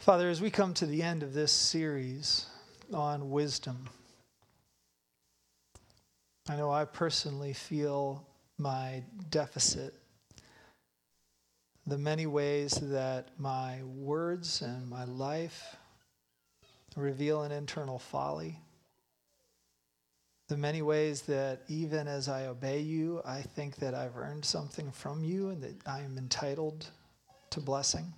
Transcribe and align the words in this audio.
Father, 0.00 0.30
as 0.30 0.40
we 0.40 0.50
come 0.50 0.72
to 0.72 0.86
the 0.86 1.02
end 1.02 1.22
of 1.22 1.34
this 1.34 1.52
series 1.52 2.46
on 2.90 3.30
wisdom, 3.30 3.86
I 6.48 6.56
know 6.56 6.70
I 6.70 6.86
personally 6.86 7.52
feel 7.52 8.26
my 8.56 9.02
deficit, 9.28 9.92
the 11.86 11.98
many 11.98 12.24
ways 12.24 12.72
that 12.80 13.28
my 13.36 13.82
words 13.82 14.62
and 14.62 14.88
my 14.88 15.04
life 15.04 15.76
reveal 16.96 17.42
an 17.42 17.52
internal 17.52 17.98
folly, 17.98 18.58
the 20.48 20.56
many 20.56 20.80
ways 20.80 21.20
that 21.22 21.60
even 21.68 22.08
as 22.08 22.26
I 22.26 22.46
obey 22.46 22.80
you, 22.80 23.20
I 23.26 23.42
think 23.42 23.76
that 23.76 23.94
I've 23.94 24.16
earned 24.16 24.46
something 24.46 24.92
from 24.92 25.22
you 25.22 25.50
and 25.50 25.62
that 25.62 25.76
I 25.86 26.00
am 26.00 26.16
entitled 26.16 26.86
to 27.50 27.60
blessing 27.60 28.14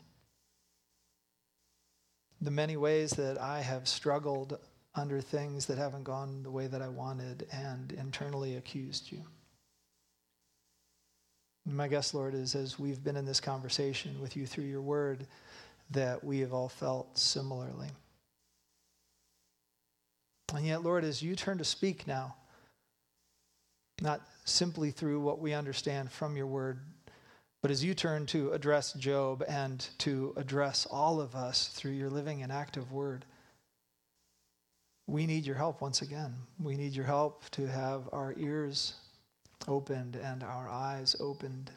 the 2.42 2.51
many 2.51 2.77
ways 2.77 3.12
that 3.12 3.41
I 3.41 3.60
have 3.60 3.87
struggled 3.87 4.59
under 4.96 5.20
things 5.20 5.66
that 5.66 5.78
haven't 5.78 6.02
gone 6.02 6.42
the 6.42 6.50
way 6.50 6.66
that 6.66 6.83
I 6.83 6.88
wanted 6.88 7.46
and 7.52 7.92
internally 7.92 8.56
accused 8.56 9.10
you. 9.10 9.23
My 11.64 11.86
guess, 11.86 12.12
Lord, 12.12 12.34
is 12.34 12.56
as 12.56 12.80
we've 12.80 13.02
been 13.02 13.16
in 13.16 13.24
this 13.24 13.41
conversation 13.41 14.20
with 14.20 14.36
you 14.36 14.47
through 14.47 14.64
your 14.64 14.83
word, 14.83 15.28
that 15.91 16.24
we 16.24 16.41
have 16.41 16.52
all 16.52 16.69
felt 16.69 17.16
similarly. 17.16 17.88
And 20.52 20.66
yet, 20.66 20.83
Lord, 20.83 21.05
as 21.05 21.22
you 21.22 21.36
turn 21.36 21.59
to 21.59 21.64
speak 21.64 22.06
now, 22.09 22.34
not 24.00 24.20
simply 24.45 24.91
through 24.91 25.20
what 25.20 25.38
we 25.38 25.55
understand 25.55 26.11
from 26.11 26.36
your 26.36 26.47
word, 26.47 26.80
but 27.62 27.71
as 27.71 27.84
you 27.84 27.95
turn 27.95 28.27
to 28.27 28.51
address 28.51 28.93
Job 28.95 29.45
and 29.48 29.86
to 29.98 30.34
address 30.36 30.84
all 30.91 31.20
of 31.20 31.36
us 31.36 31.69
through 31.69 31.92
your 31.92 32.11
living 32.11 32.42
and 32.42 32.50
active 32.50 32.91
word, 32.91 33.25
we 35.06 35.27
need 35.27 35.47
your 35.47 35.56
help 35.56 35.81
once 35.81 36.03
again. 36.03 36.34
We 36.61 36.77
need 36.77 36.92
your 36.92 37.05
help 37.05 37.48
to 37.51 37.69
have 37.69 38.09
our 38.12 38.34
ears 38.36 38.95
opened 39.69 40.17
and 40.17 40.42
our 40.42 40.69
eyes 40.69 41.14
opened, 41.20 41.70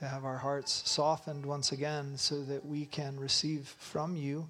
to 0.00 0.04
have 0.04 0.24
our 0.24 0.38
hearts 0.38 0.82
softened 0.88 1.46
once 1.46 1.70
again 1.70 2.16
so 2.16 2.42
that 2.42 2.66
we 2.66 2.84
can 2.84 3.20
receive 3.20 3.68
from 3.78 4.16
you 4.16 4.48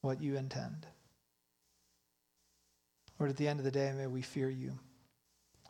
what 0.00 0.20
you 0.20 0.36
intend. 0.36 0.86
Lord, 3.18 3.30
at 3.30 3.36
the 3.36 3.48
end 3.48 3.58
of 3.58 3.64
the 3.64 3.70
day, 3.72 3.92
may 3.96 4.06
we 4.06 4.22
fear 4.22 4.50
you, 4.50 4.72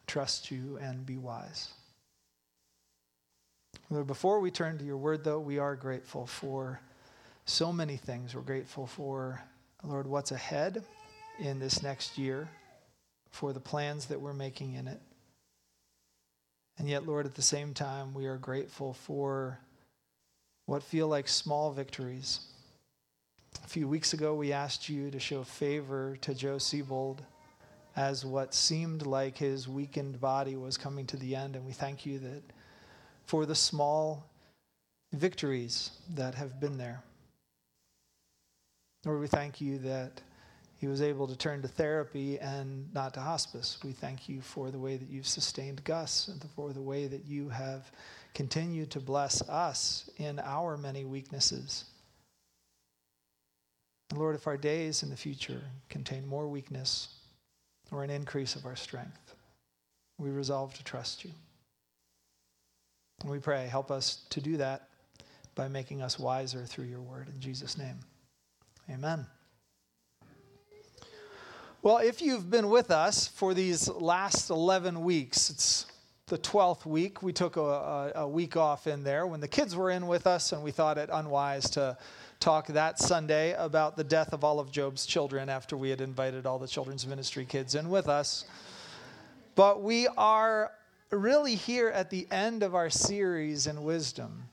trust 0.07 0.51
you, 0.51 0.79
and 0.83 1.07
be 1.07 1.17
wise. 1.17 1.71
Lord, 3.89 4.09
before 4.09 4.41
we 4.41 4.51
turn 4.51 4.79
to 4.79 4.85
your 4.85 4.97
word, 4.97 5.23
though, 5.23 5.39
we 5.39 5.59
are 5.59 5.77
grateful 5.77 6.27
for 6.27 6.81
so 7.45 7.73
many 7.73 7.97
things. 7.97 8.35
We're 8.35 8.41
grateful 8.41 8.87
for, 8.87 9.41
Lord, 9.85 10.09
what's 10.09 10.33
ahead 10.33 10.83
in 11.39 11.61
this 11.61 11.85
next 11.85 12.19
year, 12.19 12.49
for 13.31 13.53
the 13.53 13.61
plans 13.61 14.07
that 14.07 14.21
we're 14.21 14.33
making 14.33 14.75
in 14.75 14.89
it. 14.89 15.01
And 16.79 16.89
yet, 16.89 17.07
Lord, 17.07 17.27
at 17.27 17.37
the 17.37 17.43
same 17.43 17.75
time, 17.75 18.13
we 18.13 18.27
are 18.27 18.37
grateful 18.37 18.93
for 18.93 19.61
what 20.67 20.83
feel 20.83 21.07
like 21.07 21.29
small 21.29 21.71
victories. 21.71 22.41
A 23.65 23.69
few 23.69 23.87
weeks 23.87 24.13
ago, 24.13 24.35
we 24.35 24.53
asked 24.53 24.89
you 24.89 25.13
to 25.13 25.21
show 25.21 25.45
favor 25.45 26.17
to 26.23 26.35
Joe 26.35 26.59
Siebold 26.59 27.23
as 27.95 28.25
what 28.25 28.53
seemed 28.53 29.07
like 29.07 29.39
his 29.39 29.69
weakened 29.69 30.21
body 30.21 30.57
was 30.57 30.77
coming 30.77 31.07
to 31.07 31.17
the 31.17 31.37
end. 31.37 31.55
And 31.55 31.65
we 31.65 31.73
thank 31.73 32.05
you 32.05 32.19
that 32.19 32.43
for 33.27 33.45
the 33.45 33.55
small 33.55 34.31
victories 35.13 35.91
that 36.15 36.35
have 36.35 36.61
been 36.61 36.79
there. 36.79 37.03
Lord, 39.05 39.21
we 39.21 39.27
thank 39.27 39.61
you 39.61 39.79
that 39.79 40.21
he 40.79 40.89
was 40.89 41.01
able 41.01 41.27
to 41.27 41.37
turn 41.37 41.63
to 41.63 41.69
therapy 41.69 42.39
and 42.39 42.93
not 42.93 43.15
to 43.15 43.21
hospice. 43.21 43.79
We 43.85 43.93
thank 43.93 44.29
you 44.29 44.41
for 44.41 44.71
the 44.71 44.79
way 44.79 44.97
that 44.97 45.09
you've 45.09 45.27
sustained 45.27 45.83
Gus 45.85 46.29
and 46.29 46.45
for 46.55 46.73
the 46.73 46.83
way 46.83 47.07
that 47.07 47.25
you 47.25 47.49
have 47.49 47.91
continued 48.35 48.91
to 48.91 49.01
bless 49.01 49.43
us 49.49 50.11
in 50.19 50.39
our 50.41 50.77
many 50.77 51.05
weaknesses. 51.05 51.85
Lord, 54.15 54.37
if 54.37 54.47
our 54.47 54.57
days 54.57 55.03
in 55.03 55.11
the 55.11 55.17
future 55.17 55.63
contain 55.89 56.27
more 56.27 56.47
weakness 56.47 57.09
or 57.91 58.05
an 58.05 58.11
increase 58.11 58.55
of 58.55 58.67
our 58.67 58.77
strength, 58.77 59.35
we 60.19 60.31
resolve 60.31 60.75
to 60.75 60.85
trust 60.85 61.25
you. 61.25 61.31
And 63.23 63.31
we 63.31 63.39
pray, 63.39 63.67
help 63.67 63.91
us 63.91 64.25
to 64.31 64.41
do 64.41 64.57
that 64.59 64.89
by 65.55 65.69
making 65.69 66.03
us 66.03 66.19
wiser 66.19 66.65
through 66.67 66.85
your 66.85 67.01
word. 67.01 67.29
In 67.29 67.41
Jesus' 67.41 67.79
name, 67.79 67.99
amen. 68.91 69.27
Well, 71.83 71.99
if 71.99 72.21
you've 72.21 72.51
been 72.51 72.69
with 72.69 72.91
us 72.91 73.29
for 73.29 73.55
these 73.55 73.89
last 73.89 74.51
11 74.51 75.03
weeks, 75.03 75.51
it's 75.51 75.87
the 76.27 76.39
12th 76.39 76.85
week. 76.85 77.23
We 77.23 77.33
took 77.33 77.57
a, 77.57 77.61
a, 77.61 78.13
a, 78.17 78.29
week 78.29 78.57
off 78.57 78.89
in 78.89 79.05
there 79.05 79.29
when 79.29 79.39
the 79.39 79.47
kids 79.47 79.77
were 79.77 79.93
in 79.93 80.09
with 80.09 80.27
us, 80.27 80.53
and 80.53 80.65
we 80.65 80.73
thought 80.73 80.99
it 80.99 81.09
unwise 81.13 81.71
to 81.71 81.97
talk 82.41 82.67
that 82.67 82.99
Sunday 82.99 83.53
about 83.53 83.97
the 83.97 84.03
death 84.03 84.33
of 84.33 84.43
all 84.43 84.59
of 84.59 84.73
Job's 84.73 85.07
children 85.07 85.49
after 85.49 85.77
we 85.77 85.89
had 85.89 86.01
invited 86.01 86.45
all 86.45 86.59
the 86.59 86.67
children's 86.67 87.07
ministry 87.07 87.45
kids 87.45 87.77
in 87.77 87.89
with 87.89 88.09
us. 88.09 88.45
But 89.55 89.83
we 89.83 90.09
are 90.17 90.73
really 91.11 91.55
here 91.55 91.89
at 91.89 92.11
the 92.11 92.27
end 92.31 92.63
of 92.63 92.75
our 92.75 92.91
series 92.91 93.67
in 93.67 93.83
wisdom. 93.83 94.49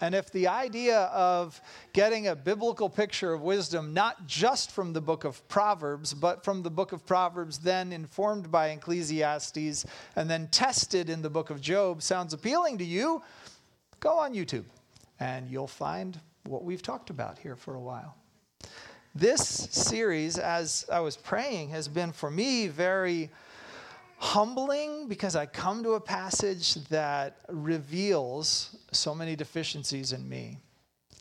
And 0.00 0.14
if 0.14 0.32
the 0.32 0.48
idea 0.48 1.02
of 1.02 1.60
getting 1.92 2.26
a 2.26 2.34
biblical 2.34 2.90
picture 2.90 3.32
of 3.32 3.42
wisdom, 3.42 3.94
not 3.94 4.26
just 4.26 4.72
from 4.72 4.92
the 4.92 5.00
book 5.00 5.24
of 5.24 5.46
Proverbs, 5.48 6.12
but 6.12 6.44
from 6.44 6.62
the 6.62 6.70
book 6.70 6.92
of 6.92 7.06
Proverbs, 7.06 7.58
then 7.58 7.92
informed 7.92 8.50
by 8.50 8.68
Ecclesiastes, 8.70 9.86
and 10.16 10.28
then 10.28 10.48
tested 10.48 11.08
in 11.08 11.22
the 11.22 11.30
book 11.30 11.50
of 11.50 11.60
Job, 11.60 12.02
sounds 12.02 12.34
appealing 12.34 12.78
to 12.78 12.84
you, 12.84 13.22
go 14.00 14.18
on 14.18 14.34
YouTube 14.34 14.64
and 15.20 15.48
you'll 15.48 15.66
find 15.66 16.18
what 16.44 16.64
we've 16.64 16.82
talked 16.82 17.10
about 17.10 17.38
here 17.38 17.56
for 17.56 17.74
a 17.74 17.80
while. 17.80 18.16
This 19.14 19.40
series, 19.70 20.38
as 20.38 20.84
I 20.90 21.00
was 21.00 21.16
praying, 21.16 21.70
has 21.70 21.86
been 21.86 22.12
for 22.12 22.30
me 22.30 22.66
very 22.66 23.30
humbling 24.24 25.06
because 25.06 25.36
I 25.36 25.44
come 25.44 25.82
to 25.82 25.92
a 25.92 26.00
passage 26.00 26.76
that 26.88 27.36
reveals 27.50 28.74
so 28.90 29.14
many 29.14 29.36
deficiencies 29.36 30.14
in 30.14 30.26
me. 30.26 30.56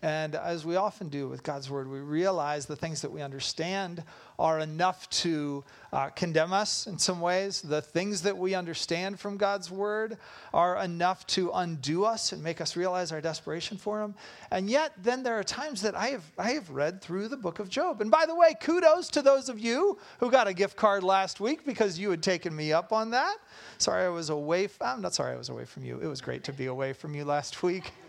And 0.04 0.36
as 0.36 0.66
we 0.66 0.76
often 0.76 1.08
do 1.08 1.30
with 1.30 1.44
God's 1.44 1.70
word, 1.70 1.90
we 1.90 2.00
realize 2.00 2.66
the 2.66 2.76
things 2.76 3.02
that 3.04 3.12
we 3.14 3.22
understand 3.22 4.04
are 4.38 4.60
enough 4.60 5.10
to 5.12 5.64
uh, 5.94 6.10
condemn 6.10 6.52
us 6.52 6.88
in 6.88 7.00
some 7.00 7.22
ways. 7.22 7.62
The 7.62 7.82
things 7.82 8.22
that 8.24 8.38
we 8.38 8.54
understand 8.54 9.18
from 9.18 9.38
God's 9.38 9.72
word 9.72 10.18
are 10.54 10.84
enough 10.84 11.26
to 11.28 11.52
undo 11.54 12.04
us 12.04 12.34
and 12.34 12.44
make 12.44 12.60
us 12.60 12.76
realize 12.76 13.14
our 13.14 13.22
desperation 13.22 13.78
for 13.78 14.02
Him. 14.02 14.14
And 14.52 14.70
yet, 14.70 14.92
then 15.02 15.24
there 15.24 15.40
are 15.40 15.44
times 15.44 15.82
that 15.84 15.96
I 15.96 16.08
have, 16.08 16.30
I 16.38 16.52
have 16.52 16.70
read 16.70 17.02
through 17.02 17.30
the 17.30 17.38
book 17.38 17.60
of 17.60 17.70
Job. 17.70 18.02
And 18.02 18.12
by 18.12 18.26
the 18.26 18.36
way, 18.36 18.58
kudos 18.60 19.08
to 19.12 19.22
those 19.22 19.48
of 19.48 19.58
you 19.58 19.98
who 20.20 20.30
got 20.30 20.50
a 20.50 20.54
gift 20.54 20.76
card 20.76 21.04
last 21.04 21.40
week 21.40 21.66
because 21.66 21.98
you 21.98 22.10
had 22.10 22.22
taken 22.22 22.54
me 22.54 22.74
up 22.74 22.92
on 22.92 23.12
that. 23.12 23.38
Sorry 23.78 24.04
I 24.04 24.10
was 24.10 24.30
away. 24.30 24.68
From, 24.68 24.86
I'm 24.86 25.02
not 25.02 25.14
sorry 25.14 25.34
I 25.34 25.38
was 25.38 25.48
away 25.48 25.64
from 25.64 25.86
you. 25.86 26.02
It 26.02 26.08
was 26.08 26.20
great 26.20 26.44
to 26.44 26.52
be 26.52 26.66
away 26.66 26.92
from 26.92 27.16
you 27.16 27.24
last 27.24 27.64
week 27.64 27.94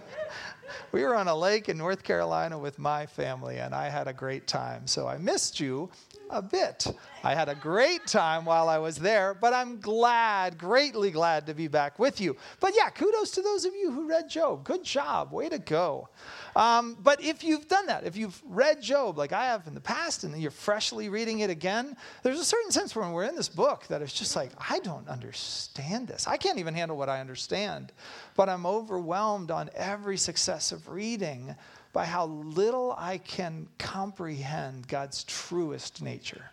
we 0.92 1.02
were 1.02 1.14
on 1.14 1.28
a 1.28 1.34
lake 1.34 1.68
in 1.68 1.78
North 1.78 2.02
Carolina 2.02 2.58
with 2.58 2.78
my 2.78 3.06
family, 3.06 3.58
and 3.58 3.74
I 3.74 3.88
had 3.88 4.08
a 4.08 4.12
great 4.12 4.46
time. 4.46 4.86
So 4.86 5.06
I 5.06 5.18
missed 5.18 5.60
you 5.60 5.90
a 6.30 6.42
bit. 6.42 6.86
I 7.22 7.34
had 7.34 7.48
a 7.48 7.54
great 7.54 8.06
time 8.06 8.44
while 8.44 8.68
I 8.68 8.78
was 8.78 8.96
there, 8.96 9.34
but 9.34 9.54
I'm 9.54 9.80
glad, 9.80 10.58
greatly 10.58 11.10
glad 11.10 11.46
to 11.46 11.54
be 11.54 11.68
back 11.68 11.98
with 11.98 12.20
you. 12.20 12.36
But 12.60 12.74
yeah, 12.76 12.90
kudos 12.90 13.30
to 13.32 13.42
those 13.42 13.64
of 13.64 13.74
you 13.74 13.90
who 13.90 14.08
read 14.08 14.28
Job. 14.28 14.64
Good 14.64 14.84
job. 14.84 15.32
Way 15.32 15.48
to 15.48 15.58
go. 15.58 16.08
Um, 16.54 16.96
but 17.02 17.22
if 17.22 17.42
you've 17.42 17.66
done 17.66 17.86
that, 17.86 18.04
if 18.04 18.16
you've 18.16 18.40
read 18.46 18.82
Job 18.82 19.16
like 19.16 19.32
I 19.32 19.46
have 19.46 19.66
in 19.66 19.74
the 19.74 19.80
past 19.80 20.24
and 20.24 20.36
you're 20.40 20.50
freshly 20.50 21.08
reading 21.08 21.40
it 21.40 21.50
again, 21.50 21.96
there's 22.22 22.40
a 22.40 22.44
certain 22.44 22.70
sense 22.70 22.94
when 22.94 23.12
we're 23.12 23.24
in 23.24 23.36
this 23.36 23.48
book 23.48 23.86
that 23.88 24.02
it's 24.02 24.12
just 24.12 24.36
like, 24.36 24.50
I 24.70 24.80
don't 24.80 25.08
understand 25.08 26.06
this. 26.06 26.26
I 26.28 26.36
can't 26.36 26.58
even 26.58 26.74
handle 26.74 26.96
what 26.96 27.08
I 27.08 27.20
understand. 27.20 27.92
But 28.36 28.48
I'm 28.48 28.66
overwhelmed 28.66 29.50
on 29.50 29.70
every 29.74 30.16
successive 30.16 30.88
reading 30.88 31.54
by 31.94 32.04
how 32.04 32.26
little 32.26 32.92
I 32.98 33.18
can 33.18 33.68
comprehend 33.78 34.88
God's 34.88 35.22
truest 35.24 36.02
nature. 36.02 36.50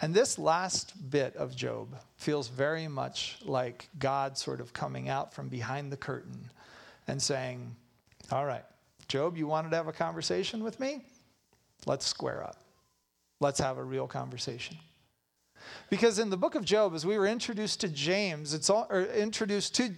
And 0.00 0.14
this 0.14 0.38
last 0.38 1.10
bit 1.10 1.34
of 1.36 1.56
Job 1.56 1.88
feels 2.16 2.46
very 2.48 2.86
much 2.86 3.38
like 3.44 3.88
God 3.98 4.38
sort 4.38 4.60
of 4.60 4.72
coming 4.72 5.08
out 5.08 5.34
from 5.34 5.48
behind 5.48 5.90
the 5.90 5.96
curtain 5.96 6.50
and 7.08 7.20
saying, 7.20 7.74
All 8.30 8.46
right, 8.46 8.64
Job, 9.08 9.36
you 9.36 9.48
wanted 9.48 9.70
to 9.70 9.76
have 9.76 9.88
a 9.88 9.92
conversation 9.92 10.62
with 10.62 10.78
me? 10.78 11.02
Let's 11.84 12.06
square 12.06 12.44
up. 12.44 12.62
Let's 13.40 13.58
have 13.58 13.76
a 13.76 13.84
real 13.84 14.06
conversation. 14.06 14.76
Because 15.90 16.20
in 16.20 16.30
the 16.30 16.36
book 16.36 16.54
of 16.54 16.64
Job, 16.64 16.94
as 16.94 17.04
we 17.04 17.18
were 17.18 17.26
introduced 17.26 17.80
to 17.80 17.88
James, 17.88 18.54
it's 18.54 18.70
all, 18.70 18.86
or 18.88 19.02
introduced 19.02 19.74
to 19.76 19.90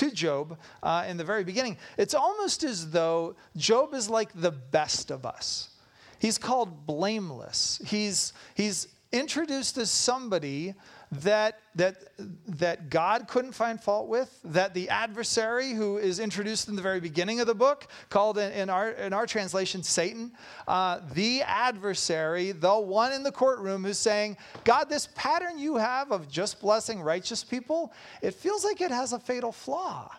to 0.00 0.10
Job 0.10 0.58
uh, 0.82 1.04
in 1.06 1.16
the 1.16 1.24
very 1.24 1.44
beginning. 1.44 1.76
It's 1.96 2.14
almost 2.14 2.64
as 2.64 2.90
though 2.90 3.36
Job 3.56 3.94
is 3.94 4.08
like 4.08 4.30
the 4.34 4.50
best 4.50 5.10
of 5.10 5.26
us. 5.26 5.70
He's 6.18 6.38
called 6.38 6.86
blameless. 6.86 7.80
He's, 7.86 8.32
he's 8.54 8.88
introduced 9.12 9.76
as 9.78 9.90
somebody 9.90 10.74
that, 11.12 11.58
that, 11.74 12.12
that 12.46 12.88
God 12.88 13.26
couldn't 13.26 13.52
find 13.52 13.82
fault 13.82 14.08
with, 14.08 14.38
that 14.44 14.74
the 14.74 14.88
adversary, 14.88 15.72
who 15.72 15.98
is 15.98 16.20
introduced 16.20 16.68
in 16.68 16.76
the 16.76 16.82
very 16.82 17.00
beginning 17.00 17.40
of 17.40 17.48
the 17.48 17.54
book, 17.54 17.88
called 18.10 18.38
in, 18.38 18.52
in 18.52 18.70
our, 18.70 18.92
in 18.92 19.12
our 19.12 19.26
translation 19.26 19.82
Satan, 19.82 20.32
uh, 20.68 21.00
the 21.12 21.42
adversary, 21.42 22.52
the 22.52 22.78
one 22.78 23.12
in 23.12 23.24
the 23.24 23.32
courtroom 23.32 23.84
who's 23.84 23.98
saying, 23.98 24.36
God, 24.62 24.88
this 24.88 25.08
pattern 25.16 25.58
you 25.58 25.76
have 25.76 26.12
of 26.12 26.28
just 26.28 26.60
blessing 26.60 27.00
righteous 27.00 27.42
people, 27.42 27.92
it 28.22 28.34
feels 28.34 28.64
like 28.64 28.80
it 28.80 28.92
has 28.92 29.12
a 29.12 29.18
fatal 29.18 29.52
flaw. 29.52 30.10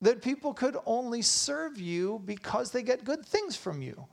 That 0.00 0.22
people 0.22 0.54
could 0.54 0.76
only 0.86 1.22
serve 1.22 1.80
you 1.80 2.22
because 2.24 2.70
they 2.70 2.82
get 2.82 3.04
good 3.04 3.26
things 3.26 3.56
from 3.56 3.82
you. 3.82 4.06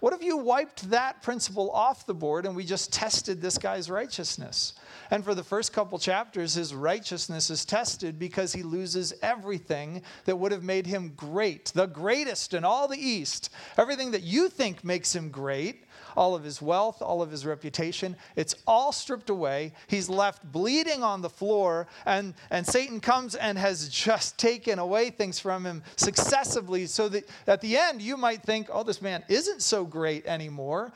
What 0.00 0.12
if 0.12 0.22
you 0.22 0.36
wiped 0.36 0.90
that 0.90 1.22
principle 1.22 1.70
off 1.70 2.06
the 2.06 2.14
board 2.14 2.46
and 2.46 2.54
we 2.54 2.64
just 2.64 2.92
tested 2.92 3.40
this 3.40 3.58
guy's 3.58 3.88
righteousness? 3.90 4.74
And 5.10 5.24
for 5.24 5.34
the 5.34 5.44
first 5.44 5.72
couple 5.72 5.98
chapters, 5.98 6.54
his 6.54 6.74
righteousness 6.74 7.50
is 7.50 7.64
tested 7.64 8.18
because 8.18 8.52
he 8.52 8.62
loses 8.62 9.14
everything 9.22 10.02
that 10.24 10.36
would 10.36 10.52
have 10.52 10.62
made 10.62 10.86
him 10.86 11.12
great, 11.16 11.66
the 11.74 11.86
greatest 11.86 12.54
in 12.54 12.64
all 12.64 12.88
the 12.88 12.98
East. 12.98 13.50
Everything 13.78 14.10
that 14.10 14.22
you 14.22 14.48
think 14.48 14.84
makes 14.84 15.14
him 15.14 15.30
great 15.30 15.84
all 16.16 16.34
of 16.34 16.44
his 16.44 16.60
wealth, 16.60 17.02
all 17.02 17.22
of 17.22 17.30
his 17.30 17.44
reputation. 17.46 18.16
It's 18.36 18.54
all 18.66 18.92
stripped 18.92 19.30
away. 19.30 19.72
He's 19.86 20.08
left 20.08 20.50
bleeding 20.50 21.02
on 21.02 21.22
the 21.22 21.30
floor, 21.30 21.86
and, 22.06 22.34
and 22.50 22.66
Satan 22.66 23.00
comes 23.00 23.34
and 23.34 23.58
has 23.58 23.88
just 23.88 24.38
taken 24.38 24.78
away 24.78 25.10
things 25.10 25.38
from 25.38 25.64
him 25.64 25.82
successively, 25.96 26.86
so 26.86 27.08
that 27.08 27.28
at 27.46 27.60
the 27.60 27.76
end 27.76 28.02
you 28.02 28.16
might 28.16 28.42
think, 28.42 28.68
oh, 28.72 28.82
this 28.82 29.02
man 29.02 29.24
isn't 29.28 29.62
so 29.62 29.84
great 29.84 30.26
anymore. 30.26 30.92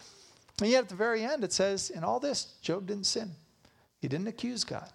And 0.61 0.71
yet 0.71 0.85
at 0.85 0.89
the 0.89 0.97
very 0.97 1.23
end 1.23 1.45
it 1.45 1.53
says, 1.53 1.91
in 1.91 2.05
all 2.05 2.21
this, 2.21 2.55
Job 2.63 2.87
didn't 2.87 3.07
sin, 3.07 3.31
he 4.01 4.09
didn't 4.09 4.29
accuse 4.29 4.65
God. 4.65 4.91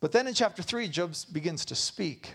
But 0.00 0.12
then 0.12 0.26
in 0.26 0.34
chapter 0.34 0.62
3, 0.62 0.88
Job 0.88 1.14
begins 1.32 1.64
to 1.66 1.74
speak. 1.74 2.34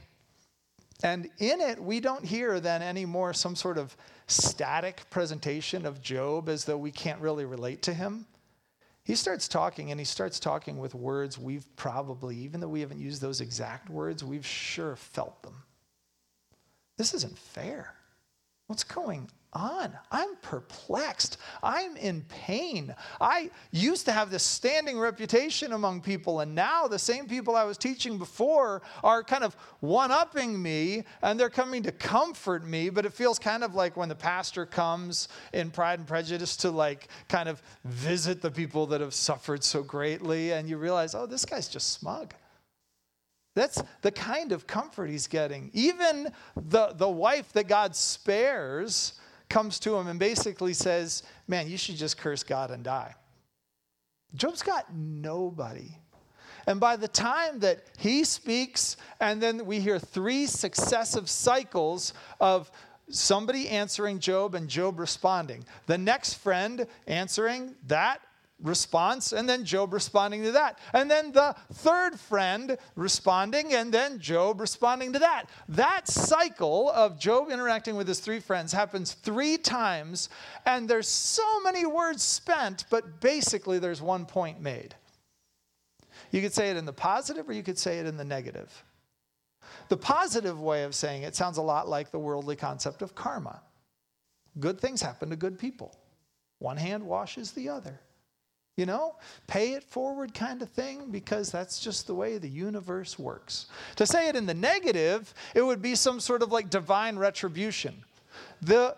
And 1.03 1.29
in 1.39 1.61
it, 1.61 1.81
we 1.81 1.99
don't 1.99 2.23
hear 2.23 2.59
then 2.59 2.81
anymore 2.81 3.33
some 3.33 3.55
sort 3.55 3.77
of 3.77 3.95
static 4.31 5.03
presentation 5.09 5.85
of 5.85 6.01
Job 6.01 6.49
as 6.49 6.65
though 6.65 6.77
we 6.77 6.91
can't 6.91 7.21
really 7.21 7.45
relate 7.45 7.81
to 7.83 7.93
him. 7.93 8.25
He 9.03 9.15
starts 9.15 9.47
talking, 9.47 9.91
and 9.91 9.99
he 9.99 10.05
starts 10.05 10.39
talking 10.39 10.77
with 10.77 10.93
words 10.93 11.37
we've 11.37 11.65
probably, 11.75 12.37
even 12.37 12.59
though 12.59 12.67
we 12.67 12.81
haven't 12.81 12.99
used 12.99 13.21
those 13.21 13.41
exact 13.41 13.89
words, 13.89 14.23
we've 14.23 14.45
sure 14.45 14.95
felt 14.95 15.41
them. 15.43 15.63
This 16.97 17.13
isn't 17.13 17.37
fair. 17.37 17.95
What's 18.67 18.83
going 18.83 19.29
on? 19.53 19.93
I'm 20.11 20.35
perplexed. 20.41 21.37
I'm 21.61 21.97
in 21.97 22.21
pain. 22.29 22.93
I 23.19 23.51
used 23.71 24.05
to 24.05 24.11
have 24.11 24.31
this 24.31 24.43
standing 24.43 24.99
reputation 24.99 25.73
among 25.73 26.01
people, 26.01 26.39
and 26.39 26.55
now 26.55 26.87
the 26.87 26.99
same 26.99 27.27
people 27.27 27.55
I 27.55 27.63
was 27.63 27.77
teaching 27.77 28.17
before 28.17 28.81
are 29.03 29.23
kind 29.23 29.43
of 29.43 29.55
one 29.79 30.11
upping 30.11 30.61
me 30.61 31.03
and 31.21 31.39
they're 31.39 31.49
coming 31.49 31.83
to 31.83 31.91
comfort 31.91 32.65
me. 32.65 32.89
But 32.89 33.05
it 33.05 33.13
feels 33.13 33.39
kind 33.39 33.63
of 33.63 33.75
like 33.75 33.97
when 33.97 34.09
the 34.09 34.15
pastor 34.15 34.65
comes 34.65 35.27
in 35.53 35.71
Pride 35.71 35.99
and 35.99 36.07
Prejudice 36.07 36.55
to 36.57 36.71
like 36.71 37.07
kind 37.27 37.49
of 37.49 37.61
visit 37.85 38.41
the 38.41 38.51
people 38.51 38.85
that 38.87 39.01
have 39.01 39.13
suffered 39.13 39.63
so 39.63 39.83
greatly, 39.83 40.51
and 40.51 40.69
you 40.69 40.77
realize, 40.77 41.15
oh, 41.15 41.25
this 41.25 41.45
guy's 41.45 41.67
just 41.67 41.93
smug. 41.93 42.33
That's 43.53 43.83
the 44.01 44.11
kind 44.11 44.53
of 44.53 44.65
comfort 44.65 45.09
he's 45.09 45.27
getting. 45.27 45.71
Even 45.73 46.31
the, 46.55 46.93
the 46.95 47.09
wife 47.09 47.51
that 47.53 47.67
God 47.67 47.95
spares 47.95 49.19
comes 49.51 49.79
to 49.79 49.95
him 49.95 50.07
and 50.07 50.19
basically 50.19 50.73
says, 50.73 51.23
Man, 51.47 51.69
you 51.69 51.77
should 51.77 51.97
just 51.97 52.17
curse 52.17 52.43
God 52.43 52.71
and 52.71 52.83
die. 52.83 53.13
Job's 54.33 54.63
got 54.63 54.93
nobody. 54.93 55.89
And 56.67 56.79
by 56.79 56.95
the 56.95 57.07
time 57.07 57.59
that 57.59 57.83
he 57.97 58.23
speaks, 58.23 58.95
and 59.19 59.41
then 59.41 59.65
we 59.65 59.79
hear 59.79 59.99
three 59.99 60.45
successive 60.45 61.29
cycles 61.29 62.13
of 62.39 62.71
somebody 63.09 63.67
answering 63.67 64.19
Job 64.19 64.55
and 64.55 64.69
Job 64.69 64.99
responding, 64.99 65.65
the 65.87 65.97
next 65.97 66.35
friend 66.35 66.87
answering 67.07 67.75
that 67.87 68.21
response, 68.61 69.33
and 69.33 69.47
then 69.47 69.65
Job 69.65 69.93
responding 69.93 70.43
to 70.43 70.51
that. 70.53 70.79
And 70.93 71.09
then 71.09 71.31
the 71.31 71.55
third 71.73 72.19
friend 72.19 72.77
responding, 72.95 73.73
and 73.73 73.93
then 73.93 74.19
Job 74.19 74.59
responding 74.59 75.13
to 75.13 75.19
that. 75.19 75.45
That 75.69 76.07
cycle 76.07 76.89
of 76.91 77.19
Job 77.19 77.49
interacting 77.49 77.95
with 77.95 78.07
his 78.07 78.19
three 78.19 78.39
friends 78.39 78.71
happens 78.71 79.13
three 79.13 79.57
times, 79.57 80.29
and 80.65 80.87
there's 80.87 81.07
so 81.07 81.59
many 81.61 81.85
words 81.85 82.23
spent, 82.23 82.85
but 82.89 83.19
basically 83.19 83.79
there's 83.79 84.01
one 84.01 84.25
point 84.25 84.61
made. 84.61 84.95
You 86.31 86.41
could 86.41 86.53
say 86.53 86.69
it 86.69 86.77
in 86.77 86.85
the 86.85 86.93
positive, 86.93 87.49
or 87.49 87.53
you 87.53 87.63
could 87.63 87.77
say 87.77 87.99
it 87.99 88.05
in 88.05 88.17
the 88.17 88.23
negative. 88.23 88.83
The 89.89 89.97
positive 89.97 90.61
way 90.61 90.83
of 90.83 90.95
saying 90.95 91.23
it 91.23 91.35
sounds 91.35 91.57
a 91.57 91.61
lot 91.61 91.89
like 91.89 92.11
the 92.11 92.19
worldly 92.19 92.55
concept 92.55 93.01
of 93.01 93.15
karma. 93.15 93.61
Good 94.59 94.79
things 94.79 95.01
happen 95.01 95.29
to 95.29 95.35
good 95.35 95.57
people. 95.57 95.97
One 96.59 96.77
hand 96.77 97.03
washes 97.03 97.51
the 97.51 97.69
other. 97.69 97.99
You 98.81 98.87
know, 98.87 99.13
pay 99.45 99.73
it 99.73 99.83
forward 99.83 100.33
kind 100.33 100.59
of 100.63 100.69
thing 100.71 101.11
because 101.11 101.51
that's 101.51 101.79
just 101.79 102.07
the 102.07 102.15
way 102.15 102.39
the 102.39 102.49
universe 102.49 103.19
works. 103.19 103.67
To 103.97 104.07
say 104.07 104.27
it 104.27 104.35
in 104.35 104.47
the 104.47 104.55
negative, 104.55 105.35
it 105.53 105.61
would 105.61 105.83
be 105.83 105.93
some 105.93 106.19
sort 106.19 106.41
of 106.41 106.51
like 106.51 106.71
divine 106.71 107.15
retribution. 107.15 107.93
The 108.63 108.95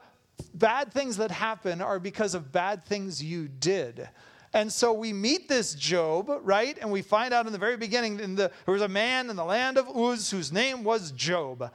bad 0.54 0.94
things 0.94 1.18
that 1.18 1.32
happen 1.32 1.82
are 1.82 2.00
because 2.00 2.34
of 2.34 2.54
bad 2.54 2.86
things 2.86 3.22
you 3.22 3.50
did. 3.50 4.08
And 4.54 4.72
so 4.72 4.94
we 4.94 5.12
meet 5.12 5.50
this 5.50 5.74
Job, 5.74 6.32
right? 6.44 6.78
And 6.80 6.90
we 6.90 7.02
find 7.02 7.34
out 7.34 7.46
in 7.46 7.52
the 7.52 7.60
very 7.60 7.76
beginning 7.76 8.22
in 8.22 8.36
the, 8.36 8.52
there 8.66 8.74
was 8.74 8.84
a 8.84 8.88
man 8.88 9.30
in 9.30 9.36
the 9.36 9.44
land 9.44 9.78
of 9.78 9.90
Uz 9.94 10.32
whose 10.32 10.54
name 10.54 10.86
was 10.86 11.12
Job. 11.12 11.70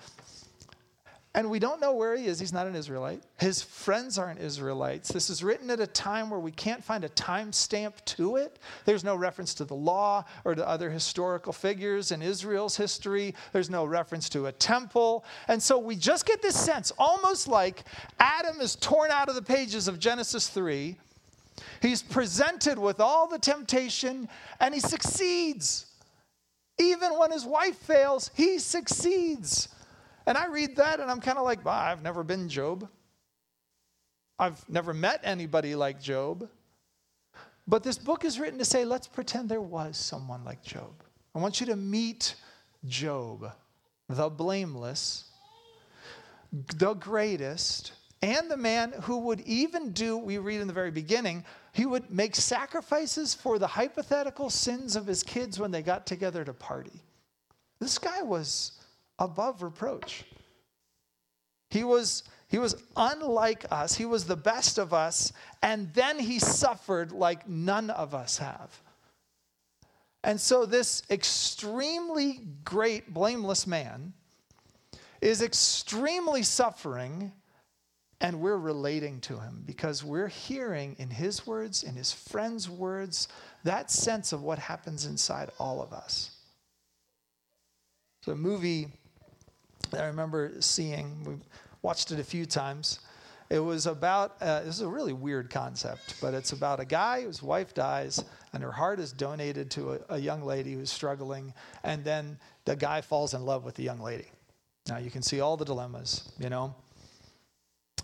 And 1.38 1.48
we 1.50 1.60
don't 1.60 1.80
know 1.80 1.92
where 1.92 2.16
he 2.16 2.26
is. 2.26 2.40
He's 2.40 2.52
not 2.52 2.66
an 2.66 2.74
Israelite. 2.74 3.22
His 3.38 3.62
friends 3.62 4.18
aren't 4.18 4.40
Israelites. 4.40 5.08
This 5.08 5.30
is 5.30 5.44
written 5.44 5.70
at 5.70 5.78
a 5.78 5.86
time 5.86 6.30
where 6.30 6.40
we 6.40 6.50
can't 6.50 6.82
find 6.82 7.04
a 7.04 7.08
time 7.10 7.52
stamp 7.52 8.04
to 8.06 8.34
it. 8.34 8.58
There's 8.86 9.04
no 9.04 9.14
reference 9.14 9.54
to 9.54 9.64
the 9.64 9.76
law 9.76 10.24
or 10.44 10.56
to 10.56 10.68
other 10.68 10.90
historical 10.90 11.52
figures 11.52 12.10
in 12.10 12.22
Israel's 12.22 12.76
history. 12.76 13.36
There's 13.52 13.70
no 13.70 13.84
reference 13.84 14.28
to 14.30 14.46
a 14.46 14.52
temple. 14.52 15.24
And 15.46 15.62
so 15.62 15.78
we 15.78 15.94
just 15.94 16.26
get 16.26 16.42
this 16.42 16.58
sense, 16.58 16.90
almost 16.98 17.46
like 17.46 17.84
Adam 18.18 18.60
is 18.60 18.74
torn 18.74 19.12
out 19.12 19.28
of 19.28 19.36
the 19.36 19.42
pages 19.42 19.86
of 19.86 20.00
Genesis 20.00 20.48
3. 20.48 20.96
He's 21.80 22.02
presented 22.02 22.80
with 22.80 22.98
all 22.98 23.28
the 23.28 23.38
temptation 23.38 24.28
and 24.58 24.74
he 24.74 24.80
succeeds. 24.80 25.86
Even 26.80 27.16
when 27.16 27.30
his 27.30 27.46
wife 27.46 27.76
fails, 27.76 28.32
he 28.34 28.58
succeeds. 28.58 29.68
And 30.28 30.36
I 30.36 30.46
read 30.48 30.76
that 30.76 31.00
and 31.00 31.10
I'm 31.10 31.20
kind 31.20 31.38
of 31.38 31.44
like, 31.44 31.64
well, 31.64 31.72
I've 31.72 32.02
never 32.02 32.22
been 32.22 32.50
Job. 32.50 32.86
I've 34.38 34.62
never 34.68 34.92
met 34.92 35.22
anybody 35.24 35.74
like 35.74 36.02
Job. 36.02 36.46
But 37.66 37.82
this 37.82 37.96
book 37.96 38.26
is 38.26 38.38
written 38.38 38.58
to 38.58 38.64
say, 38.66 38.84
let's 38.84 39.06
pretend 39.06 39.48
there 39.48 39.62
was 39.62 39.96
someone 39.96 40.44
like 40.44 40.62
Job. 40.62 41.02
I 41.34 41.38
want 41.38 41.60
you 41.60 41.66
to 41.68 41.76
meet 41.76 42.34
Job, 42.84 43.50
the 44.10 44.28
blameless, 44.28 45.30
the 46.76 46.92
greatest, 46.92 47.92
and 48.20 48.50
the 48.50 48.56
man 48.58 48.92
who 49.04 49.20
would 49.20 49.40
even 49.40 49.92
do, 49.92 50.18
we 50.18 50.36
read 50.36 50.60
in 50.60 50.66
the 50.66 50.74
very 50.74 50.90
beginning, 50.90 51.42
he 51.72 51.86
would 51.86 52.10
make 52.10 52.36
sacrifices 52.36 53.32
for 53.32 53.58
the 53.58 53.66
hypothetical 53.66 54.50
sins 54.50 54.94
of 54.94 55.06
his 55.06 55.22
kids 55.22 55.58
when 55.58 55.70
they 55.70 55.80
got 55.80 56.04
together 56.04 56.44
to 56.44 56.52
party. 56.52 57.02
This 57.80 57.96
guy 57.96 58.20
was 58.20 58.72
above 59.18 59.62
reproach. 59.62 60.24
He 61.70 61.84
was, 61.84 62.24
he 62.48 62.58
was 62.58 62.82
unlike 62.96 63.66
us, 63.70 63.94
he 63.94 64.06
was 64.06 64.24
the 64.24 64.36
best 64.36 64.78
of 64.78 64.94
us, 64.94 65.32
and 65.62 65.92
then 65.94 66.18
he 66.18 66.38
suffered 66.38 67.12
like 67.12 67.48
none 67.48 67.90
of 67.90 68.14
us 68.14 68.38
have. 68.38 68.82
And 70.24 70.40
so, 70.40 70.66
this 70.66 71.02
extremely 71.10 72.40
great, 72.64 73.12
blameless 73.14 73.66
man 73.66 74.12
is 75.20 75.42
extremely 75.42 76.42
suffering, 76.42 77.32
and 78.20 78.40
we're 78.40 78.58
relating 78.58 79.20
to 79.22 79.38
him 79.38 79.62
because 79.64 80.02
we're 80.02 80.28
hearing 80.28 80.96
in 80.98 81.10
his 81.10 81.46
words, 81.46 81.84
in 81.84 81.94
his 81.94 82.12
friends' 82.12 82.68
words, 82.68 83.28
that 83.62 83.90
sense 83.90 84.32
of 84.32 84.42
what 84.42 84.58
happens 84.58 85.06
inside 85.06 85.50
all 85.58 85.80
of 85.80 85.92
us. 85.92 86.30
So, 88.24 88.34
movie 88.34 88.88
I 89.92 90.06
remember 90.06 90.52
seeing. 90.60 91.24
We 91.24 91.34
watched 91.82 92.10
it 92.10 92.20
a 92.20 92.24
few 92.24 92.46
times. 92.46 93.00
It 93.50 93.60
was 93.60 93.86
about, 93.86 94.36
uh, 94.42 94.60
this 94.60 94.74
is 94.74 94.82
a 94.82 94.88
really 94.88 95.14
weird 95.14 95.48
concept, 95.48 96.16
but 96.20 96.34
it's 96.34 96.52
about 96.52 96.80
a 96.80 96.84
guy 96.84 97.22
whose 97.22 97.42
wife 97.42 97.72
dies 97.72 98.22
and 98.52 98.62
her 98.62 98.72
heart 98.72 99.00
is 99.00 99.10
donated 99.10 99.70
to 99.70 99.92
a, 99.92 99.98
a 100.10 100.18
young 100.18 100.42
lady 100.42 100.74
who's 100.74 100.90
struggling, 100.90 101.54
and 101.82 102.04
then 102.04 102.38
the 102.66 102.76
guy 102.76 103.00
falls 103.00 103.32
in 103.32 103.46
love 103.46 103.64
with 103.64 103.74
the 103.74 103.82
young 103.82 104.00
lady. 104.00 104.30
Now 104.86 104.98
you 104.98 105.10
can 105.10 105.22
see 105.22 105.40
all 105.40 105.56
the 105.56 105.64
dilemmas, 105.64 106.30
you 106.38 106.50
know. 106.50 106.74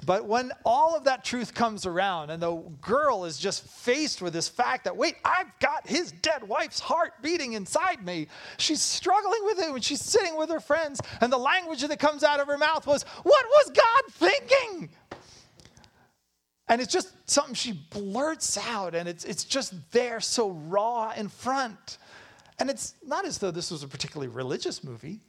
But 0.05 0.27
when 0.27 0.53
all 0.65 0.97
of 0.97 1.05
that 1.05 1.25
truth 1.25 1.55
comes 1.55 1.87
around 1.87 2.31
and 2.31 2.43
the 2.43 2.55
girl 2.81 3.25
is 3.25 3.39
just 3.39 3.67
faced 3.67 4.21
with 4.21 4.33
this 4.33 4.49
fact 4.49 4.85
that, 4.85 4.97
wait, 4.97 5.17
I've 5.25 5.59
got 5.61 5.87
his 5.87 6.13
dead 6.13 6.47
wife's 6.47 6.81
heart 6.81 7.15
beating 7.23 7.55
inside 7.55 8.05
me, 8.05 8.29
she's 8.57 8.83
struggling 8.83 9.41
with 9.45 9.59
it 9.61 9.73
when 9.73 9.83
she's 9.83 10.03
sitting 10.03 10.37
with 10.37 10.51
her 10.51 10.61
friends, 10.61 11.01
and 11.21 11.33
the 11.33 11.39
language 11.39 11.81
that 11.83 11.99
comes 11.99 12.23
out 12.23 12.41
of 12.41 12.47
her 12.47 12.59
mouth 12.59 12.87
was, 12.87 13.05
What 13.23 13.47
was 13.47 13.71
God 13.71 14.13
thinking? 14.13 14.91
And 16.69 16.81
it's 16.81 16.93
just 16.93 17.13
something 17.31 17.55
she 17.55 17.73
blurts 17.73 18.57
out, 18.57 18.95
and 18.95 19.09
it's, 19.09 19.25
it's 19.25 19.45
just 19.45 19.75
there 19.93 20.21
so 20.21 20.51
raw 20.51 21.13
in 21.17 21.29
front. 21.29 21.99
And 22.59 22.71
it's 22.71 22.95
not 23.05 23.27
as 23.27 23.39
though 23.39 23.51
this 23.51 23.71
was 23.71 23.83
a 23.83 23.89
particularly 23.89 24.29
religious 24.29 24.83
movie. 24.83 25.21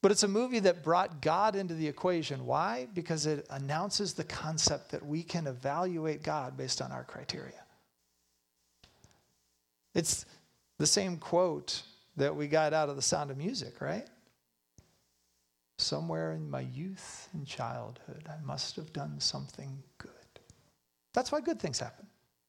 But 0.00 0.12
it's 0.12 0.22
a 0.22 0.28
movie 0.28 0.60
that 0.60 0.84
brought 0.84 1.20
God 1.20 1.56
into 1.56 1.74
the 1.74 1.88
equation. 1.88 2.46
Why? 2.46 2.86
Because 2.94 3.26
it 3.26 3.46
announces 3.50 4.14
the 4.14 4.24
concept 4.24 4.92
that 4.92 5.04
we 5.04 5.22
can 5.22 5.46
evaluate 5.46 6.22
God 6.22 6.56
based 6.56 6.80
on 6.80 6.92
our 6.92 7.04
criteria. 7.04 7.64
It's 9.94 10.24
the 10.78 10.86
same 10.86 11.16
quote 11.16 11.82
that 12.16 12.34
we 12.34 12.46
got 12.46 12.72
out 12.72 12.88
of 12.88 12.96
The 12.96 13.02
Sound 13.02 13.30
of 13.30 13.38
Music, 13.38 13.80
right? 13.80 14.06
Somewhere 15.78 16.32
in 16.32 16.48
my 16.50 16.60
youth 16.60 17.28
and 17.32 17.46
childhood, 17.46 18.28
I 18.28 18.44
must 18.44 18.76
have 18.76 18.92
done 18.92 19.18
something 19.20 19.82
good. 19.98 20.10
That's 21.14 21.32
why 21.32 21.40
good 21.40 21.60
things 21.60 21.78
happen. 21.78 22.07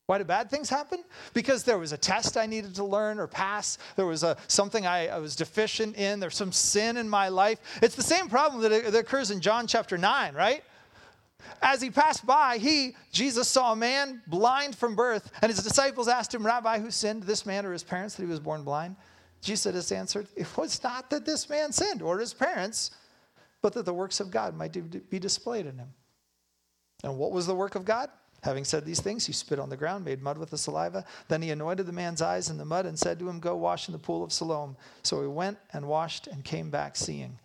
Why 0.09 0.17
do 0.17 0.23
bad 0.23 0.49
things 0.49 0.71
happen? 0.71 1.03
Because 1.35 1.63
there 1.63 1.77
was 1.77 1.91
a 1.91 1.97
test 1.97 2.35
I 2.35 2.47
needed 2.47 2.73
to 2.77 2.83
learn 2.83 3.19
or 3.19 3.27
pass. 3.27 3.77
There 3.95 4.07
was 4.07 4.23
a, 4.23 4.37
something 4.47 4.87
I, 4.87 5.05
I 5.05 5.19
was 5.19 5.35
deficient 5.35 5.97
in. 5.97 6.19
There's 6.19 6.35
some 6.35 6.51
sin 6.51 6.97
in 6.97 7.07
my 7.07 7.29
life. 7.29 7.59
It's 7.83 7.93
the 7.93 8.01
same 8.01 8.27
problem 8.27 8.63
that, 8.63 8.91
that 8.91 8.97
occurs 8.97 9.29
in 9.29 9.39
John 9.39 9.67
chapter 9.67 9.99
9, 9.99 10.33
right? 10.33 10.63
As 11.61 11.79
he 11.79 11.91
passed 11.91 12.25
by, 12.25 12.57
he, 12.57 12.95
Jesus, 13.11 13.47
saw 13.47 13.73
a 13.73 13.75
man 13.75 14.23
blind 14.25 14.75
from 14.75 14.95
birth, 14.95 15.31
and 15.43 15.51
his 15.51 15.61
disciples 15.61 16.07
asked 16.07 16.33
him, 16.33 16.43
Rabbi, 16.43 16.79
who 16.79 16.89
sinned, 16.89 17.21
this 17.21 17.45
man 17.45 17.63
or 17.63 17.71
his 17.71 17.83
parents, 17.83 18.15
that 18.15 18.23
he 18.23 18.27
was 18.27 18.39
born 18.39 18.63
blind? 18.63 18.95
Jesus 19.41 19.91
answered, 19.91 20.27
It 20.35 20.47
was 20.57 20.81
not 20.81 21.11
that 21.11 21.23
this 21.23 21.47
man 21.51 21.71
sinned 21.71 22.01
or 22.01 22.17
his 22.17 22.33
parents, 22.33 22.89
but 23.61 23.73
that 23.73 23.85
the 23.85 23.93
works 23.93 24.19
of 24.19 24.31
God 24.31 24.57
might 24.57 24.75
be 25.11 25.19
displayed 25.19 25.67
in 25.67 25.77
him. 25.77 25.93
And 27.03 27.19
what 27.19 27.31
was 27.31 27.45
the 27.45 27.53
work 27.53 27.75
of 27.75 27.85
God? 27.85 28.09
Having 28.41 28.65
said 28.65 28.85
these 28.85 29.01
things, 29.01 29.25
he 29.25 29.33
spit 29.33 29.59
on 29.59 29.69
the 29.69 29.77
ground, 29.77 30.05
made 30.05 30.21
mud 30.21 30.37
with 30.37 30.49
the 30.49 30.57
saliva. 30.57 31.03
Then 31.27 31.41
he 31.41 31.51
anointed 31.51 31.85
the 31.85 31.91
man's 31.91 32.21
eyes 32.21 32.49
in 32.49 32.57
the 32.57 32.65
mud 32.65 32.85
and 32.85 32.97
said 32.97 33.19
to 33.19 33.29
him, 33.29 33.39
Go 33.39 33.55
wash 33.55 33.87
in 33.87 33.91
the 33.91 33.99
pool 33.99 34.23
of 34.23 34.31
Siloam. 34.31 34.77
So 35.03 35.21
he 35.21 35.27
went 35.27 35.57
and 35.73 35.87
washed 35.87 36.27
and 36.27 36.43
came 36.43 36.69
back 36.69 36.95
seeing. 36.95 37.37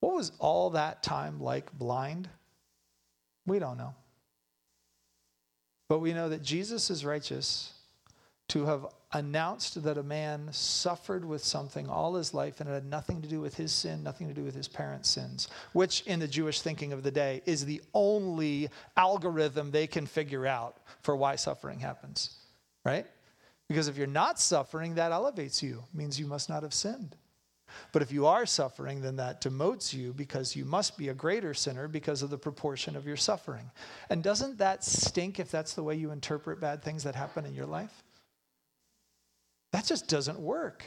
What 0.00 0.14
was 0.14 0.32
all 0.38 0.70
that 0.70 1.02
time 1.02 1.40
like 1.40 1.72
blind? 1.72 2.28
We 3.46 3.58
don't 3.58 3.78
know. 3.78 3.94
But 5.88 6.00
we 6.00 6.12
know 6.12 6.28
that 6.28 6.42
Jesus 6.42 6.90
is 6.90 7.04
righteous 7.04 7.72
to 8.48 8.64
have 8.66 8.86
announced 9.12 9.82
that 9.82 9.98
a 9.98 10.02
man 10.02 10.48
suffered 10.52 11.24
with 11.24 11.42
something 11.42 11.88
all 11.88 12.14
his 12.14 12.32
life 12.32 12.60
and 12.60 12.68
it 12.68 12.72
had 12.72 12.84
nothing 12.84 13.20
to 13.22 13.28
do 13.28 13.40
with 13.40 13.56
his 13.56 13.72
sin, 13.72 14.02
nothing 14.02 14.28
to 14.28 14.34
do 14.34 14.44
with 14.44 14.54
his 14.54 14.68
parents' 14.68 15.08
sins, 15.08 15.48
which 15.72 16.02
in 16.02 16.20
the 16.20 16.28
Jewish 16.28 16.60
thinking 16.60 16.92
of 16.92 17.02
the 17.02 17.10
day 17.10 17.42
is 17.44 17.64
the 17.64 17.82
only 17.92 18.68
algorithm 18.96 19.70
they 19.70 19.86
can 19.86 20.06
figure 20.06 20.46
out 20.46 20.76
for 21.02 21.16
why 21.16 21.36
suffering 21.36 21.80
happens, 21.80 22.36
right? 22.84 23.06
Because 23.68 23.88
if 23.88 23.96
you're 23.96 24.06
not 24.06 24.38
suffering, 24.38 24.94
that 24.94 25.12
elevates 25.12 25.62
you, 25.62 25.84
means 25.92 26.18
you 26.18 26.26
must 26.26 26.48
not 26.48 26.62
have 26.62 26.74
sinned. 26.74 27.16
But 27.92 28.02
if 28.02 28.12
you 28.12 28.26
are 28.26 28.46
suffering, 28.46 29.00
then 29.00 29.16
that 29.16 29.40
demotes 29.40 29.94
you 29.94 30.12
because 30.12 30.56
you 30.56 30.64
must 30.64 30.98
be 30.98 31.08
a 31.08 31.14
greater 31.14 31.54
sinner 31.54 31.88
because 31.88 32.22
of 32.22 32.30
the 32.30 32.38
proportion 32.38 32.96
of 32.96 33.06
your 33.06 33.16
suffering. 33.16 33.70
And 34.08 34.22
doesn't 34.22 34.58
that 34.58 34.84
stink 34.84 35.38
if 35.38 35.50
that's 35.50 35.74
the 35.74 35.82
way 35.82 35.94
you 35.94 36.10
interpret 36.10 36.60
bad 36.60 36.82
things 36.82 37.04
that 37.04 37.14
happen 37.14 37.46
in 37.46 37.54
your 37.54 37.66
life? 37.66 38.02
That 39.72 39.86
just 39.86 40.08
doesn't 40.08 40.38
work. 40.38 40.84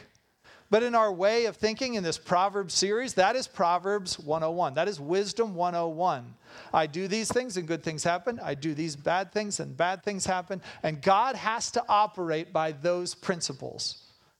But 0.69 0.81
in 0.81 0.95
our 0.95 1.13
way 1.13 1.45
of 1.45 1.57
thinking 1.57 1.93
in 1.93 2.03
this 2.03 2.17
Proverbs 2.17 2.73
series, 2.73 3.13
that 3.13 3.35
is 3.35 3.47
Proverbs 3.47 4.17
101. 4.17 4.73
That 4.73 4.87
is 4.87 4.99
Wisdom 4.99 5.53
101. 5.53 6.33
I 6.73 6.87
do 6.87 7.07
these 7.07 7.31
things 7.31 7.57
and 7.57 7.67
good 7.67 7.83
things 7.83 8.03
happen. 8.03 8.39
I 8.43 8.55
do 8.55 8.73
these 8.73 8.95
bad 8.95 9.31
things 9.31 9.59
and 9.59 9.77
bad 9.77 10.03
things 10.03 10.25
happen. 10.25 10.63
And 10.81 10.99
God 10.99 11.35
has 11.35 11.69
to 11.71 11.85
operate 11.87 12.51
by 12.51 12.71
those 12.71 13.13
principles 13.13 13.99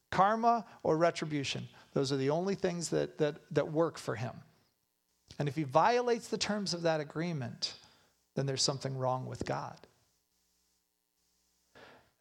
karma 0.10 0.66
or 0.82 0.98
retribution. 0.98 1.68
Those 1.94 2.12
are 2.12 2.18
the 2.18 2.32
only 2.32 2.56
things 2.56 2.90
that, 2.90 3.18
that, 3.20 3.36
that 3.52 3.72
work 3.72 3.98
for 3.98 4.16
him. 4.16 4.34
And 5.40 5.48
if 5.48 5.56
he 5.56 5.64
violates 5.64 6.28
the 6.28 6.38
terms 6.38 6.74
of 6.74 6.84
that 6.84 7.00
agreement, 7.00 7.76
then 8.36 8.46
there's 8.46 8.64
something 8.64 8.98
wrong 8.98 9.26
with 9.26 9.46
God. 9.46 9.78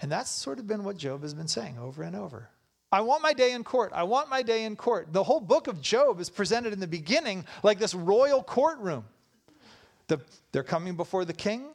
And 0.03 0.11
that's 0.11 0.31
sort 0.31 0.59
of 0.59 0.67
been 0.67 0.83
what 0.83 0.97
Job 0.97 1.23
has 1.23 1.33
been 1.33 1.49
saying 1.49 1.79
over 1.79 2.03
and 2.03 2.17
over. 2.17 2.49
I 2.91 3.01
want 3.01 3.23
my 3.23 3.33
day 3.33 3.53
in 3.53 3.65
court. 3.65 3.93
I 3.95 4.03
want 4.03 4.29
my 4.29 4.43
day 4.43 4.65
in 4.65 4.77
court. 4.77 5.13
The 5.13 5.23
whole 5.23 5.41
book 5.41 5.69
of 5.69 5.81
Job 5.81 6.21
is 6.21 6.29
presented 6.29 6.73
in 6.73 6.81
the 6.81 6.89
beginning 6.89 7.47
like 7.63 7.79
this 7.79 7.95
royal 7.95 8.43
courtroom. 8.43 9.05
The, 10.09 10.21
they're 10.51 10.65
coming 10.65 10.97
before 10.97 11.25
the 11.25 11.33
king. 11.33 11.69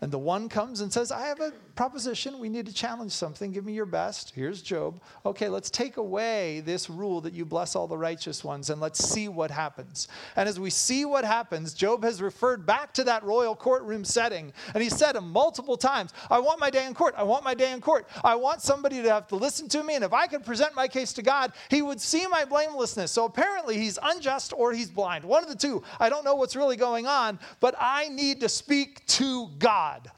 And 0.00 0.12
the 0.12 0.18
one 0.18 0.48
comes 0.48 0.80
and 0.80 0.92
says, 0.92 1.10
I 1.12 1.26
have 1.26 1.40
a 1.40 1.52
proposition. 1.76 2.38
We 2.38 2.48
need 2.48 2.66
to 2.66 2.72
challenge 2.72 3.12
something. 3.12 3.52
Give 3.52 3.64
me 3.64 3.72
your 3.72 3.86
best. 3.86 4.32
Here's 4.34 4.60
Job. 4.60 5.00
Okay, 5.24 5.48
let's 5.48 5.70
take 5.70 5.96
away 5.96 6.60
this 6.60 6.90
rule 6.90 7.20
that 7.22 7.32
you 7.32 7.44
bless 7.44 7.74
all 7.74 7.86
the 7.86 7.96
righteous 7.96 8.44
ones 8.44 8.70
and 8.70 8.80
let's 8.80 9.02
see 9.02 9.28
what 9.28 9.50
happens. 9.50 10.08
And 10.36 10.48
as 10.48 10.60
we 10.60 10.70
see 10.70 11.04
what 11.04 11.24
happens, 11.24 11.74
Job 11.74 12.04
has 12.04 12.20
referred 12.20 12.66
back 12.66 12.92
to 12.94 13.04
that 13.04 13.22
royal 13.24 13.56
courtroom 13.56 14.04
setting. 14.04 14.52
And 14.74 14.82
he 14.82 14.90
said 14.90 15.18
multiple 15.20 15.76
times, 15.76 16.12
I 16.30 16.38
want 16.38 16.60
my 16.60 16.70
day 16.70 16.86
in 16.86 16.94
court. 16.94 17.14
I 17.16 17.22
want 17.22 17.44
my 17.44 17.54
day 17.54 17.72
in 17.72 17.80
court. 17.80 18.08
I 18.22 18.34
want 18.34 18.60
somebody 18.60 19.00
to 19.02 19.08
have 19.08 19.28
to 19.28 19.36
listen 19.36 19.68
to 19.70 19.82
me. 19.82 19.94
And 19.94 20.04
if 20.04 20.12
I 20.12 20.26
could 20.26 20.44
present 20.44 20.74
my 20.74 20.88
case 20.88 21.12
to 21.14 21.22
God, 21.22 21.52
he 21.70 21.82
would 21.82 22.00
see 22.00 22.26
my 22.26 22.44
blamelessness. 22.44 23.10
So 23.10 23.24
apparently 23.24 23.78
he's 23.78 23.98
unjust 24.02 24.52
or 24.56 24.72
he's 24.72 24.90
blind. 24.90 25.24
One 25.24 25.42
of 25.42 25.48
the 25.48 25.56
two. 25.56 25.82
I 26.00 26.08
don't 26.08 26.24
know 26.24 26.34
what's 26.34 26.56
really 26.56 26.76
going 26.76 27.06
on, 27.06 27.38
but 27.60 27.74
I 27.78 28.08
need 28.08 28.40
to 28.40 28.48
speak 28.48 29.06
to 29.06 29.48
God. 29.58 29.83
God. 29.84 30.10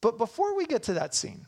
But 0.00 0.18
before 0.18 0.56
we 0.56 0.66
get 0.66 0.82
to 0.84 0.94
that 0.94 1.14
scene, 1.14 1.46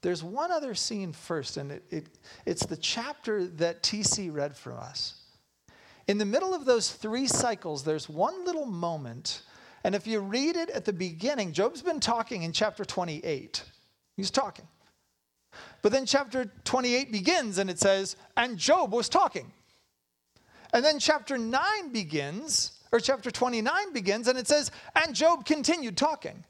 there's 0.00 0.24
one 0.24 0.50
other 0.50 0.74
scene 0.74 1.12
first, 1.12 1.58
and 1.58 1.72
it, 1.72 1.84
it, 1.90 2.06
it's 2.46 2.64
the 2.64 2.76
chapter 2.76 3.46
that 3.46 3.82
TC 3.82 4.32
read 4.32 4.56
for 4.56 4.72
us. 4.72 5.20
In 6.06 6.16
the 6.16 6.24
middle 6.24 6.54
of 6.54 6.64
those 6.64 6.90
three 6.90 7.26
cycles, 7.26 7.84
there's 7.84 8.08
one 8.08 8.46
little 8.46 8.64
moment, 8.64 9.42
and 9.84 9.94
if 9.94 10.06
you 10.06 10.20
read 10.20 10.56
it 10.56 10.70
at 10.70 10.86
the 10.86 10.92
beginning, 10.94 11.52
Job's 11.52 11.82
been 11.82 12.00
talking 12.00 12.44
in 12.44 12.52
chapter 12.52 12.84
28. 12.84 13.62
He's 14.16 14.30
talking. 14.30 14.66
But 15.82 15.92
then 15.92 16.06
chapter 16.06 16.50
28 16.64 17.12
begins, 17.12 17.58
and 17.58 17.68
it 17.68 17.78
says, 17.78 18.16
and 18.36 18.56
Job 18.56 18.92
was 18.92 19.10
talking. 19.10 19.52
And 20.72 20.82
then 20.82 20.98
chapter 20.98 21.36
9 21.36 21.92
begins, 21.92 22.77
or 22.92 23.00
chapter 23.00 23.30
29 23.30 23.92
begins 23.92 24.28
and 24.28 24.38
it 24.38 24.46
says, 24.46 24.70
and 24.94 25.14
Job 25.14 25.44
continued 25.44 25.96
talking. 25.96 26.44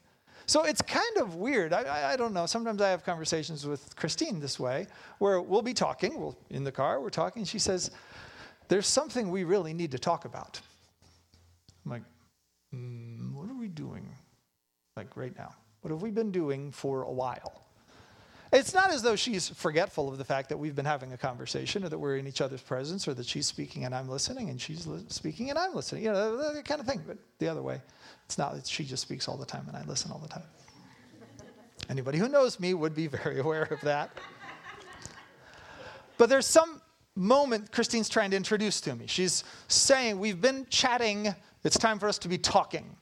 So 0.45 0.63
it's 0.63 0.81
kind 0.81 1.17
of 1.17 1.35
weird. 1.35 1.73
I, 1.73 1.83
I, 1.83 2.13
I, 2.13 2.15
don't 2.17 2.33
know. 2.33 2.47
Sometimes 2.47 2.81
I 2.81 2.89
have 2.89 3.05
conversations 3.05 3.67
with 3.67 3.95
Christine 3.95 4.39
this 4.39 4.59
way, 4.59 4.87
where 5.19 5.39
we'll 5.39 5.61
be 5.61 5.75
talking, 5.75 6.19
we'll, 6.19 6.35
in 6.49 6.63
the 6.63 6.71
car, 6.71 6.99
we're 6.99 7.11
talking. 7.11 7.45
She 7.45 7.59
says, 7.59 7.91
There's 8.67 8.87
something 8.87 9.29
we 9.29 9.43
really 9.43 9.73
need 9.73 9.91
to 9.91 9.99
talk 9.99 10.25
about. 10.25 10.59
I'm 11.85 11.91
like, 11.91 12.01
mm, 12.73 13.31
What 13.35 13.47
are 13.47 13.59
we 13.59 13.67
doing? 13.67 14.09
Like 14.97 15.15
right 15.15 15.37
now. 15.37 15.53
What 15.81 15.91
have 15.91 16.01
we 16.01 16.09
been 16.09 16.31
doing 16.31 16.71
for 16.71 17.03
a 17.03 17.11
while? 17.11 17.68
It's 18.51 18.73
not 18.73 18.91
as 18.91 19.03
though 19.03 19.15
she's 19.15 19.49
forgetful 19.49 20.09
of 20.09 20.17
the 20.17 20.25
fact 20.25 20.49
that 20.49 20.57
we've 20.57 20.75
been 20.75 20.85
having 20.85 21.13
a 21.13 21.17
conversation 21.17 21.83
or 21.83 21.89
that 21.89 21.99
we're 21.99 22.17
in 22.17 22.27
each 22.27 22.41
other's 22.41 22.61
presence 22.61 23.07
or 23.07 23.13
that 23.13 23.27
she's 23.27 23.45
speaking 23.45 23.85
and 23.85 23.93
I'm 23.93 24.09
listening 24.09 24.49
and 24.49 24.59
she's 24.59 24.87
li- 24.87 25.05
speaking 25.09 25.51
and 25.51 25.59
I'm 25.59 25.75
listening. 25.75 26.03
You 26.03 26.11
know, 26.11 26.53
that 26.53 26.65
kind 26.65 26.81
of 26.81 26.87
thing. 26.87 27.03
But 27.05 27.17
the 27.37 27.47
other 27.47 27.61
way, 27.61 27.79
it's 28.25 28.39
not 28.39 28.55
that 28.55 28.65
she 28.65 28.85
just 28.85 29.03
speaks 29.03 29.27
all 29.27 29.37
the 29.37 29.45
time 29.45 29.65
and 29.67 29.77
I 29.77 29.83
listen 29.83 30.11
all 30.11 30.17
the 30.17 30.27
time. 30.27 30.43
Anybody 31.89 32.17
who 32.17 32.27
knows 32.27 32.59
me 32.59 32.73
would 32.73 32.95
be 32.95 33.07
very 33.07 33.39
aware 33.39 33.63
of 33.63 33.81
that. 33.81 34.11
But 36.17 36.29
there's 36.29 36.47
some 36.47 36.81
moment 37.15 37.71
Christine's 37.71 38.09
trying 38.09 38.31
to 38.31 38.37
introduce 38.37 38.81
to 38.81 38.95
me. 38.95 39.05
She's 39.07 39.43
saying, 39.67 40.19
We've 40.19 40.39
been 40.39 40.65
chatting, 40.69 41.33
it's 41.63 41.77
time 41.77 41.99
for 41.99 42.09
us 42.09 42.17
to 42.19 42.27
be 42.27 42.37
talking. 42.37 42.95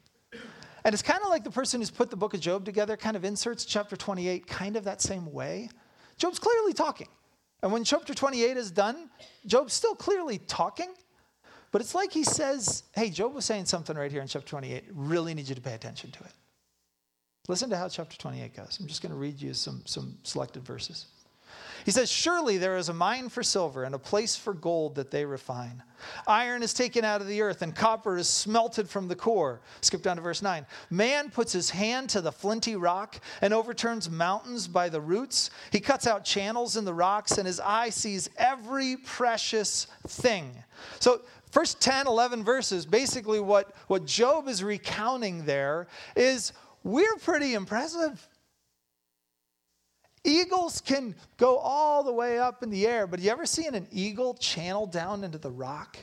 And 0.87 0.93
it's 0.93 1.03
kind 1.03 1.19
of 1.21 1.27
like 1.27 1.43
the 1.43 1.51
person 1.51 1.81
who's 1.81 1.91
put 1.91 2.09
the 2.09 2.15
book 2.15 2.33
of 2.33 2.39
Job 2.39 2.63
together 2.63 2.95
kind 2.95 3.17
of 3.17 3.25
inserts 3.25 3.65
chapter 3.65 3.97
28 3.97 4.47
kind 4.47 4.77
of 4.77 4.85
that 4.85 5.01
same 5.01 5.33
way. 5.33 5.69
Job's 6.15 6.39
clearly 6.39 6.71
talking. 6.71 7.09
And 7.61 7.73
when 7.73 7.83
chapter 7.83 8.13
28 8.13 8.55
is 8.55 8.71
done, 8.71 9.09
Job's 9.45 9.73
still 9.73 9.95
clearly 9.95 10.37
talking. 10.37 10.93
but 11.71 11.81
it's 11.81 11.93
like 11.93 12.13
he 12.13 12.23
says, 12.23 12.83
hey, 12.95 13.09
Job 13.09 13.33
was 13.33 13.43
saying 13.43 13.65
something 13.65 13.97
right 13.97 14.09
here 14.09 14.21
in 14.21 14.29
chapter 14.29 14.47
28. 14.47 14.85
Really 14.93 15.33
need 15.33 15.49
you 15.49 15.55
to 15.55 15.61
pay 15.61 15.73
attention 15.73 16.09
to 16.11 16.23
it. 16.23 16.31
Listen 17.49 17.69
to 17.69 17.75
how 17.75 17.89
chapter 17.89 18.15
28 18.17 18.55
goes. 18.55 18.77
I'm 18.79 18.87
just 18.87 19.01
going 19.01 19.11
to 19.11 19.17
read 19.17 19.41
you 19.41 19.53
some, 19.53 19.81
some 19.83 20.17
selected 20.23 20.63
verses. 20.63 21.07
He 21.87 21.91
says, 21.91 22.11
Surely 22.11 22.57
there 22.57 22.75
is 22.75 22.89
a 22.89 22.93
mine 22.93 23.29
for 23.29 23.41
silver 23.41 23.85
and 23.85 23.95
a 23.95 23.97
place 23.97 24.35
for 24.35 24.53
gold 24.53 24.95
that 24.95 25.09
they 25.09 25.23
refine. 25.23 25.81
Iron 26.27 26.61
is 26.61 26.73
taken 26.73 27.05
out 27.05 27.21
of 27.21 27.27
the 27.27 27.41
earth 27.41 27.61
and 27.61 27.73
copper 27.73 28.17
is 28.17 28.27
smelted 28.27 28.89
from 28.89 29.07
the 29.07 29.15
core. 29.15 29.61
Skip 29.79 30.01
down 30.01 30.17
to 30.17 30.21
verse 30.21 30.41
9. 30.41 30.65
Man 30.89 31.29
puts 31.29 31.53
his 31.53 31.69
hand 31.69 32.09
to 32.09 32.19
the 32.19 32.33
flinty 32.33 32.75
rock 32.75 33.21
and 33.39 33.53
overturns 33.53 34.09
mountains 34.09 34.67
by 34.67 34.89
the 34.89 34.99
roots. 34.99 35.49
He 35.71 35.79
cuts 35.79 36.05
out 36.05 36.25
channels 36.25 36.75
in 36.75 36.83
the 36.83 36.93
rocks 36.93 37.37
and 37.37 37.47
his 37.47 37.61
eye 37.61 37.89
sees 37.91 38.29
every 38.35 38.97
precious 38.97 39.87
thing. 40.09 40.61
So, 40.99 41.21
first 41.51 41.79
10, 41.79 42.05
11 42.05 42.43
verses, 42.43 42.85
basically 42.85 43.39
what, 43.39 43.73
what 43.87 44.05
Job 44.05 44.49
is 44.49 44.61
recounting 44.61 45.45
there 45.45 45.87
is 46.17 46.51
we're 46.83 47.15
pretty 47.15 47.53
impressive. 47.53 48.27
Eagles 50.27 50.81
can 50.81 51.15
go 51.37 51.57
all 51.57 52.03
the 52.03 52.11
way 52.11 52.37
up 52.37 52.61
in 52.61 52.69
the 52.69 52.85
air, 52.85 53.07
but 53.07 53.21
you 53.21 53.31
ever 53.31 53.45
seen 53.45 53.73
an 53.73 53.87
eagle 53.91 54.33
channel 54.33 54.85
down 54.85 55.23
into 55.23 55.37
the 55.37 55.49
rock 55.49 55.97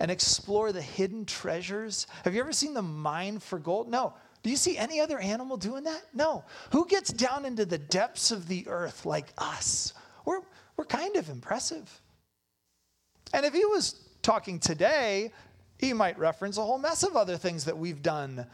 and 0.00 0.10
explore 0.10 0.72
the 0.72 0.82
hidden 0.82 1.24
treasures? 1.24 2.08
Have 2.24 2.34
you 2.34 2.40
ever 2.40 2.52
seen 2.52 2.74
the 2.74 2.82
mine 2.82 3.38
for 3.38 3.60
gold? 3.60 3.88
No. 3.88 4.14
Do 4.42 4.50
you 4.50 4.56
see 4.56 4.76
any 4.76 4.98
other 5.00 5.20
animal 5.20 5.56
doing 5.56 5.84
that? 5.84 6.02
No. 6.12 6.44
Who 6.72 6.86
gets 6.86 7.12
down 7.12 7.44
into 7.44 7.64
the 7.64 7.78
depths 7.78 8.32
of 8.32 8.48
the 8.48 8.66
earth 8.66 9.06
like 9.06 9.28
us? 9.38 9.94
We're, 10.24 10.40
we're 10.76 10.84
kind 10.84 11.14
of 11.14 11.28
impressive. 11.28 12.00
And 13.32 13.46
if 13.46 13.52
he 13.52 13.64
was 13.64 13.94
talking 14.22 14.58
today, 14.58 15.32
he 15.78 15.92
might 15.92 16.18
reference 16.18 16.58
a 16.58 16.62
whole 16.62 16.78
mess 16.78 17.04
of 17.04 17.16
other 17.16 17.36
things 17.36 17.64
that 17.66 17.78
we've 17.78 18.02
done 18.02 18.44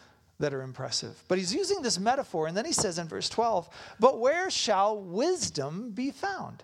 that 0.45 0.53
are 0.53 0.61
impressive. 0.61 1.25
But 1.27 1.39
he's 1.39 1.55
using 1.55 1.81
this 1.81 1.99
metaphor, 1.99 2.47
and 2.47 2.55
then 2.55 2.67
he 2.67 2.73
says 2.73 2.99
in 2.99 3.09
verse 3.09 3.31
12, 3.31 3.67
But 3.99 4.21
where 4.21 4.51
shall 4.51 5.01
wisdom 5.01 5.93
be 5.93 6.11
found? 6.11 6.63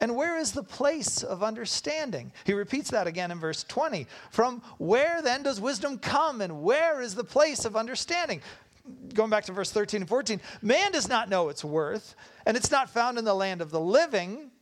And 0.00 0.14
where 0.14 0.38
is 0.38 0.52
the 0.52 0.62
place 0.62 1.24
of 1.24 1.42
understanding? 1.42 2.30
He 2.44 2.52
repeats 2.52 2.88
that 2.92 3.08
again 3.08 3.32
in 3.32 3.40
verse 3.40 3.64
20. 3.64 4.06
From 4.30 4.62
where 4.78 5.20
then 5.20 5.42
does 5.42 5.60
wisdom 5.60 5.98
come, 5.98 6.40
and 6.40 6.62
where 6.62 7.00
is 7.00 7.16
the 7.16 7.24
place 7.24 7.64
of 7.64 7.74
understanding? 7.74 8.40
Going 9.14 9.30
back 9.30 9.46
to 9.46 9.52
verse 9.52 9.72
13 9.72 10.02
and 10.02 10.08
14, 10.08 10.40
man 10.62 10.92
does 10.92 11.08
not 11.08 11.28
know 11.28 11.48
its 11.48 11.64
worth, 11.64 12.14
and 12.46 12.56
it's 12.56 12.70
not 12.70 12.88
found 12.88 13.18
in 13.18 13.24
the 13.24 13.34
land 13.34 13.60
of 13.60 13.72
the 13.72 13.80
living. 13.80 14.52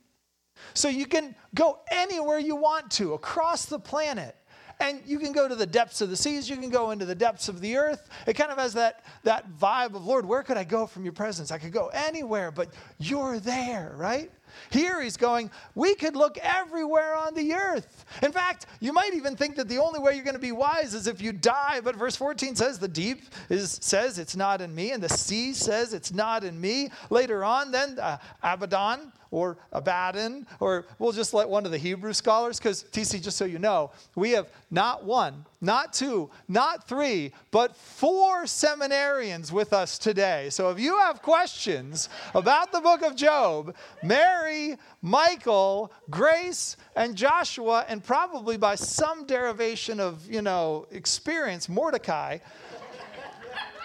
So 0.73 0.89
you 0.89 1.05
can 1.05 1.35
go 1.53 1.77
anywhere 1.91 2.39
you 2.39 2.55
want 2.55 2.89
to 2.93 3.13
across 3.13 3.65
the 3.65 3.79
planet 3.79 4.35
and 4.79 5.01
you 5.05 5.19
can 5.19 5.33
go 5.33 5.47
to 5.47 5.55
the 5.55 5.65
depths 5.65 6.01
of 6.01 6.09
the 6.09 6.15
seas, 6.15 6.49
you 6.49 6.55
can 6.55 6.69
go 6.69 6.91
into 6.91 7.05
the 7.05 7.15
depths 7.15 7.49
of 7.49 7.59
the 7.59 7.75
earth. 7.75 8.09
It 8.25 8.33
kind 8.33 8.51
of 8.51 8.57
has 8.57 8.73
that, 8.73 9.03
that 9.23 9.45
vibe 9.59 9.95
of, 9.95 10.05
Lord, 10.05 10.25
where 10.25 10.43
could 10.43 10.57
I 10.57 10.63
go 10.63 10.87
from 10.87 11.03
your 11.03 11.13
presence? 11.13 11.51
I 11.51 11.57
could 11.57 11.73
go 11.73 11.87
anywhere, 11.87 12.51
but 12.51 12.73
you're 12.97 13.39
there, 13.39 13.93
right? 13.97 14.31
Here 14.71 15.01
he's 15.01 15.17
going, 15.17 15.51
we 15.75 15.95
could 15.95 16.15
look 16.15 16.37
everywhere 16.39 17.15
on 17.15 17.33
the 17.33 17.53
earth. 17.53 18.05
In 18.23 18.31
fact, 18.31 18.65
you 18.79 18.93
might 18.93 19.13
even 19.13 19.35
think 19.35 19.55
that 19.57 19.67
the 19.67 19.77
only 19.77 19.99
way 19.99 20.15
you're 20.15 20.23
going 20.23 20.33
to 20.33 20.39
be 20.39 20.51
wise 20.51 20.93
is 20.93 21.07
if 21.07 21.21
you 21.21 21.31
die. 21.31 21.81
But 21.83 21.95
verse 21.95 22.15
14 22.15 22.55
says 22.55 22.79
the 22.79 22.87
deep 22.87 23.23
is, 23.49 23.79
says 23.81 24.17
it's 24.17 24.35
not 24.35 24.61
in 24.61 24.73
me, 24.73 24.91
and 24.91 25.03
the 25.03 25.09
sea 25.09 25.53
says 25.53 25.93
it's 25.93 26.13
not 26.13 26.43
in 26.43 26.59
me. 26.59 26.89
Later 27.09 27.43
on, 27.43 27.71
then 27.71 27.99
uh, 27.99 28.17
Abaddon 28.41 29.11
or 29.31 29.57
Abaddon, 29.71 30.47
or 30.59 30.85
we'll 30.97 31.11
just 31.11 31.33
let 31.33 31.47
one 31.47 31.65
of 31.65 31.71
the 31.71 31.77
Hebrew 31.77 32.13
scholars, 32.13 32.57
because 32.57 32.83
TC, 32.91 33.21
just 33.21 33.37
so 33.37 33.45
you 33.45 33.59
know, 33.59 33.91
we 34.15 34.31
have 34.31 34.49
not 34.71 35.05
one, 35.05 35.45
not 35.61 35.93
two, 35.93 36.29
not 36.47 36.87
three, 36.87 37.31
but 37.51 37.75
four 37.75 38.43
seminarians 38.43 39.51
with 39.51 39.73
us 39.73 39.97
today. 39.97 40.49
So 40.49 40.69
if 40.69 40.79
you 40.79 40.97
have 40.97 41.21
questions 41.21 42.09
about 42.33 42.71
the 42.71 42.81
book 42.81 43.01
of 43.01 43.15
Job, 43.15 43.75
Mary, 44.01 44.77
Michael, 45.01 45.91
Grace, 46.09 46.77
and 46.95 47.15
Joshua, 47.15 47.85
and 47.87 48.03
probably 48.03 48.57
by 48.57 48.75
some 48.75 49.25
derivation 49.25 49.99
of, 49.99 50.29
you 50.29 50.41
know, 50.41 50.87
experience, 50.91 51.69
Mordecai 51.69 52.39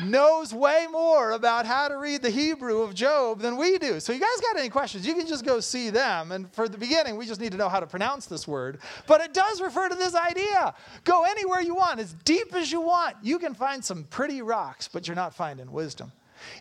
knows 0.01 0.53
way 0.53 0.87
more 0.91 1.33
about 1.33 1.67
how 1.67 1.89
to 1.89 1.97
read 1.97 2.23
the 2.23 2.31
Hebrew 2.31 2.83
of 2.83 2.95
Job 2.95 3.41
than 3.41 3.57
we 3.57 3.79
do. 3.79 4.01
So, 4.01 4.13
you 4.13 4.21
guys 4.21 4.41
got 4.41 4.59
any 4.59 4.69
questions? 4.69 5.07
You 5.07 5.15
can 5.15 5.27
just 5.27 5.45
go 5.45 5.61
see 5.61 5.91
them. 5.91 6.33
And 6.33 6.53
for 6.53 6.69
the 6.69 6.79
beginning, 6.79 7.17
we 7.17 7.27
just 7.27 7.41
need 7.41 7.53
to 7.53 7.59
know 7.59 7.69
how 7.69 7.81
to 7.81 7.87
pronounce 7.87 8.27
this 8.27 8.47
word. 8.49 8.79
But 9.07 9.21
it 9.21 9.35
does 9.35 9.61
refer 9.61 9.89
to 9.89 9.95
this 9.95 10.15
idea 10.15 10.75
go 11.05 11.25
anywhere 11.25 11.61
you 11.61 11.75
want, 11.75 12.01
as 12.01 12.13
deep 12.25 12.55
as 12.55 12.71
you 12.71 12.81
want. 12.81 13.17
You 13.23 13.39
can 13.39 13.55
find 13.55 13.85
some 13.85 14.05
pretty 14.05 14.43
rocks, 14.43 14.89
but 14.89 15.07
you're 15.07 15.15
not 15.15 15.35
finding 15.35 15.71
wisdom. 15.71 16.13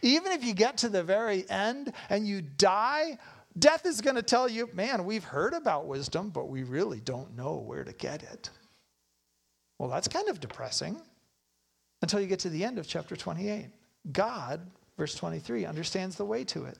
Even 0.01 0.31
if 0.31 0.43
you 0.43 0.53
get 0.53 0.77
to 0.77 0.89
the 0.89 1.03
very 1.03 1.49
end 1.49 1.93
and 2.09 2.27
you 2.27 2.41
die, 2.41 3.17
death 3.57 3.85
is 3.85 4.01
going 4.01 4.15
to 4.15 4.21
tell 4.21 4.49
you, 4.49 4.69
man, 4.73 5.05
we've 5.05 5.23
heard 5.23 5.53
about 5.53 5.87
wisdom, 5.87 6.29
but 6.29 6.49
we 6.49 6.63
really 6.63 6.99
don't 6.99 7.35
know 7.35 7.55
where 7.55 7.83
to 7.83 7.93
get 7.93 8.23
it. 8.23 8.49
Well, 9.79 9.89
that's 9.89 10.07
kind 10.07 10.29
of 10.29 10.39
depressing 10.39 11.01
until 12.03 12.19
you 12.19 12.27
get 12.27 12.39
to 12.39 12.49
the 12.49 12.65
end 12.65 12.77
of 12.77 12.85
chapter 12.85 13.15
28. 13.15 13.67
God, 14.11 14.59
verse 14.97 15.15
23, 15.15 15.65
understands 15.65 16.17
the 16.17 16.25
way 16.25 16.43
to 16.43 16.65
it, 16.65 16.77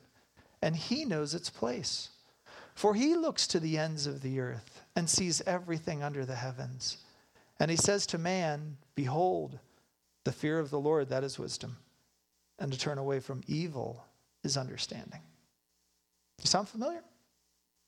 and 0.61 0.75
he 0.75 1.05
knows 1.05 1.33
its 1.33 1.49
place. 1.49 2.09
For 2.75 2.93
he 2.93 3.15
looks 3.15 3.47
to 3.47 3.59
the 3.61 3.77
ends 3.77 4.05
of 4.05 4.21
the 4.21 4.41
earth 4.41 4.81
and 4.97 5.09
sees 5.09 5.41
everything 5.47 6.03
under 6.03 6.25
the 6.25 6.35
heavens. 6.35 6.97
And 7.61 7.71
he 7.71 7.77
says 7.77 8.05
to 8.07 8.17
man, 8.17 8.75
Behold, 8.95 9.59
the 10.25 10.33
fear 10.33 10.59
of 10.59 10.69
the 10.69 10.79
Lord, 10.79 11.07
that 11.07 11.23
is 11.23 11.39
wisdom, 11.39 11.77
and 12.59 12.69
to 12.73 12.77
turn 12.77 12.97
away 12.97 13.21
from 13.21 13.43
evil 13.47 14.03
is 14.43 14.57
understanding. 14.57 15.21
You 16.41 16.47
sound 16.47 16.67
familiar? 16.67 17.01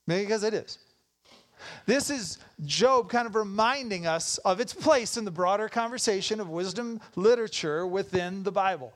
Maybe 0.07 0.23
because 0.23 0.43
it 0.43 0.53
is. 0.53 0.77
This 1.85 2.09
is 2.09 2.37
Job 2.65 3.09
kind 3.09 3.27
of 3.27 3.35
reminding 3.35 4.07
us 4.07 4.37
of 4.39 4.59
its 4.59 4.73
place 4.73 5.17
in 5.17 5.25
the 5.25 5.31
broader 5.31 5.69
conversation 5.69 6.39
of 6.39 6.49
wisdom 6.49 7.01
literature 7.15 7.85
within 7.85 8.43
the 8.43 8.51
Bible. 8.51 8.93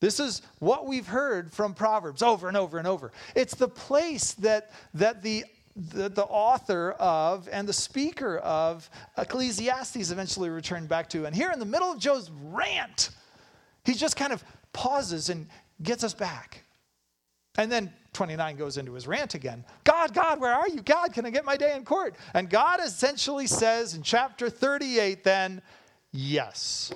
This 0.00 0.18
is 0.18 0.42
what 0.58 0.86
we've 0.86 1.06
heard 1.06 1.52
from 1.52 1.74
Proverbs 1.74 2.22
over 2.22 2.48
and 2.48 2.56
over 2.56 2.78
and 2.78 2.88
over. 2.88 3.12
It's 3.36 3.54
the 3.54 3.68
place 3.68 4.32
that, 4.34 4.72
that 4.94 5.22
the, 5.22 5.44
the, 5.76 6.08
the 6.08 6.24
author 6.24 6.92
of 6.98 7.48
and 7.52 7.68
the 7.68 7.72
speaker 7.72 8.38
of 8.38 8.90
Ecclesiastes 9.16 10.10
eventually 10.10 10.50
returned 10.50 10.88
back 10.88 11.08
to. 11.10 11.24
And 11.24 11.36
here 11.36 11.52
in 11.52 11.60
the 11.60 11.64
middle 11.66 11.92
of 11.92 12.00
Job's 12.00 12.32
rant, 12.50 13.10
he 13.84 13.94
just 13.94 14.16
kind 14.16 14.32
of 14.32 14.42
pauses 14.72 15.28
and 15.28 15.46
gets 15.82 16.02
us 16.02 16.14
back. 16.14 16.64
And 17.58 17.70
then 17.70 17.92
29 18.14 18.56
goes 18.56 18.78
into 18.78 18.92
his 18.92 19.06
rant 19.06 19.34
again. 19.34 19.64
God, 19.84 20.14
God, 20.14 20.40
where 20.40 20.52
are 20.52 20.68
you? 20.68 20.82
God, 20.82 21.12
can 21.12 21.26
I 21.26 21.30
get 21.30 21.44
my 21.44 21.56
day 21.56 21.76
in 21.76 21.84
court? 21.84 22.16
And 22.34 22.48
God 22.48 22.80
essentially 22.82 23.46
says 23.46 23.94
in 23.94 24.02
chapter 24.02 24.48
38 24.48 25.22
then, 25.22 25.62
yes. 26.12 26.92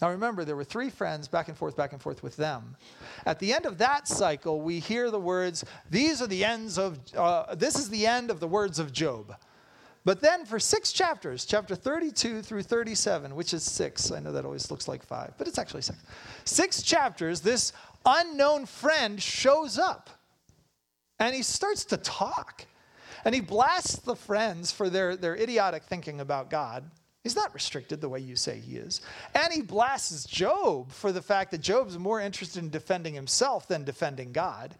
Now 0.00 0.10
remember, 0.10 0.44
there 0.44 0.56
were 0.56 0.64
three 0.64 0.90
friends 0.90 1.28
back 1.28 1.48
and 1.48 1.56
forth, 1.56 1.76
back 1.76 1.92
and 1.92 2.02
forth 2.02 2.22
with 2.22 2.36
them. 2.36 2.76
At 3.24 3.38
the 3.38 3.52
end 3.52 3.66
of 3.66 3.78
that 3.78 4.08
cycle, 4.08 4.60
we 4.60 4.80
hear 4.80 5.10
the 5.10 5.20
words, 5.20 5.64
these 5.90 6.20
are 6.20 6.26
the 6.26 6.44
ends 6.44 6.78
of, 6.78 6.98
uh, 7.16 7.54
this 7.54 7.76
is 7.76 7.88
the 7.88 8.06
end 8.06 8.30
of 8.30 8.40
the 8.40 8.48
words 8.48 8.78
of 8.78 8.92
Job. 8.92 9.36
But 10.04 10.20
then 10.20 10.44
for 10.44 10.58
six 10.58 10.90
chapters, 10.90 11.44
chapter 11.44 11.76
32 11.76 12.42
through 12.42 12.64
37, 12.64 13.36
which 13.36 13.54
is 13.54 13.62
six, 13.62 14.10
I 14.10 14.18
know 14.18 14.32
that 14.32 14.44
always 14.44 14.68
looks 14.70 14.88
like 14.88 15.04
five, 15.04 15.34
but 15.38 15.46
it's 15.46 15.58
actually 15.58 15.82
six. 15.82 15.98
Six 16.44 16.82
chapters, 16.82 17.40
this 17.40 17.72
unknown 18.04 18.66
friend 18.66 19.22
shows 19.22 19.78
up 19.78 20.10
and 21.18 21.34
he 21.34 21.42
starts 21.42 21.84
to 21.86 21.96
talk. 21.96 22.66
And 23.24 23.34
he 23.34 23.40
blasts 23.40 23.98
the 23.98 24.16
friends 24.16 24.72
for 24.72 24.90
their, 24.90 25.16
their 25.16 25.36
idiotic 25.36 25.84
thinking 25.84 26.20
about 26.20 26.50
God. 26.50 26.82
He's 27.22 27.36
not 27.36 27.54
restricted 27.54 28.00
the 28.00 28.08
way 28.08 28.18
you 28.18 28.34
say 28.34 28.58
he 28.58 28.76
is. 28.76 29.00
And 29.34 29.52
he 29.52 29.62
blasts 29.62 30.24
Job 30.24 30.90
for 30.90 31.12
the 31.12 31.22
fact 31.22 31.52
that 31.52 31.60
Job's 31.60 31.96
more 31.96 32.20
interested 32.20 32.60
in 32.60 32.70
defending 32.70 33.14
himself 33.14 33.68
than 33.68 33.84
defending 33.84 34.32
God. 34.32 34.74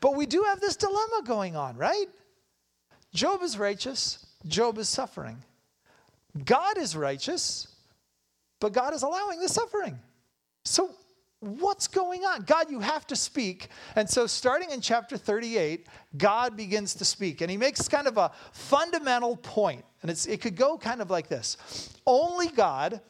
But 0.00 0.16
we 0.16 0.26
do 0.26 0.42
have 0.42 0.60
this 0.60 0.74
dilemma 0.74 1.22
going 1.24 1.54
on, 1.54 1.76
right? 1.76 2.06
Job 3.14 3.42
is 3.42 3.56
righteous, 3.56 4.26
Job 4.48 4.78
is 4.78 4.88
suffering. 4.88 5.36
God 6.44 6.78
is 6.78 6.96
righteous, 6.96 7.68
but 8.60 8.72
God 8.72 8.94
is 8.94 9.02
allowing 9.02 9.40
the 9.40 9.48
suffering. 9.48 9.98
So 10.64 10.90
what's 11.40 11.88
going 11.88 12.24
on? 12.24 12.42
God, 12.42 12.70
you 12.70 12.80
have 12.80 13.06
to 13.08 13.16
speak. 13.16 13.68
And 13.96 14.08
so, 14.08 14.26
starting 14.26 14.70
in 14.70 14.80
chapter 14.80 15.16
38, 15.16 15.86
God 16.16 16.56
begins 16.56 16.94
to 16.96 17.04
speak. 17.04 17.40
And 17.40 17.50
he 17.50 17.56
makes 17.56 17.88
kind 17.88 18.06
of 18.06 18.18
a 18.18 18.30
fundamental 18.52 19.36
point. 19.36 19.84
And 20.02 20.10
it's, 20.10 20.26
it 20.26 20.40
could 20.40 20.56
go 20.56 20.78
kind 20.78 21.00
of 21.00 21.10
like 21.10 21.28
this 21.28 21.90
Only 22.06 22.48
God 22.48 23.00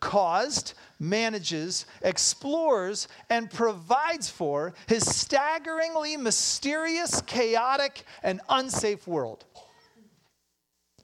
caused, 0.00 0.74
manages, 0.98 1.86
explores, 2.02 3.08
and 3.30 3.50
provides 3.50 4.28
for 4.28 4.74
his 4.88 5.04
staggeringly 5.04 6.16
mysterious, 6.16 7.20
chaotic, 7.22 8.04
and 8.22 8.40
unsafe 8.48 9.06
world. 9.06 9.44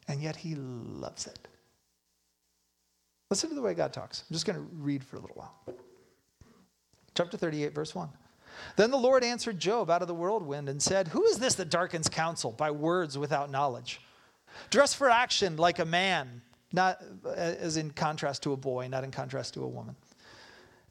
and 0.08 0.22
yet 0.22 0.36
he 0.36 0.54
loves 0.54 1.26
it. 1.26 1.38
Listen 3.30 3.50
to 3.50 3.54
the 3.54 3.62
way 3.62 3.74
God 3.74 3.92
talks. 3.92 4.24
I'm 4.28 4.34
just 4.34 4.46
going 4.46 4.58
to 4.58 4.66
read 4.74 5.04
for 5.04 5.16
a 5.16 5.20
little 5.20 5.36
while. 5.36 5.54
Chapter 7.18 7.36
38, 7.36 7.74
verse 7.74 7.96
1. 7.96 8.08
Then 8.76 8.92
the 8.92 8.96
Lord 8.96 9.24
answered 9.24 9.58
Job 9.58 9.90
out 9.90 10.02
of 10.02 10.08
the 10.08 10.14
whirlwind 10.14 10.68
and 10.68 10.80
said, 10.80 11.08
Who 11.08 11.24
is 11.24 11.40
this 11.40 11.56
that 11.56 11.68
darkens 11.68 12.08
counsel 12.08 12.52
by 12.52 12.70
words 12.70 13.18
without 13.18 13.50
knowledge? 13.50 14.00
Dress 14.70 14.94
for 14.94 15.10
action 15.10 15.56
like 15.56 15.80
a 15.80 15.84
man, 15.84 16.42
not 16.72 17.02
uh, 17.26 17.30
as 17.30 17.76
in 17.76 17.90
contrast 17.90 18.44
to 18.44 18.52
a 18.52 18.56
boy, 18.56 18.86
not 18.86 19.02
in 19.02 19.10
contrast 19.10 19.54
to 19.54 19.64
a 19.64 19.66
woman. 19.66 19.96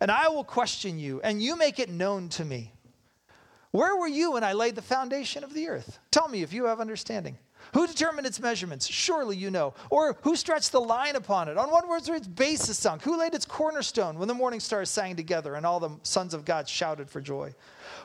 And 0.02 0.12
I 0.12 0.28
will 0.28 0.44
question 0.44 1.00
you, 1.00 1.22
and 1.22 1.42
you 1.42 1.56
make 1.56 1.80
it 1.80 1.90
known 1.90 2.28
to 2.32 2.44
me. 2.44 2.74
Where 3.72 3.96
were 3.96 4.10
you 4.10 4.34
when 4.34 4.44
I 4.44 4.52
laid 4.52 4.76
the 4.76 4.82
foundation 4.82 5.46
of 5.46 5.54
the 5.54 5.70
earth? 5.70 5.98
Tell 6.12 6.28
me 6.28 6.42
if 6.42 6.52
you 6.52 6.66
have 6.66 6.82
understanding. 6.82 7.38
Who 7.74 7.88
determined 7.88 8.28
its 8.28 8.40
measurements? 8.40 8.88
Surely 8.88 9.38
you 9.38 9.52
know. 9.52 9.74
Or 9.90 10.18
who 10.22 10.36
stretched 10.36 10.72
the 10.72 10.82
line 10.82 11.16
upon 11.16 11.50
it? 11.50 11.58
On 11.58 11.70
what 11.70 11.88
were 11.88 11.98
its 11.98 12.28
bases 12.28 12.78
sunk? 12.78 13.02
Who 13.04 13.18
laid 13.18 13.34
its 13.34 13.46
cornerstone 13.46 14.18
when 14.18 14.28
the 14.28 14.34
morning 14.34 14.60
stars 14.60 14.90
sang 14.90 15.16
together 15.16 15.56
and 15.56 15.66
all 15.66 15.80
the 15.80 15.92
sons 16.04 16.34
of 16.34 16.46
God 16.46 16.68
shouted 16.68 17.10
for 17.10 17.22
joy? 17.22 17.54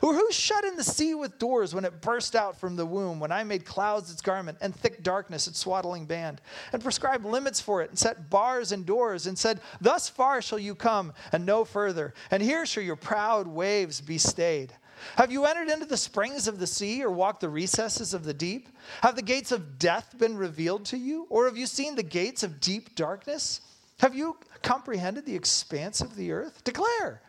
Or 0.00 0.14
who 0.14 0.32
shut 0.32 0.64
in 0.64 0.76
the 0.76 0.84
sea 0.84 1.14
with 1.14 1.38
doors 1.38 1.74
when 1.74 1.84
it 1.84 2.00
burst 2.00 2.34
out 2.34 2.58
from 2.58 2.76
the 2.76 2.86
womb, 2.86 3.20
when 3.20 3.32
I 3.32 3.44
made 3.44 3.64
clouds 3.64 4.10
its 4.10 4.20
garment 4.20 4.58
and 4.60 4.74
thick 4.74 5.02
darkness 5.02 5.46
its 5.46 5.58
swaddling 5.58 6.06
band, 6.06 6.40
and 6.72 6.82
prescribed 6.82 7.24
limits 7.24 7.60
for 7.60 7.82
it, 7.82 7.90
and 7.90 7.98
set 7.98 8.30
bars 8.30 8.72
and 8.72 8.84
doors, 8.84 9.26
and 9.26 9.38
said, 9.38 9.60
Thus 9.80 10.08
far 10.08 10.42
shall 10.42 10.58
you 10.58 10.74
come, 10.74 11.12
and 11.32 11.46
no 11.46 11.64
further, 11.64 12.14
and 12.30 12.42
here 12.42 12.66
shall 12.66 12.82
your 12.82 12.96
proud 12.96 13.46
waves 13.46 14.00
be 14.00 14.18
stayed? 14.18 14.72
Have 15.16 15.32
you 15.32 15.44
entered 15.44 15.68
into 15.68 15.86
the 15.86 15.96
springs 15.96 16.48
of 16.48 16.58
the 16.58 16.66
sea 16.66 17.02
or 17.02 17.10
walked 17.10 17.40
the 17.40 17.48
recesses 17.48 18.14
of 18.14 18.24
the 18.24 18.34
deep? 18.34 18.68
Have 19.02 19.16
the 19.16 19.22
gates 19.22 19.52
of 19.52 19.78
death 19.78 20.16
been 20.18 20.36
revealed 20.36 20.84
to 20.86 20.96
you? 20.96 21.26
Or 21.30 21.46
have 21.46 21.56
you 21.56 21.66
seen 21.66 21.94
the 21.94 22.02
gates 22.02 22.42
of 22.42 22.60
deep 22.60 22.94
darkness? 22.94 23.60
Have 24.00 24.14
you 24.14 24.36
comprehended 24.62 25.26
the 25.26 25.34
expanse 25.34 26.00
of 26.00 26.16
the 26.16 26.32
earth? 26.32 26.64
Declare 26.64 27.22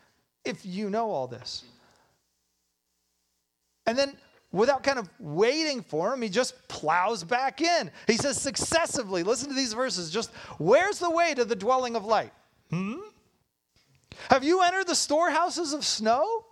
if 0.46 0.66
you 0.66 0.90
know 0.90 1.12
all 1.12 1.28
this. 1.28 1.64
And 3.86 3.98
then, 3.98 4.16
without 4.52 4.84
kind 4.84 4.98
of 4.98 5.10
waiting 5.20 5.82
for 5.82 6.14
him, 6.14 6.22
he 6.22 6.30
just 6.30 6.68
plows 6.68 7.24
back 7.24 7.62
in. 7.62 7.92
He 8.08 8.18
says 8.18 8.42
successively, 8.42 9.24
listen 9.24 9.50
to 9.50 9.56
these 9.56 9.74
verses, 9.74 10.10
just 10.10 10.32
where's 10.58 11.00
the 11.00 11.10
way 11.10 11.34
to 11.34 11.44
the 11.46 11.56
dwelling 11.56 11.96
of 11.96 12.06
light? 12.06 12.32
Hmm? 12.70 12.96
Have 14.30 14.44
you 14.44 14.62
entered 14.62 14.88
the 14.88 14.96
storehouses 14.96 15.74
of 15.74 15.86
snow? 15.86 16.46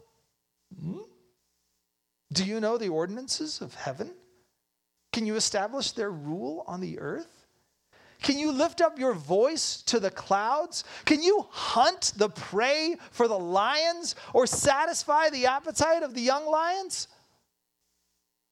Do 2.32 2.46
you 2.46 2.60
know 2.60 2.78
the 2.78 2.90
ordinances 2.90 3.62
of 3.62 3.74
heaven? 3.76 4.12
Can 5.12 5.26
you 5.26 5.36
establish 5.36 5.92
their 5.92 6.12
rule 6.12 6.64
on 6.68 6.80
the 6.80 7.00
earth? 7.00 7.46
Can 8.22 8.38
you 8.38 8.52
lift 8.52 8.82
up 8.82 9.00
your 9.00 9.14
voice 9.14 9.82
to 9.84 10.00
the 10.00 10.12
clouds? 10.12 10.84
Can 11.06 11.24
you 11.24 11.48
hunt 11.50 12.14
the 12.16 12.30
prey 12.30 12.96
for 13.12 13.28
the 13.28 13.38
lions 13.38 14.16
or 14.34 14.46
satisfy 14.46 15.30
the 15.30 15.48
appetite 15.48 16.04
of 16.04 16.14
the 16.14 16.22
young 16.22 16.46
lions? 16.46 17.08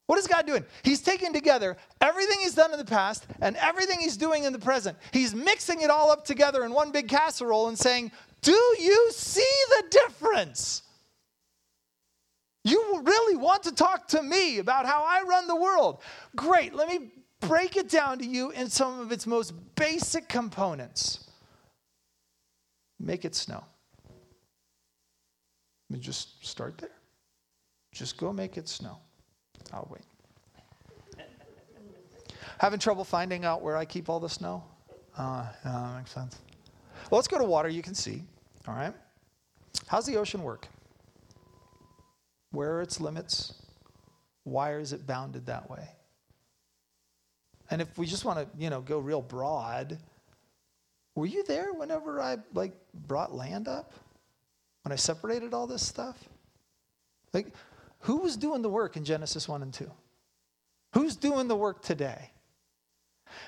What 0.08 0.18
is 0.18 0.26
God 0.26 0.48
doing? 0.48 0.66
He's 0.82 1.02
taking 1.02 1.34
together 1.34 1.78
everything 2.02 2.40
he's 2.42 2.56
done 2.56 2.72
in 2.72 2.80
the 2.80 2.86
past 2.86 3.28
and 3.42 3.56
everything 3.58 4.00
he's 4.00 4.18
doing 4.18 4.44
in 4.44 4.54
the 4.54 4.60
present. 4.60 4.98
He's 5.14 5.36
mixing 5.36 5.82
it 5.82 5.92
all 5.92 6.10
up 6.10 6.26
together 6.26 6.66
in 6.66 6.74
one 6.74 6.92
big 6.92 7.08
casserole 7.08 7.68
and 7.68 7.78
saying, 7.78 8.12
Do 8.42 8.58
you 8.80 9.12
see 9.12 9.54
the 9.70 9.84
difference? 9.92 10.82
You 12.70 13.02
really 13.04 13.36
want 13.36 13.64
to 13.64 13.72
talk 13.72 14.08
to 14.10 14.22
me 14.22 14.60
about 14.60 14.86
how 14.86 15.04
I 15.04 15.24
run 15.24 15.48
the 15.48 15.56
world? 15.56 16.02
Great, 16.36 16.76
let 16.76 16.88
me 16.88 17.12
break 17.40 17.78
it 17.78 17.90
down 17.90 18.20
to 18.20 18.26
you 18.26 18.52
in 18.52 18.70
some 18.70 19.00
of 19.00 19.12
its 19.12 19.26
most 19.26 19.54
basic 19.76 20.28
components. 20.30 21.28
Make 23.00 23.26
it 23.26 23.34
snow. 23.34 23.64
Let 25.90 25.98
me 25.98 26.00
just 26.00 26.46
start 26.46 26.78
there. 26.78 26.92
Just 27.92 28.18
go 28.18 28.32
make 28.32 28.58
it 28.58 28.68
snow. 28.68 29.00
I'll 29.74 29.88
wait. 29.90 30.04
Having 32.60 32.80
trouble 32.80 33.04
finding 33.04 33.46
out 33.46 33.62
where 33.62 33.78
I 33.78 33.86
keep 33.86 34.10
all 34.10 34.20
the 34.20 34.30
snow? 34.30 34.64
Uh, 35.18 35.48
that 35.64 35.98
makes 35.98 36.12
sense. 36.12 36.38
Well, 37.10 37.18
let's 37.18 37.28
go 37.28 37.40
to 37.40 37.46
water 37.46 37.70
you 37.70 37.82
can 37.82 37.96
see. 37.96 38.24
All 38.68 38.76
right. 38.76 38.94
How's 39.88 40.06
the 40.06 40.18
ocean 40.18 40.44
work? 40.44 40.68
Where 42.52 42.76
are 42.76 42.82
its 42.82 43.00
limits? 43.00 43.54
Why 44.44 44.76
is 44.76 44.94
it 44.94 45.06
bounded 45.06 45.46
that 45.46 45.70
way? 45.70 45.88
And 47.70 47.82
if 47.82 47.98
we 47.98 48.06
just 48.06 48.26
want 48.26 48.40
to, 48.40 48.48
you 48.58 48.70
know, 48.70 48.82
go 48.82 48.98
real 49.00 49.22
broad, 49.22 49.98
were 51.16 51.28
you 51.28 51.44
there 51.44 51.74
whenever 51.74 52.20
I 52.20 52.38
like 52.54 52.74
brought 52.94 53.34
land 53.34 53.68
up? 53.68 53.94
When 54.84 54.92
I 54.92 54.96
separated 54.96 55.54
all 55.54 55.68
this 55.68 55.86
stuff? 55.86 56.18
Like 57.34 57.54
who 58.00 58.18
was 58.18 58.38
doing 58.38 58.62
the 58.62 58.70
work 58.70 58.98
in 58.98 59.04
Genesis 59.04 59.48
1 59.48 59.62
and 59.62 59.74
2? 59.74 59.90
Who's 60.94 61.16
doing 61.16 61.48
the 61.48 61.56
work 61.56 61.82
today? 61.82 62.32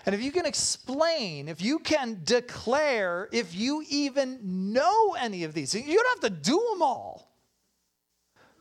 And 0.05 0.13
if 0.13 0.21
you 0.21 0.31
can 0.31 0.45
explain, 0.45 1.47
if 1.47 1.61
you 1.61 1.79
can 1.79 2.21
declare, 2.23 3.29
if 3.31 3.55
you 3.55 3.83
even 3.89 4.39
know 4.43 5.15
any 5.19 5.43
of 5.43 5.53
these, 5.53 5.73
you 5.73 5.95
don't 5.95 6.21
have 6.21 6.31
to 6.31 6.41
do 6.41 6.63
them 6.71 6.83
all. 6.83 7.30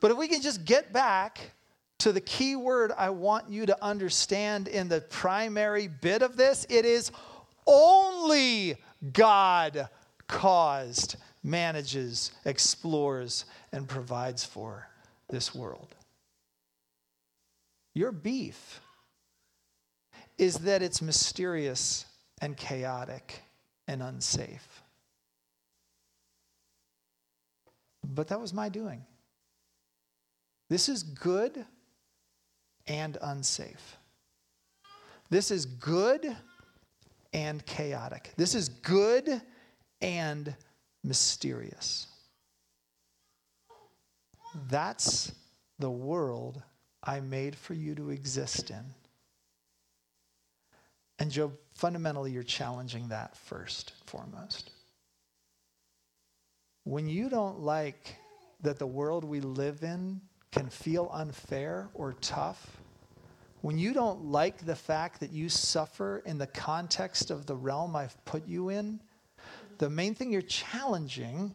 But 0.01 0.11
if 0.11 0.17
we 0.17 0.29
can 0.29 0.43
just 0.43 0.65
get 0.65 0.93
back 0.93 1.53
to 1.99 2.13
the 2.13 2.21
key 2.21 2.57
word 2.57 2.93
I 2.97 3.11
want 3.11 3.51
you 3.51 3.67
to 3.67 3.85
understand 3.85 4.67
in 4.67 4.89
the 4.89 5.03
primary 5.03 5.87
bit 5.87 6.23
of 6.23 6.37
this, 6.37 6.67
it 6.71 6.85
is 6.85 7.13
only 7.67 8.77
God 9.13 9.89
caused, 10.27 11.17
manages, 11.43 12.33
explores, 12.45 13.45
and 13.73 13.87
provides 13.87 14.45
for 14.45 14.89
this 15.29 15.55
world. 15.55 15.95
Your 17.95 18.13
beef 18.13 18.81
is 20.39 20.57
that 20.59 20.83
it's 20.83 21.03
mysterious 21.03 22.07
and 22.41 22.57
chaotic 22.57 23.43
and 23.87 24.03
unsafe. 24.03 24.83
But 28.03 28.29
that 28.29 28.41
was 28.41 28.55
my 28.55 28.71
doing. 28.71 29.05
This 30.71 30.89
is 30.89 31.03
good 31.03 31.67
and 32.87 33.19
unsafe. 33.21 33.97
This 35.29 35.51
is 35.51 35.67
good 35.67 36.37
and 37.33 37.67
chaotic. 37.67 38.33
This 38.37 38.55
is 38.55 38.69
good 38.69 39.43
and 40.01 40.55
mysterious. 41.03 42.07
That's 44.69 45.33
the 45.81 45.91
world 45.91 46.63
I 47.03 47.19
made 47.19 47.57
for 47.57 47.75
you 47.75 47.97
to 47.97 48.11
exist 48.11 48.71
in. 48.71 48.85
And 51.19 51.33
Job, 51.33 51.53
fundamentally, 51.75 52.31
you're 52.31 52.43
challenging 52.45 53.09
that 53.09 53.37
first 53.37 53.93
and 53.99 54.09
foremost. 54.09 54.71
When 56.85 57.09
you 57.09 57.29
don't 57.29 57.59
like 57.61 58.17
that 58.63 58.79
the 58.79 58.87
world 58.87 59.25
we 59.25 59.41
live 59.41 59.83
in 59.83 60.21
can 60.53 60.69
feel 60.69 61.11
unfair 61.13 61.89
or 61.95 62.15
tough, 62.21 62.81
when 63.63 63.79
you 63.79 63.93
don't 63.93 64.25
like 64.27 64.65
the 64.65 64.75
fact 64.75 65.21
that 65.21 65.33
you 65.33 65.49
suffer 65.49 66.23
in 66.25 66.39
the 66.39 66.47
context 66.47 67.31
of 67.31 67.47
the 67.47 67.55
realm 67.55 67.95
I've 67.95 68.25
put 68.25 68.47
you 68.47 68.71
in, 68.71 69.01
the 69.79 69.91
main 69.91 70.15
thing 70.15 70.33
you're 70.33 70.43
challenging 70.43 71.55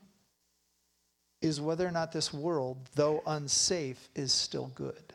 is 1.41 1.59
whether 1.59 1.87
or 1.87 1.91
not 1.91 2.11
this 2.11 2.33
world, 2.33 2.77
though 2.95 3.21
unsafe, 3.25 4.09
is 4.15 4.31
still 4.31 4.71
good. 4.75 5.13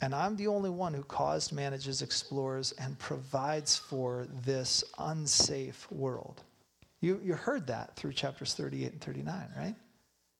And 0.00 0.14
I'm 0.14 0.36
the 0.36 0.46
only 0.46 0.70
one 0.70 0.94
who 0.94 1.02
caused, 1.02 1.52
manages, 1.52 2.02
explores, 2.02 2.72
and 2.72 2.98
provides 2.98 3.76
for 3.76 4.26
this 4.44 4.82
unsafe 4.98 5.90
world. 5.90 6.42
You, 7.00 7.20
you 7.22 7.34
heard 7.34 7.66
that 7.66 7.96
through 7.96 8.12
chapters 8.12 8.54
38 8.54 8.92
and 8.92 9.00
39, 9.00 9.48
right? 9.56 9.74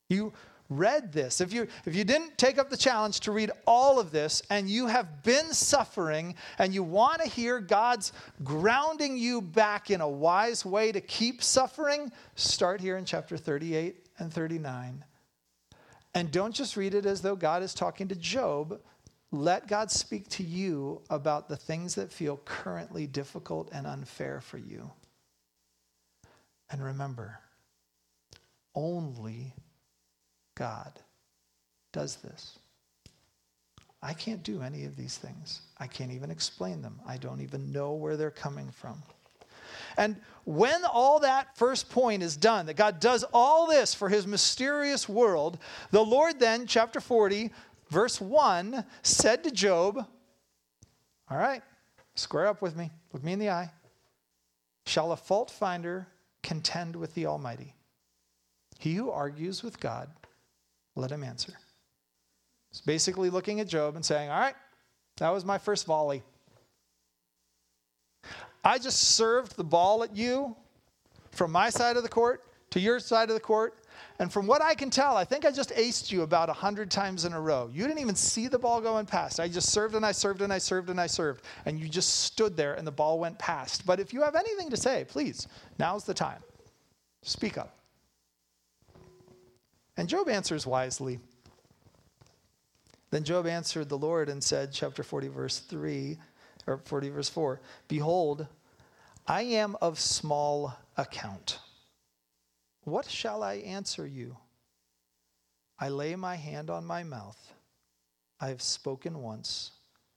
You 0.09 0.33
read 0.71 1.13
this, 1.13 1.41
if 1.41 1.53
you, 1.53 1.67
if 1.85 1.95
you 1.95 2.05
didn't 2.05 2.39
take 2.39 2.57
up 2.57 2.71
the 2.71 2.77
challenge 2.77 3.21
to 3.21 3.33
read 3.33 3.51
all 3.67 3.99
of 3.99 4.13
this 4.13 4.41
and 4.49 4.71
you 4.71 4.87
have 4.87 5.23
been 5.23 5.53
suffering 5.53 6.37
and 6.59 6.73
you 6.73 6.83
want 6.83 7.21
to 7.21 7.29
hear 7.29 7.61
God's 7.61 8.13
grounding 8.43 9.19
you 9.19 9.43
back 9.43 9.91
in 9.91 10.01
a 10.01 10.09
wise 10.09 10.65
way 10.65 10.93
to 10.93 11.01
keep 11.01 11.43
suffering, 11.43 12.13
start 12.37 12.81
here 12.81 12.97
in 12.97 13.05
chapter 13.05 13.37
38 13.37 14.07
and 14.19 14.33
39. 14.33 15.05
And 16.15 16.31
don't 16.31 16.55
just 16.55 16.77
read 16.77 16.95
it 16.95 17.05
as 17.05 17.21
though 17.21 17.37
God 17.37 17.63
is 17.63 17.75
talking 17.75 18.09
to 18.09 18.17
Job. 18.17 18.81
Let 19.33 19.69
God 19.69 19.91
speak 19.91 20.29
to 20.31 20.43
you 20.43 21.03
about 21.11 21.49
the 21.49 21.57
things 21.57 21.97
that 21.97 22.13
feel 22.13 22.41
currently 22.45 23.07
difficult 23.07 23.71
and 23.73 23.87
unfair 23.87 24.41
for 24.41 24.59
you. 24.59 24.91
And 26.71 26.83
remember, 26.83 27.39
only 28.75 29.55
God 30.55 30.93
does 31.93 32.17
this. 32.17 32.59
I 34.03 34.15
can't 34.15 34.43
do 34.43 34.63
any 34.63 34.85
of 34.85 34.97
these 34.97 35.19
things. 35.19 35.61
I 35.79 35.87
can't 35.87 36.11
even 36.11 36.31
explain 36.31 36.81
them. 36.81 37.01
I 37.07 37.19
don't 37.19 37.41
even 37.41 37.71
know 37.71 37.93
where 37.93 38.17
they're 38.17 38.31
coming 38.31 38.71
from. 38.71 39.03
And 39.97 40.17
when 40.45 40.85
all 40.85 41.21
that 41.21 41.57
first 41.57 41.91
point 41.91 42.23
is 42.23 42.37
done, 42.37 42.67
that 42.67 42.77
God 42.77 43.01
does 43.01 43.25
all 43.33 43.67
this 43.67 43.95
for 43.95 44.09
his 44.09 44.27
mysterious 44.27 45.09
world, 45.09 45.59
the 45.91 46.05
Lord 46.05 46.39
then, 46.39 46.67
chapter 46.67 47.01
40, 47.01 47.51
verse 47.91 48.21
1, 48.21 48.85
said 49.03 49.45
to 49.45 49.51
Job, 49.51 50.07
All 51.31 51.37
right, 51.37 51.63
square 52.15 52.47
up 52.47 52.63
with 52.63 52.77
me, 52.77 52.91
look 53.13 53.23
me 53.23 53.33
in 53.33 53.39
the 53.39 53.51
eye. 53.51 53.71
Shall 54.87 55.13
a 55.13 55.17
fault 55.17 55.51
finder 55.51 56.09
contend 56.43 56.97
with 56.97 57.15
the 57.15 57.27
Almighty? 57.27 57.75
He 58.79 58.95
who 58.95 59.11
argues 59.11 59.63
with 59.63 59.79
God, 59.79 60.09
let 61.01 61.11
him 61.11 61.25
answer. 61.25 61.53
It's 62.71 62.81
basically 62.81 63.31
looking 63.31 63.61
at 63.61 63.69
Job 63.69 63.97
and 63.97 64.05
saying, 64.05 64.31
All 64.31 64.39
right, 64.39 64.55
that 65.17 65.31
was 65.31 65.45
my 65.45 65.59
first 65.59 65.87
volley. 65.87 66.23
I 68.63 68.79
just 68.79 69.17
served 69.17 69.57
the 69.57 69.65
ball 69.65 70.03
at 70.03 70.15
you 70.15 70.55
from 71.33 71.51
my 71.51 71.71
side 71.71 71.97
of 71.97 72.03
the 72.03 72.09
court 72.09 72.45
to 72.71 72.81
your 72.81 73.01
side 73.01 73.29
of 73.31 73.35
the 73.35 73.41
court. 73.41 73.77
And 74.19 74.31
from 74.31 74.47
what 74.47 74.63
I 74.63 74.75
can 74.75 74.91
tell, 74.91 75.17
I 75.17 75.25
think 75.25 75.47
I 75.47 75.51
just 75.51 75.71
aced 75.71 76.13
you 76.13 76.23
about 76.23 76.49
100 76.49 76.91
times 76.91 77.25
in 77.25 77.33
a 77.33 77.41
row. 77.41 77.71
You 77.73 77.87
didn't 77.87 78.01
even 78.01 78.15
see 78.15 78.49
the 78.49 78.59
ball 78.59 78.81
going 78.81 79.07
past. 79.07 79.41
I 79.41 79.49
just 79.49 79.71
served 79.71 79.95
and 79.95 80.05
I 80.05 80.13
served 80.13 80.43
and 80.43 80.53
I 80.53 80.59
served 80.59 80.91
and 80.91 81.01
I 81.01 81.07
served. 81.07 81.45
And 81.65 81.81
you 81.81 81.89
just 81.89 82.21
stood 82.21 82.57
there 82.57 82.75
and 82.75 82.87
the 82.87 82.93
ball 82.93 83.19
went 83.19 83.39
past. 83.39 83.87
But 83.87 83.99
if 83.99 84.13
you 84.13 84.23
have 84.23 84.37
anything 84.37 84.69
to 84.71 84.77
say, 84.77 85.07
please, 85.09 85.49
now's 85.79 86.05
the 86.05 86.15
time. 86.15 86.43
Speak 87.23 87.57
up. 87.57 87.80
And 90.01 90.09
Job 90.09 90.31
answers 90.31 90.67
wisely. 90.67 91.21
Then 93.11 93.23
Job 93.23 93.47
answered 93.47 93.91
the 93.91 93.99
Lord 93.99 94.31
and 94.31 94.43
said, 94.43 94.73
chapter 94.73 95.03
40, 95.03 95.29
verse 95.29 95.59
3, 95.59 96.17
or 96.67 96.79
40, 96.79 97.11
verse 97.11 97.29
4 97.29 97.61
Behold, 97.87 98.47
I 99.27 99.43
am 99.43 99.77
of 99.83 100.01
small 100.01 100.75
account. 100.97 101.59
What 102.85 103.11
shall 103.11 103.43
I 103.43 103.57
answer 103.57 104.07
you? 104.07 104.39
I 105.79 105.91
lay 105.91 106.17
my 106.17 106.37
hand 106.37 106.71
on 106.71 106.87
my 106.87 107.03
mouth. 107.03 107.53
I 108.41 108.49
have 108.49 108.63
spoken 108.63 109.21
once, 109.21 109.73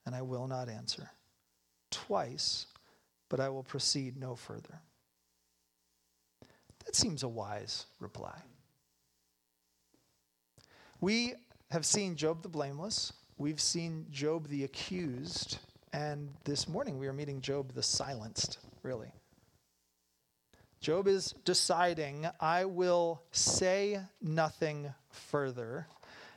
and 0.06 0.16
I 0.16 0.22
will 0.22 0.48
not 0.48 0.70
answer. 0.70 1.12
Twice, 1.92 2.68
but 3.28 3.42
I 3.42 3.50
will 3.50 3.64
proceed 3.64 4.16
no 4.16 4.38
further. 4.38 4.80
That 6.86 6.96
seems 6.96 7.24
a 7.24 7.28
wise 7.28 7.86
reply. 8.00 8.44
We 11.04 11.34
have 11.70 11.86
seen 11.86 12.16
Job 12.16 12.44
the 12.44 12.48
blameless, 12.48 13.12
we've 13.38 13.60
seen 13.60 14.06
Job 14.10 14.48
the 14.48 14.64
accused, 14.64 15.58
and 15.92 16.30
this 16.46 16.66
morning 16.70 16.98
we 16.98 17.08
are 17.08 17.12
meeting 17.12 17.42
Job 17.42 17.74
the 17.74 17.84
silenced, 17.84 18.60
really. 18.84 19.12
Job 20.80 21.10
is 21.10 21.36
deciding, 21.44 22.26
I 22.40 22.64
will 22.64 23.22
say 23.34 24.00
nothing 24.22 24.94
further. 25.10 25.88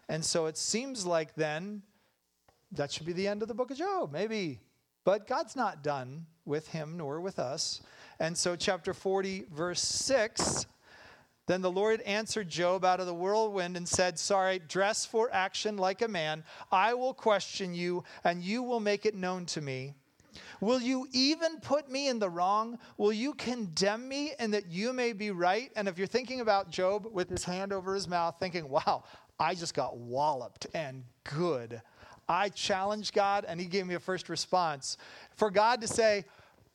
And 0.09 0.25
so 0.25 0.47
it 0.47 0.59
seems 0.59 1.07
like 1.07 1.37
then 1.37 1.83
that 2.73 2.91
should 2.91 3.07
be 3.07 3.13
the 3.13 3.29
end 3.29 3.43
of 3.43 3.49
the 3.49 3.55
book 3.55 3.71
of 3.71 3.79
Job, 3.79 4.11
maybe. 4.11 4.59
But 5.05 5.29
God's 5.29 5.55
not 5.55 5.85
done 5.85 6.27
with 6.45 6.67
him 6.67 6.97
nor 6.97 7.21
with 7.21 7.39
us. 7.39 7.83
And 8.19 8.37
so, 8.37 8.57
chapter 8.57 8.93
40, 8.93 9.45
verse 9.49 9.81
6 9.81 10.67
then 11.47 11.63
the 11.63 11.71
Lord 11.71 12.01
answered 12.03 12.49
Job 12.49 12.85
out 12.85 13.01
of 13.01 13.07
the 13.07 13.15
whirlwind 13.15 13.77
and 13.77 13.89
said, 13.89 14.19
Sorry, 14.19 14.59
dress 14.59 15.07
for 15.07 15.33
action 15.33 15.77
like 15.77 16.03
a 16.03 16.09
man. 16.09 16.43
I 16.73 16.95
will 16.95 17.15
question 17.15 17.73
you, 17.73 18.03
and 18.25 18.43
you 18.43 18.63
will 18.63 18.81
make 18.81 19.07
it 19.07 19.15
known 19.15 19.47
to 19.47 19.61
me. 19.61 19.95
Will 20.61 20.81
you 20.81 21.07
even 21.13 21.61
put 21.61 21.91
me 21.91 22.09
in 22.09 22.19
the 22.19 22.29
wrong? 22.29 22.79
Will 22.99 23.13
you 23.13 23.35
condemn 23.35 24.09
me 24.09 24.33
and 24.39 24.53
that 24.55 24.71
you 24.71 24.93
may 24.93 25.13
be 25.13 25.31
right? 25.31 25.71
And 25.77 25.89
if 25.89 25.99
you're 25.99 26.07
thinking 26.07 26.41
about 26.41 26.71
Job 26.71 27.07
with 27.11 27.29
his 27.29 27.45
hand 27.45 27.73
over 27.73 27.95
his 27.95 28.09
mouth, 28.09 28.37
thinking, 28.39 28.69
wow, 28.69 29.05
I 29.39 29.55
just 29.55 29.75
got 29.75 29.97
walloped 29.97 30.67
and 30.75 31.05
good. 31.25 31.81
I 32.29 32.49
challenged 32.49 33.15
God 33.15 33.45
and 33.47 33.61
he 33.61 33.67
gave 33.67 33.87
me 33.87 33.95
a 33.95 34.01
first 34.01 34.29
response. 34.29 34.99
For 35.37 35.51
God 35.51 35.81
to 35.83 35.87
say, 35.87 36.25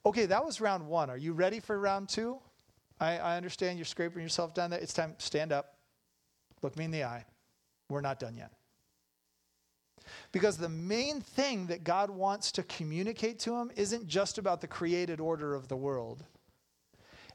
okay, 0.06 0.26
that 0.28 0.46
was 0.46 0.62
round 0.62 0.88
one. 0.88 1.10
Are 1.10 1.18
you 1.18 1.34
ready 1.34 1.60
for 1.60 1.78
round 1.80 2.10
two? 2.10 2.40
I, 3.02 3.18
I 3.18 3.36
understand 3.36 3.80
you're 3.80 3.86
scraping 3.86 4.22
yourself 4.22 4.54
down 4.54 4.70
there. 4.70 4.80
It's 4.80 4.94
time, 4.94 5.16
stand 5.18 5.52
up. 5.52 5.74
Look 6.62 6.78
me 6.78 6.86
in 6.86 6.92
the 6.92 7.04
eye. 7.04 7.26
We're 7.90 8.02
not 8.02 8.20
done 8.20 8.38
yet. 8.38 8.52
Because 10.32 10.58
the 10.58 10.70
main 10.70 11.20
thing 11.20 11.68
that 11.68 11.84
God 11.84 12.12
wants 12.12 12.52
to 12.54 12.64
communicate 12.64 13.40
to 13.40 13.56
him 13.56 13.72
isn't 13.76 14.08
just 14.08 14.38
about 14.38 14.62
the 14.62 14.68
created 14.68 15.20
order 15.20 15.56
of 15.56 15.68
the 15.68 15.76
world. 15.76 16.24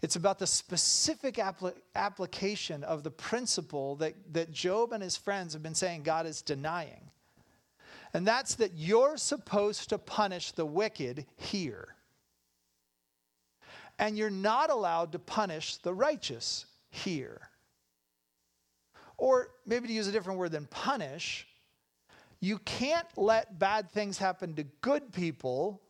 It's 0.02 0.16
about 0.16 0.38
the 0.38 0.46
specific 0.46 1.36
apl- 1.36 1.74
application 1.94 2.84
of 2.84 3.02
the 3.02 3.10
principle 3.10 3.96
that, 3.96 4.14
that 4.32 4.52
Job 4.52 4.92
and 4.92 5.02
his 5.02 5.16
friends 5.16 5.52
have 5.54 5.62
been 5.62 5.74
saying 5.74 6.04
God 6.04 6.26
is 6.26 6.42
denying. 6.42 7.10
And 8.14 8.26
that's 8.26 8.54
that 8.56 8.72
you're 8.76 9.16
supposed 9.16 9.88
to 9.88 9.98
punish 9.98 10.52
the 10.52 10.66
wicked 10.66 11.26
here 11.36 11.95
and 13.98 14.16
you're 14.16 14.30
not 14.30 14.70
allowed 14.70 15.12
to 15.12 15.18
punish 15.18 15.76
the 15.76 15.94
righteous 15.94 16.66
here. 16.90 17.40
Or 19.16 19.48
maybe 19.64 19.88
to 19.88 19.94
use 19.94 20.06
a 20.06 20.12
different 20.12 20.38
word 20.38 20.52
than 20.52 20.66
punish, 20.66 21.46
you 22.40 22.58
can't 22.58 23.08
let 23.16 23.58
bad 23.58 23.90
things 23.90 24.18
happen 24.18 24.54
to 24.56 24.64
good 24.82 25.12
people, 25.12 25.80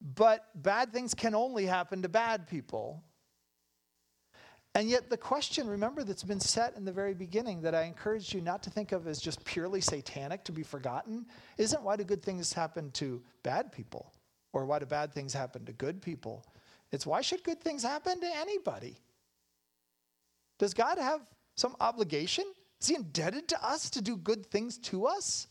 but 0.00 0.46
bad 0.54 0.92
things 0.92 1.14
can 1.14 1.34
only 1.34 1.66
happen 1.66 2.02
to 2.02 2.08
bad 2.08 2.48
people. 2.48 3.02
And 4.74 4.90
yet, 4.90 5.08
the 5.08 5.16
question, 5.16 5.66
remember, 5.66 6.04
that's 6.04 6.22
been 6.22 6.40
set 6.40 6.76
in 6.76 6.84
the 6.84 6.92
very 6.92 7.14
beginning 7.14 7.62
that 7.62 7.74
I 7.74 7.84
encouraged 7.84 8.34
you 8.34 8.42
not 8.42 8.62
to 8.64 8.70
think 8.70 8.92
of 8.92 9.06
as 9.06 9.18
just 9.18 9.42
purely 9.44 9.80
satanic 9.80 10.44
to 10.44 10.52
be 10.52 10.62
forgotten 10.62 11.24
isn't 11.56 11.82
why 11.82 11.96
do 11.96 12.04
good 12.04 12.22
things 12.22 12.52
happen 12.52 12.90
to 12.92 13.22
bad 13.42 13.72
people 13.72 14.12
or 14.52 14.66
why 14.66 14.78
do 14.78 14.84
bad 14.84 15.14
things 15.14 15.32
happen 15.32 15.64
to 15.64 15.72
good 15.72 16.02
people. 16.02 16.44
It's 16.92 17.06
why 17.06 17.20
should 17.20 17.42
good 17.42 17.60
things 17.60 17.82
happen 17.82 18.20
to 18.20 18.36
anybody? 18.36 18.98
Does 20.58 20.74
God 20.74 20.98
have 20.98 21.20
some 21.56 21.76
obligation? 21.80 22.44
Is 22.80 22.88
he 22.88 22.94
indebted 22.94 23.48
to 23.48 23.64
us 23.66 23.90
to 23.90 24.02
do 24.02 24.16
good 24.16 24.46
things 24.46 24.78
to 24.78 25.06
us? 25.06 25.48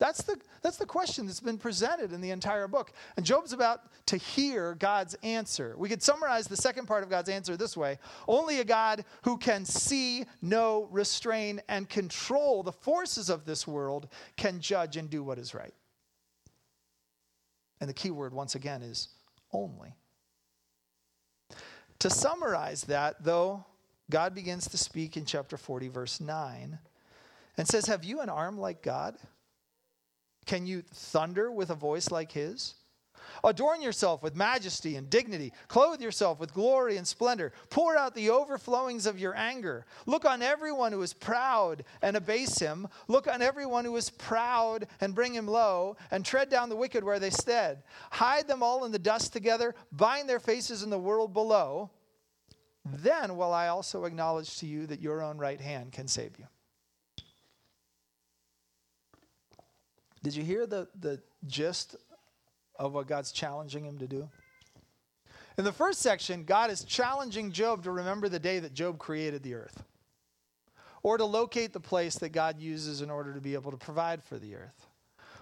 That's 0.00 0.22
the, 0.22 0.38
that's 0.62 0.78
the 0.78 0.86
question 0.86 1.26
that's 1.26 1.40
been 1.40 1.58
presented 1.58 2.14
in 2.14 2.22
the 2.22 2.30
entire 2.30 2.66
book. 2.66 2.92
And 3.18 3.26
Job's 3.26 3.52
about 3.52 3.82
to 4.06 4.16
hear 4.16 4.74
God's 4.74 5.14
answer. 5.22 5.74
We 5.76 5.90
could 5.90 6.02
summarize 6.02 6.48
the 6.48 6.56
second 6.56 6.86
part 6.86 7.02
of 7.02 7.10
God's 7.10 7.28
answer 7.28 7.54
this 7.54 7.76
way 7.76 7.98
Only 8.26 8.60
a 8.60 8.64
God 8.64 9.04
who 9.22 9.36
can 9.36 9.66
see, 9.66 10.24
know, 10.40 10.88
restrain, 10.90 11.60
and 11.68 11.86
control 11.86 12.62
the 12.62 12.72
forces 12.72 13.28
of 13.28 13.44
this 13.44 13.66
world 13.66 14.08
can 14.38 14.58
judge 14.58 14.96
and 14.96 15.10
do 15.10 15.22
what 15.22 15.38
is 15.38 15.54
right. 15.54 15.74
And 17.78 17.88
the 17.88 17.94
key 17.94 18.10
word, 18.10 18.32
once 18.32 18.54
again, 18.54 18.80
is 18.80 19.08
only. 19.52 19.94
To 22.00 22.10
summarize 22.10 22.82
that, 22.84 23.22
though, 23.22 23.64
God 24.10 24.34
begins 24.34 24.68
to 24.68 24.78
speak 24.78 25.16
in 25.16 25.24
chapter 25.24 25.56
40, 25.56 25.88
verse 25.88 26.20
9, 26.20 26.78
and 27.56 27.68
says, 27.68 27.86
Have 27.86 28.04
you 28.04 28.20
an 28.20 28.28
arm 28.28 28.58
like 28.58 28.82
God? 28.82 29.16
Can 30.46 30.66
you 30.66 30.82
thunder 30.82 31.52
with 31.52 31.70
a 31.70 31.74
voice 31.74 32.10
like 32.10 32.32
his? 32.32 32.74
Adorn 33.44 33.82
yourself 33.82 34.22
with 34.22 34.36
majesty 34.36 34.96
and 34.96 35.08
dignity. 35.08 35.52
Clothe 35.68 36.00
yourself 36.00 36.38
with 36.38 36.54
glory 36.54 36.96
and 36.96 37.06
splendor. 37.06 37.52
Pour 37.70 37.96
out 37.96 38.14
the 38.14 38.30
overflowings 38.30 39.06
of 39.06 39.18
your 39.18 39.34
anger. 39.36 39.86
Look 40.06 40.24
on 40.24 40.42
everyone 40.42 40.92
who 40.92 41.02
is 41.02 41.12
proud 41.12 41.84
and 42.02 42.16
abase 42.16 42.58
him. 42.58 42.88
Look 43.08 43.26
on 43.26 43.42
everyone 43.42 43.84
who 43.84 43.96
is 43.96 44.10
proud 44.10 44.86
and 45.00 45.14
bring 45.14 45.34
him 45.34 45.46
low, 45.46 45.96
and 46.10 46.24
tread 46.24 46.48
down 46.48 46.68
the 46.68 46.76
wicked 46.76 47.04
where 47.04 47.18
they 47.18 47.30
stead. 47.30 47.82
Hide 48.10 48.48
them 48.48 48.62
all 48.62 48.84
in 48.84 48.92
the 48.92 48.98
dust 48.98 49.32
together. 49.32 49.74
Bind 49.92 50.28
their 50.28 50.40
faces 50.40 50.82
in 50.82 50.90
the 50.90 50.98
world 50.98 51.32
below. 51.32 51.90
Then 52.84 53.36
will 53.36 53.52
I 53.52 53.68
also 53.68 54.04
acknowledge 54.04 54.58
to 54.58 54.66
you 54.66 54.86
that 54.86 55.00
your 55.00 55.22
own 55.22 55.38
right 55.38 55.60
hand 55.60 55.92
can 55.92 56.08
save 56.08 56.38
you. 56.38 56.46
Did 60.22 60.34
you 60.34 60.42
hear 60.42 60.66
the, 60.66 60.88
the 60.98 61.20
gist 61.46 61.96
of 62.80 62.94
what 62.94 63.06
God's 63.06 63.30
challenging 63.30 63.84
him 63.84 63.98
to 63.98 64.08
do? 64.08 64.28
In 65.58 65.64
the 65.64 65.72
first 65.72 66.00
section, 66.00 66.44
God 66.44 66.70
is 66.70 66.82
challenging 66.84 67.52
Job 67.52 67.84
to 67.84 67.90
remember 67.90 68.28
the 68.28 68.38
day 68.38 68.58
that 68.60 68.72
Job 68.72 68.98
created 68.98 69.42
the 69.42 69.54
earth, 69.54 69.84
or 71.02 71.18
to 71.18 71.24
locate 71.24 71.72
the 71.74 71.80
place 71.80 72.16
that 72.16 72.30
God 72.30 72.58
uses 72.58 73.02
in 73.02 73.10
order 73.10 73.34
to 73.34 73.40
be 73.40 73.54
able 73.54 73.70
to 73.70 73.76
provide 73.76 74.22
for 74.22 74.38
the 74.38 74.54
earth, 74.54 74.86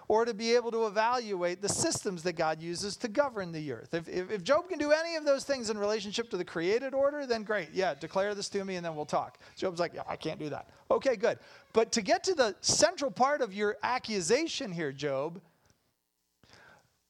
or 0.09 0.25
to 0.25 0.33
be 0.33 0.55
able 0.55 0.71
to 0.71 0.87
evaluate 0.87 1.61
the 1.61 1.69
systems 1.69 2.23
that 2.23 2.33
God 2.33 2.61
uses 2.61 2.97
to 2.97 3.07
govern 3.07 3.53
the 3.53 3.71
earth. 3.71 3.93
If, 3.93 4.09
if, 4.09 4.29
if, 4.29 4.43
Job 4.43 4.67
can 4.67 4.77
do 4.77 4.91
any 4.91 5.15
of 5.15 5.23
those 5.23 5.45
things 5.45 5.69
in 5.69 5.77
relationship 5.77 6.29
to 6.31 6.37
the 6.37 6.43
created 6.43 6.93
order, 6.93 7.25
then 7.25 7.43
great. 7.43 7.69
Yeah, 7.71 7.93
declare 7.93 8.35
this 8.35 8.49
to 8.49 8.65
me 8.65 8.75
and 8.75 8.85
then 8.85 8.95
we'll 8.95 9.05
talk. 9.05 9.37
Job's 9.55 9.79
like, 9.79 9.93
yeah, 9.93 10.01
I 10.09 10.17
can't 10.17 10.39
do 10.39 10.49
that. 10.49 10.71
Okay, 10.91 11.15
good. 11.15 11.37
But 11.71 11.93
to 11.93 12.01
get 12.01 12.23
to 12.25 12.33
the 12.33 12.55
central 12.59 13.11
part 13.11 13.41
of 13.41 13.53
your 13.53 13.77
accusation 13.83 14.71
here, 14.71 14.91
Job, 14.91 15.39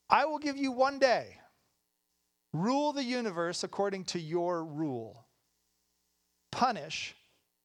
I 0.10 0.26
will 0.26 0.40
give 0.40 0.58
you 0.58 0.72
one 0.72 1.00
day. 1.00 1.38
Rule 2.52 2.94
the 2.94 3.04
universe 3.04 3.64
according 3.64 4.06
to 4.06 4.20
your 4.20 4.66
rule. 4.66 5.26
Punish 6.52 7.16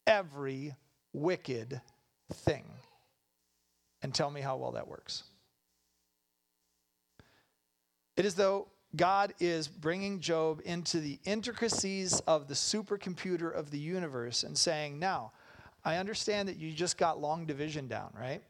every 0.07 0.74
wicked 1.12 1.80
thing 2.33 2.64
and 4.02 4.14
tell 4.14 4.30
me 4.30 4.42
how 4.42 4.57
well 4.57 4.72
that 4.72 4.87
works. 4.87 5.24
It 8.16 8.26
is 8.26 8.35
though 8.35 8.68
God 8.94 9.35
is 9.40 9.66
bringing 9.66 10.20
Job 10.20 10.61
into 10.64 11.00
the 11.00 11.18
intricacies 11.24 12.20
of 12.20 12.46
the 12.46 12.54
supercomputer 12.54 13.52
of 13.52 13.70
the 13.70 13.78
universe 13.78 14.44
and 14.44 14.57
saying, 14.57 14.98
Now, 14.98 15.33
I 15.85 15.96
understand 15.96 16.48
that 16.48 16.57
you 16.57 16.72
just 16.72 16.96
got 16.98 17.20
long 17.20 17.46
division 17.46 17.88
down, 17.88 18.12
right? 18.18 18.42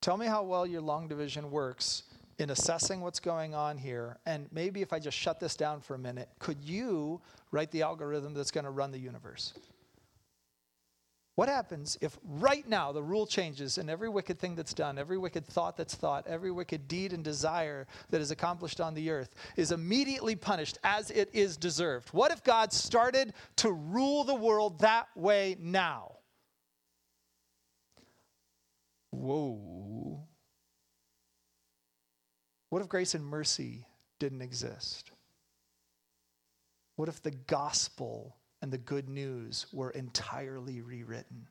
Tell 0.00 0.16
me 0.16 0.26
how 0.26 0.42
well 0.42 0.66
your 0.66 0.82
long 0.82 1.08
division 1.08 1.50
works 1.50 2.02
in 2.38 2.50
assessing 2.50 3.00
what's 3.00 3.20
going 3.20 3.54
on 3.54 3.78
here. 3.78 4.18
And 4.26 4.48
maybe 4.52 4.82
if 4.82 4.92
I 4.92 4.98
just 4.98 5.16
shut 5.16 5.40
this 5.40 5.56
down 5.56 5.80
for 5.80 5.94
a 5.94 5.98
minute, 5.98 6.28
could 6.38 6.62
you 6.62 7.20
write 7.50 7.70
the 7.70 7.82
algorithm 7.82 8.34
that's 8.34 8.50
going 8.50 8.64
to 8.64 8.70
run 8.70 8.90
the 8.90 8.98
universe? 8.98 9.54
What 11.36 11.50
happens 11.50 11.98
if 12.00 12.18
right 12.24 12.66
now 12.66 12.92
the 12.92 13.02
rule 13.02 13.26
changes 13.26 13.76
and 13.76 13.90
every 13.90 14.08
wicked 14.08 14.38
thing 14.38 14.54
that's 14.54 14.72
done, 14.72 14.98
every 14.98 15.18
wicked 15.18 15.46
thought 15.46 15.76
that's 15.76 15.94
thought, 15.94 16.26
every 16.26 16.50
wicked 16.50 16.88
deed 16.88 17.12
and 17.12 17.22
desire 17.22 17.86
that 18.08 18.22
is 18.22 18.30
accomplished 18.30 18.80
on 18.80 18.94
the 18.94 19.10
earth 19.10 19.34
is 19.54 19.70
immediately 19.70 20.34
punished 20.34 20.78
as 20.82 21.10
it 21.10 21.28
is 21.34 21.58
deserved? 21.58 22.08
What 22.08 22.32
if 22.32 22.42
God 22.42 22.72
started 22.72 23.34
to 23.56 23.70
rule 23.70 24.24
the 24.24 24.34
world 24.34 24.78
that 24.78 25.08
way 25.14 25.58
now? 25.60 26.12
Whoa. 29.10 30.26
What 32.70 32.82
if 32.82 32.88
grace 32.88 33.14
and 33.14 33.24
mercy 33.24 33.86
didn't 34.18 34.42
exist? 34.42 35.10
What 36.96 37.08
if 37.08 37.22
the 37.22 37.30
gospel 37.30 38.36
and 38.62 38.72
the 38.72 38.78
good 38.78 39.08
news 39.08 39.66
were 39.72 39.90
entirely 39.90 40.80
rewritten? 40.80 41.46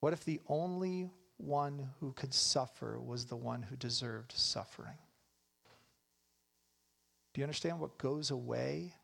What 0.00 0.12
if 0.12 0.24
the 0.24 0.40
only 0.48 1.10
one 1.36 1.90
who 2.00 2.12
could 2.12 2.32
suffer 2.32 3.00
was 3.00 3.26
the 3.26 3.36
one 3.36 3.62
who 3.62 3.76
deserved 3.76 4.32
suffering? 4.32 4.98
Do 7.34 7.40
you 7.40 7.44
understand 7.44 7.78
what 7.78 7.98
goes 7.98 8.30
away 8.30 8.94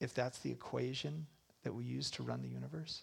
if 0.00 0.12
that's 0.12 0.38
the 0.38 0.50
equation 0.50 1.26
that 1.62 1.72
we 1.72 1.84
use 1.84 2.10
to 2.12 2.22
run 2.22 2.42
the 2.42 2.48
universe? 2.48 3.02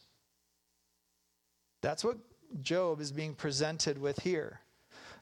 That's 1.81 2.03
what 2.03 2.17
Job 2.61 2.99
is 2.99 3.11
being 3.11 3.33
presented 3.33 3.97
with 3.97 4.19
here. 4.19 4.59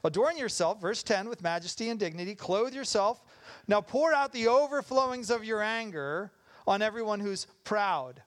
Adorn 0.06 0.38
yourself, 0.38 0.80
verse 0.80 1.02
10, 1.02 1.28
with 1.28 1.42
majesty 1.42 1.90
and 1.90 1.98
dignity. 1.98 2.36
Clothe 2.36 2.72
yourself. 2.72 3.20
Now 3.66 3.80
pour 3.80 4.14
out 4.14 4.32
the 4.32 4.46
overflowings 4.46 5.34
of 5.34 5.44
your 5.44 5.60
anger 5.60 6.30
on 6.64 6.80
everyone 6.80 7.18
who's 7.18 7.48
proud 7.64 8.22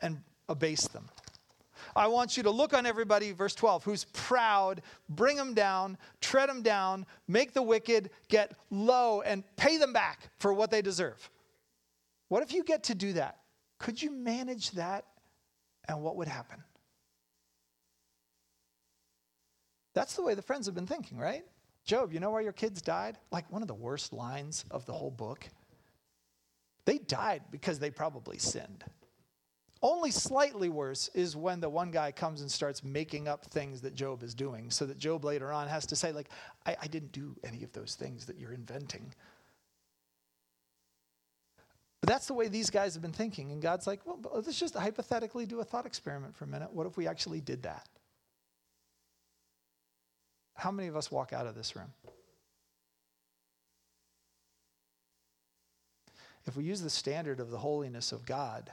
and 0.00 0.22
abase 0.48 0.88
them. 0.88 1.10
I 1.94 2.06
want 2.06 2.38
you 2.38 2.42
to 2.44 2.50
look 2.50 2.72
on 2.72 2.86
everybody, 2.86 3.32
verse 3.32 3.54
12, 3.54 3.84
who's 3.84 4.04
proud, 4.14 4.80
bring 5.10 5.36
them 5.36 5.52
down, 5.52 5.98
tread 6.22 6.48
them 6.48 6.62
down, 6.62 7.04
make 7.28 7.52
the 7.52 7.62
wicked 7.62 8.08
get 8.28 8.56
low, 8.70 9.20
and 9.20 9.44
pay 9.56 9.76
them 9.76 9.92
back 9.92 10.30
for 10.38 10.54
what 10.54 10.70
they 10.70 10.80
deserve. 10.80 11.30
What 12.28 12.42
if 12.42 12.54
you 12.54 12.64
get 12.64 12.84
to 12.84 12.94
do 12.94 13.12
that? 13.12 13.36
Could 13.78 14.02
you 14.02 14.10
manage 14.10 14.70
that? 14.72 15.04
And 15.86 16.02
what 16.02 16.16
would 16.16 16.28
happen? 16.28 16.64
That's 19.94 20.14
the 20.14 20.22
way 20.22 20.34
the 20.34 20.42
friends 20.42 20.66
have 20.66 20.74
been 20.74 20.86
thinking, 20.86 21.18
right? 21.18 21.44
Job, 21.84 22.12
you 22.12 22.20
know 22.20 22.30
why 22.30 22.40
your 22.40 22.52
kids 22.52 22.82
died? 22.82 23.18
Like 23.30 23.50
one 23.50 23.62
of 23.62 23.68
the 23.68 23.74
worst 23.74 24.12
lines 24.12 24.64
of 24.70 24.84
the 24.86 24.92
whole 24.92 25.10
book. 25.10 25.48
They 26.84 26.98
died 26.98 27.42
because 27.50 27.78
they 27.78 27.90
probably 27.90 28.38
sinned. 28.38 28.84
Only 29.82 30.10
slightly 30.10 30.70
worse 30.70 31.10
is 31.14 31.36
when 31.36 31.60
the 31.60 31.68
one 31.68 31.90
guy 31.90 32.10
comes 32.10 32.40
and 32.40 32.50
starts 32.50 32.82
making 32.82 33.28
up 33.28 33.44
things 33.44 33.82
that 33.82 33.94
Job 33.94 34.22
is 34.22 34.34
doing, 34.34 34.70
so 34.70 34.86
that 34.86 34.98
Job 34.98 35.24
later 35.24 35.52
on 35.52 35.68
has 35.68 35.84
to 35.86 35.96
say, 35.96 36.10
like, 36.10 36.30
I, 36.64 36.74
I 36.82 36.86
didn't 36.86 37.12
do 37.12 37.36
any 37.44 37.62
of 37.62 37.72
those 37.72 37.94
things 37.94 38.24
that 38.26 38.38
you're 38.38 38.52
inventing. 38.52 39.12
But 42.00 42.08
that's 42.08 42.26
the 42.26 42.34
way 42.34 42.48
these 42.48 42.70
guys 42.70 42.94
have 42.94 43.02
been 43.02 43.12
thinking. 43.12 43.52
And 43.52 43.60
God's 43.60 43.86
like, 43.86 44.00
well, 44.06 44.18
let's 44.34 44.58
just 44.58 44.74
hypothetically 44.74 45.44
do 45.44 45.60
a 45.60 45.64
thought 45.64 45.84
experiment 45.84 46.34
for 46.34 46.44
a 46.44 46.48
minute. 46.48 46.72
What 46.72 46.86
if 46.86 46.96
we 46.96 47.06
actually 47.06 47.42
did 47.42 47.62
that? 47.64 47.86
How 50.54 50.70
many 50.70 50.88
of 50.88 50.96
us 50.96 51.10
walk 51.10 51.32
out 51.32 51.46
of 51.46 51.54
this 51.54 51.76
room? 51.76 51.92
If 56.46 56.56
we 56.56 56.64
use 56.64 56.80
the 56.80 56.90
standard 56.90 57.40
of 57.40 57.50
the 57.50 57.58
holiness 57.58 58.12
of 58.12 58.26
God, 58.26 58.70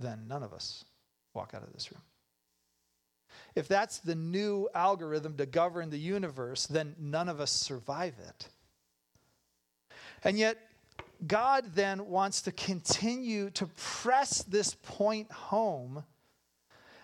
then 0.00 0.26
none 0.28 0.42
of 0.42 0.52
us 0.52 0.84
walk 1.34 1.52
out 1.54 1.62
of 1.62 1.72
this 1.72 1.92
room. 1.92 2.02
If 3.54 3.68
that's 3.68 3.98
the 3.98 4.14
new 4.14 4.68
algorithm 4.74 5.36
to 5.36 5.46
govern 5.46 5.90
the 5.90 5.98
universe, 5.98 6.66
then 6.66 6.94
none 6.98 7.28
of 7.28 7.40
us 7.40 7.52
survive 7.52 8.14
it. 8.28 8.48
And 10.22 10.38
yet, 10.38 10.58
God 11.26 11.74
then 11.74 12.08
wants 12.08 12.42
to 12.42 12.52
continue 12.52 13.50
to 13.50 13.66
press 13.76 14.42
this 14.42 14.74
point 14.74 15.30
home. 15.30 16.04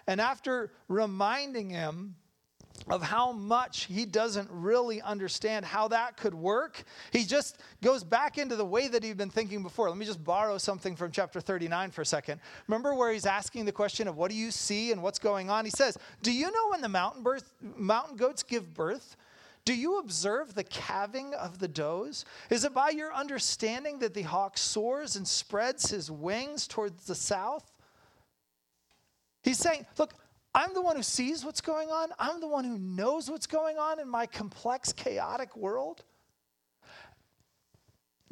And 0.07 0.21
after 0.21 0.73
reminding 0.89 1.71
him 1.71 2.17
of 2.89 3.03
how 3.03 3.33
much 3.33 3.85
he 3.85 4.05
doesn't 4.05 4.49
really 4.51 5.01
understand 5.03 5.65
how 5.65 5.89
that 5.89 6.17
could 6.17 6.35
work. 6.35 6.83
He 7.13 7.25
just 7.25 7.59
goes 7.83 8.03
back 8.03 8.39
into 8.39 8.57
the 8.57 8.65
way 8.65 8.89
that 8.89 9.03
he'd 9.03 9.17
been 9.17 9.31
thinking 9.31 9.63
before. 9.63 9.89
Let 9.89 9.99
me 9.99 10.07
just 10.07 10.25
borrow 10.25 10.59
something 10.59 10.97
from 10.97 11.11
chapter 11.11 11.41
39 11.41 11.91
for 11.91 12.03
a 12.03 12.07
second. 12.07 12.41
Remember 12.69 12.95
where 12.95 13.13
he's 13.13 13.27
asking 13.27 13.65
the 13.65 13.73
question 13.73 14.09
of 14.09 14.17
what 14.17 14.31
do 14.31 14.37
you 14.37 14.51
see 14.51 14.93
and 14.93 15.03
what's 15.03 15.19
going 15.19 15.51
on? 15.51 15.65
He 15.65 15.71
says, 15.71 15.99
Do 16.23 16.33
you 16.33 16.51
know 16.51 16.71
when 16.71 16.81
the 16.81 16.89
mountain, 16.89 17.23
birth, 17.23 17.53
mountain 17.77 18.17
goats 18.17 18.43
give 18.43 18.75
birth? 18.75 19.17
Do 19.65 19.75
you 19.75 19.99
observe 19.99 20.55
the 20.55 20.65
calving 20.65 21.35
of 21.35 21.59
the 21.59 21.69
does? 21.69 22.25
Is 22.49 22.65
it 22.65 22.73
by 22.73 22.91
your 22.91 23.13
understanding 23.13 23.99
that 23.99 24.15
the 24.15 24.23
hawk 24.23 24.57
soars 24.57 25.17
and 25.17 25.29
spreads 25.29 25.91
his 25.91 26.11
wings 26.11 26.67
towards 26.67 27.05
the 27.05 27.15
south? 27.15 27.71
He's 29.43 29.59
saying, 29.59 29.87
Look, 29.99 30.15
I'm 30.55 30.75
the 30.75 30.83
one 30.83 30.97
who 30.97 31.03
sees 31.03 31.45
what's 31.45 31.61
going 31.61 31.91
on. 31.91 32.11
I'm 32.19 32.41
the 32.41 32.49
one 32.49 32.65
who 32.65 32.79
knows 32.79 33.31
what's 33.31 33.47
going 33.47 33.79
on 33.79 34.01
in 34.01 34.09
my 34.09 34.27
complex, 34.27 34.93
chaotic 34.93 35.57
world. 35.57 36.05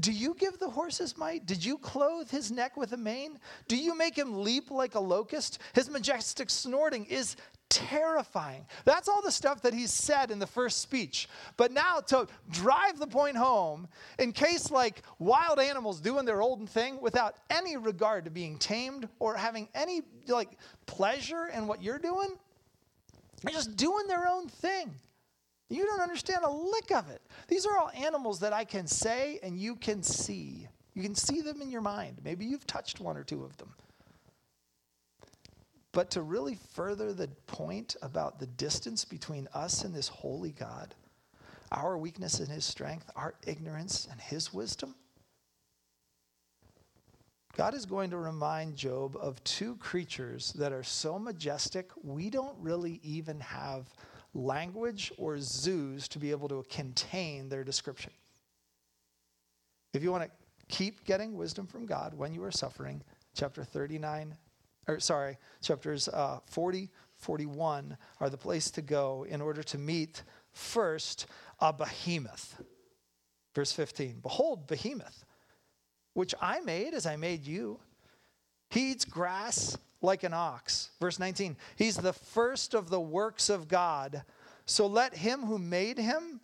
Do 0.01 0.13
you 0.13 0.35
give 0.35 0.59
the 0.59 0.71
horse 0.71 0.99
his 0.99 1.17
might? 1.17 1.47
Did 1.47 1.65
you 1.65 1.79
clothe 1.79 2.31
his 2.31 2.53
neck 2.53 2.77
with 2.77 2.93
a 2.93 2.97
mane? 2.97 3.39
Do 3.67 3.77
you 3.77 3.97
make 3.97 4.17
him 4.17 4.43
leap 4.43 4.71
like 4.71 4.95
a 4.95 5.01
locust? 5.01 5.59
His 5.75 5.91
majestic 5.91 6.51
snorting 6.51 7.05
is 7.07 7.35
terrifying. 7.69 8.67
That's 8.85 9.09
all 9.09 9.23
the 9.23 9.31
stuff 9.31 9.63
that 9.63 9.75
he 9.75 9.87
said 9.87 10.31
in 10.31 10.39
the 10.39 10.47
first 10.47 10.81
speech. 10.81 11.29
But 11.57 11.73
now 11.73 12.01
to 12.09 12.27
drive 12.51 12.99
the 12.99 13.07
point 13.07 13.37
home, 13.37 13.89
in 14.19 14.33
case 14.33 14.71
like 14.71 15.03
wild 15.19 15.59
animals 15.59 16.01
doing 16.01 16.25
their 16.25 16.43
old 16.43 16.69
thing 16.69 17.01
without 17.01 17.37
any 17.51 17.77
regard 17.77 18.25
to 18.25 18.31
being 18.31 18.59
tamed 18.59 19.09
or 19.19 19.37
having 19.37 19.69
any 19.75 20.03
like 20.27 20.59
pleasure 20.87 21.47
in 21.55 21.67
what 21.67 21.83
you're 21.83 21.99
doing, 21.99 22.31
they're 23.43 23.55
just 23.55 23.77
doing 23.77 24.07
their 24.07 24.27
own 24.27 24.49
thing. 24.49 24.95
You 25.71 25.85
don't 25.85 26.01
understand 26.01 26.45
a 26.45 26.51
lick 26.51 26.91
of 26.93 27.11
it. 27.11 27.21
These 27.47 27.67
are 27.67 27.77
all 27.77 27.91
animals 27.91 28.41
that 28.41 28.53
I 28.53 28.65
can 28.65 28.87
say 28.87 29.39
and 29.43 29.59
you 29.59 29.77
can 29.77 30.03
see. 30.03 30.67
You 30.95 31.03
can 31.03 31.15
see 31.15 31.43
them 31.43 31.61
in 31.61 31.71
your 31.71 31.83
mind. 31.83 32.19
Maybe 32.25 32.47
you've 32.47 32.67
touched 32.67 33.01
one 33.01 33.17
or 33.17 33.25
two 33.25 33.45
of 33.45 33.57
them. 33.59 33.75
But 35.93 36.11
to 36.11 36.23
really 36.23 36.59
further 36.75 37.13
the 37.13 37.29
point 37.47 37.97
about 38.03 38.39
the 38.39 38.47
distance 38.47 39.05
between 39.05 39.49
us 39.55 39.85
and 39.85 39.95
this 39.95 40.09
holy 40.09 40.53
God, 40.53 40.95
our 41.73 41.97
weakness 41.97 42.41
and 42.41 42.49
his 42.49 42.65
strength, 42.65 43.11
our 43.17 43.35
ignorance 43.47 44.07
and 44.11 44.21
his 44.21 44.53
wisdom, 44.53 44.95
God 47.57 47.75
is 47.75 47.87
going 47.87 48.11
to 48.11 48.19
remind 48.19 48.77
Job 48.77 49.17
of 49.17 49.43
two 49.43 49.75
creatures 49.77 50.53
that 50.53 50.73
are 50.73 50.85
so 50.85 51.19
majestic, 51.19 51.91
we 52.05 52.31
don't 52.31 52.57
really 52.61 53.01
even 53.03 53.41
have 53.41 53.93
language 54.33 55.11
or 55.19 55.39
zoos 55.41 56.07
to 56.09 56.21
be 56.21 56.31
able 56.31 56.49
to 56.49 56.65
contain 56.71 57.49
their 57.49 57.65
description. 57.65 58.13
If 59.93 60.03
you 60.03 60.13
want 60.13 60.25
to 60.25 60.31
keep 60.69 61.05
getting 61.05 61.37
wisdom 61.37 61.67
from 61.67 61.87
God 61.87 62.15
when 62.15 62.33
you 62.33 62.45
are 62.45 62.53
suffering, 62.53 63.03
chapter 63.35 63.65
39 63.65 64.37
or 64.89 64.99
sorry, 64.99 65.37
chapters 65.61 66.09
uh, 66.09 66.41
40, 66.47 66.91
41 67.17 67.97
are 68.21 68.31
the 68.31 68.37
place 68.37 68.71
to 68.73 68.83
go 68.83 69.27
in 69.29 69.41
order 69.41 69.63
to 69.63 69.79
meet 69.79 70.23
first 70.53 71.27
a 71.61 71.73
behemoth. 71.73 72.61
Verse 73.55 73.73
15 73.73 74.21
Behold, 74.23 74.67
behemoth, 74.67 75.25
which 76.15 76.35
I 76.41 76.61
made 76.61 76.95
as 76.95 77.07
I 77.07 77.17
made 77.17 77.47
you. 77.47 77.79
He 78.71 78.93
eats 78.93 79.05
grass 79.05 79.77
like 80.01 80.25
an 80.25 80.35
ox. 80.35 80.91
Verse 81.01 81.19
19 81.19 81.57
He's 81.77 81.97
the 81.97 82.13
first 82.13 82.75
of 82.75 82.91
the 82.91 83.01
works 83.01 83.49
of 83.49 83.69
God. 83.69 84.23
So 84.65 84.87
let 84.87 85.15
him 85.15 85.43
who 85.43 85.59
made 85.59 85.99
him 85.99 86.41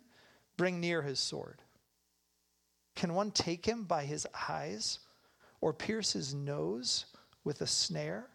bring 0.57 0.79
near 0.79 1.01
his 1.01 1.19
sword. 1.19 1.61
Can 2.95 3.13
one 3.13 3.31
take 3.31 3.65
him 3.65 3.83
by 3.83 4.05
his 4.05 4.25
eyes 4.49 4.99
or 5.61 5.73
pierce 5.73 6.13
his 6.13 6.33
nose 6.33 7.05
with 7.43 7.61
a 7.61 7.67
snare? 7.67 8.29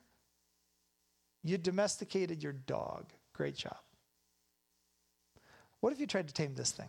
You 1.42 1.58
domesticated 1.58 2.42
your 2.42 2.52
dog. 2.52 3.06
Great 3.32 3.56
job. 3.56 3.78
What 5.80 5.92
if 5.92 6.00
you 6.00 6.06
tried 6.06 6.28
to 6.28 6.34
tame 6.34 6.54
this 6.54 6.72
thing? 6.72 6.88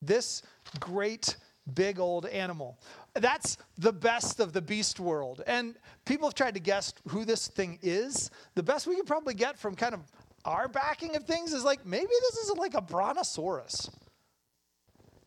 This 0.00 0.42
great 0.78 1.36
big 1.74 1.98
old 1.98 2.26
animal. 2.26 2.78
That's 3.14 3.58
the 3.76 3.92
best 3.92 4.40
of 4.40 4.52
the 4.52 4.62
beast 4.62 5.00
world. 5.00 5.42
And 5.46 5.76
people 6.04 6.28
have 6.28 6.34
tried 6.34 6.54
to 6.54 6.60
guess 6.60 6.94
who 7.08 7.24
this 7.24 7.48
thing 7.48 7.78
is. 7.82 8.30
The 8.54 8.62
best 8.62 8.86
we 8.86 8.96
can 8.96 9.04
probably 9.04 9.34
get 9.34 9.58
from 9.58 9.74
kind 9.74 9.94
of 9.94 10.00
our 10.44 10.68
backing 10.68 11.16
of 11.16 11.24
things 11.24 11.52
is 11.52 11.64
like 11.64 11.84
maybe 11.84 12.06
this 12.06 12.38
is 12.38 12.56
like 12.56 12.74
a 12.74 12.80
brontosaurus. 12.80 13.90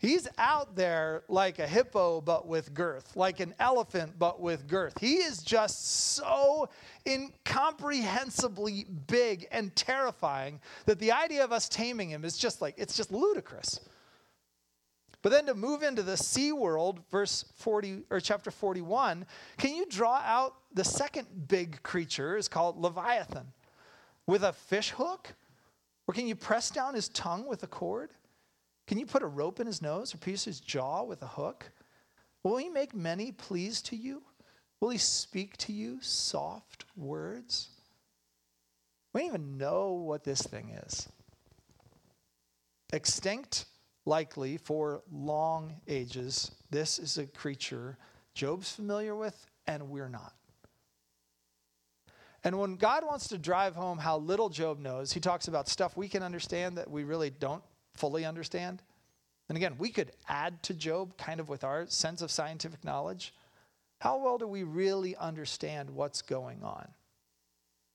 He's 0.01 0.27
out 0.39 0.75
there 0.75 1.21
like 1.27 1.59
a 1.59 1.67
hippo, 1.67 2.21
but 2.21 2.47
with 2.47 2.73
girth, 2.73 3.15
like 3.15 3.39
an 3.39 3.53
elephant, 3.59 4.13
but 4.17 4.41
with 4.41 4.67
girth. 4.67 4.99
He 4.99 5.17
is 5.17 5.43
just 5.43 6.15
so 6.15 6.69
incomprehensibly 7.05 8.85
big 9.05 9.47
and 9.51 9.75
terrifying 9.75 10.59
that 10.87 10.97
the 10.97 11.11
idea 11.11 11.43
of 11.43 11.51
us 11.51 11.69
taming 11.69 12.09
him 12.09 12.25
is 12.25 12.35
just 12.35 12.63
like, 12.63 12.73
it's 12.79 12.97
just 12.97 13.11
ludicrous. 13.11 13.79
But 15.21 15.31
then 15.31 15.45
to 15.45 15.53
move 15.53 15.83
into 15.83 16.01
the 16.01 16.17
sea 16.17 16.51
world, 16.51 17.01
verse 17.11 17.45
40 17.57 18.05
or 18.09 18.19
chapter 18.19 18.49
41, 18.49 19.27
can 19.59 19.75
you 19.75 19.85
draw 19.85 20.19
out 20.25 20.55
the 20.73 20.83
second 20.83 21.27
big 21.47 21.83
creature 21.83 22.37
is 22.37 22.47
called 22.47 22.75
Leviathan 22.75 23.53
with 24.25 24.43
a 24.43 24.53
fish 24.53 24.89
hook? 24.89 25.35
Or 26.07 26.15
can 26.15 26.25
you 26.25 26.35
press 26.35 26.71
down 26.71 26.95
his 26.95 27.07
tongue 27.09 27.47
with 27.47 27.61
a 27.61 27.67
cord? 27.67 28.09
Can 28.87 28.97
you 28.97 29.05
put 29.05 29.23
a 29.23 29.27
rope 29.27 29.59
in 29.59 29.67
his 29.67 29.81
nose 29.81 30.13
or 30.13 30.17
pierce 30.17 30.45
his 30.45 30.59
jaw 30.59 31.03
with 31.03 31.21
a 31.21 31.27
hook? 31.27 31.71
Will 32.43 32.57
he 32.57 32.69
make 32.69 32.93
many 32.93 33.31
pleas 33.31 33.81
to 33.83 33.95
you? 33.95 34.23
Will 34.79 34.89
he 34.89 34.97
speak 34.97 35.57
to 35.57 35.73
you 35.73 35.99
soft 36.01 36.85
words? 36.95 37.69
We 39.13 39.21
don't 39.21 39.27
even 39.29 39.57
know 39.57 39.93
what 39.93 40.23
this 40.23 40.41
thing 40.41 40.71
is. 40.87 41.07
Extinct, 42.91 43.65
likely, 44.05 44.57
for 44.57 45.03
long 45.11 45.75
ages. 45.87 46.51
This 46.71 46.99
is 46.99 47.17
a 47.17 47.27
creature 47.27 47.97
Job's 48.33 48.71
familiar 48.71 49.15
with, 49.15 49.45
and 49.67 49.89
we're 49.89 50.09
not. 50.09 50.33
And 52.43 52.57
when 52.59 52.75
God 52.75 53.05
wants 53.05 53.27
to 53.27 53.37
drive 53.37 53.75
home 53.75 53.99
how 53.99 54.17
little 54.17 54.49
Job 54.49 54.79
knows, 54.79 55.13
he 55.13 55.19
talks 55.19 55.47
about 55.47 55.67
stuff 55.67 55.95
we 55.95 56.07
can 56.07 56.23
understand 56.23 56.77
that 56.77 56.89
we 56.89 57.03
really 57.03 57.29
don't 57.29 57.63
fully 57.93 58.25
understand. 58.25 58.81
And 59.49 59.57
again, 59.57 59.75
we 59.77 59.89
could 59.89 60.11
add 60.29 60.63
to 60.63 60.73
Job 60.73 61.17
kind 61.17 61.39
of 61.39 61.49
with 61.49 61.63
our 61.63 61.85
sense 61.87 62.21
of 62.21 62.31
scientific 62.31 62.83
knowledge. 62.83 63.33
How 63.99 64.17
well 64.17 64.37
do 64.37 64.47
we 64.47 64.63
really 64.63 65.15
understand 65.15 65.89
what's 65.89 66.21
going 66.21 66.63
on? 66.63 66.87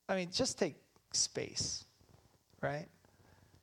I 0.08 0.16
mean, 0.16 0.28
just 0.32 0.58
take 0.58 0.76
space, 1.12 1.84
right? 2.62 2.86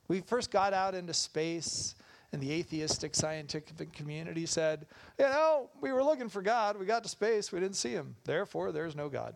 We 0.08 0.22
first 0.22 0.52
got 0.52 0.74
out 0.74 0.96
into 0.96 1.14
space, 1.14 1.96
and 2.34 2.42
the 2.42 2.52
atheistic 2.52 3.16
scientific 3.16 3.94
community 3.94 4.46
said, 4.46 4.88
you 5.18 5.26
know, 5.26 5.70
we 5.80 5.92
were 5.92 6.04
looking 6.04 6.30
for 6.30 6.42
God. 6.42 6.78
We 6.78 6.86
got 6.86 7.04
to 7.04 7.10
space, 7.10 7.52
we 7.52 7.60
didn't 7.60 7.76
see 7.76 7.92
him. 7.92 8.16
Therefore, 8.26 8.72
there's 8.72 8.96
no 8.96 9.08
God. 9.08 9.36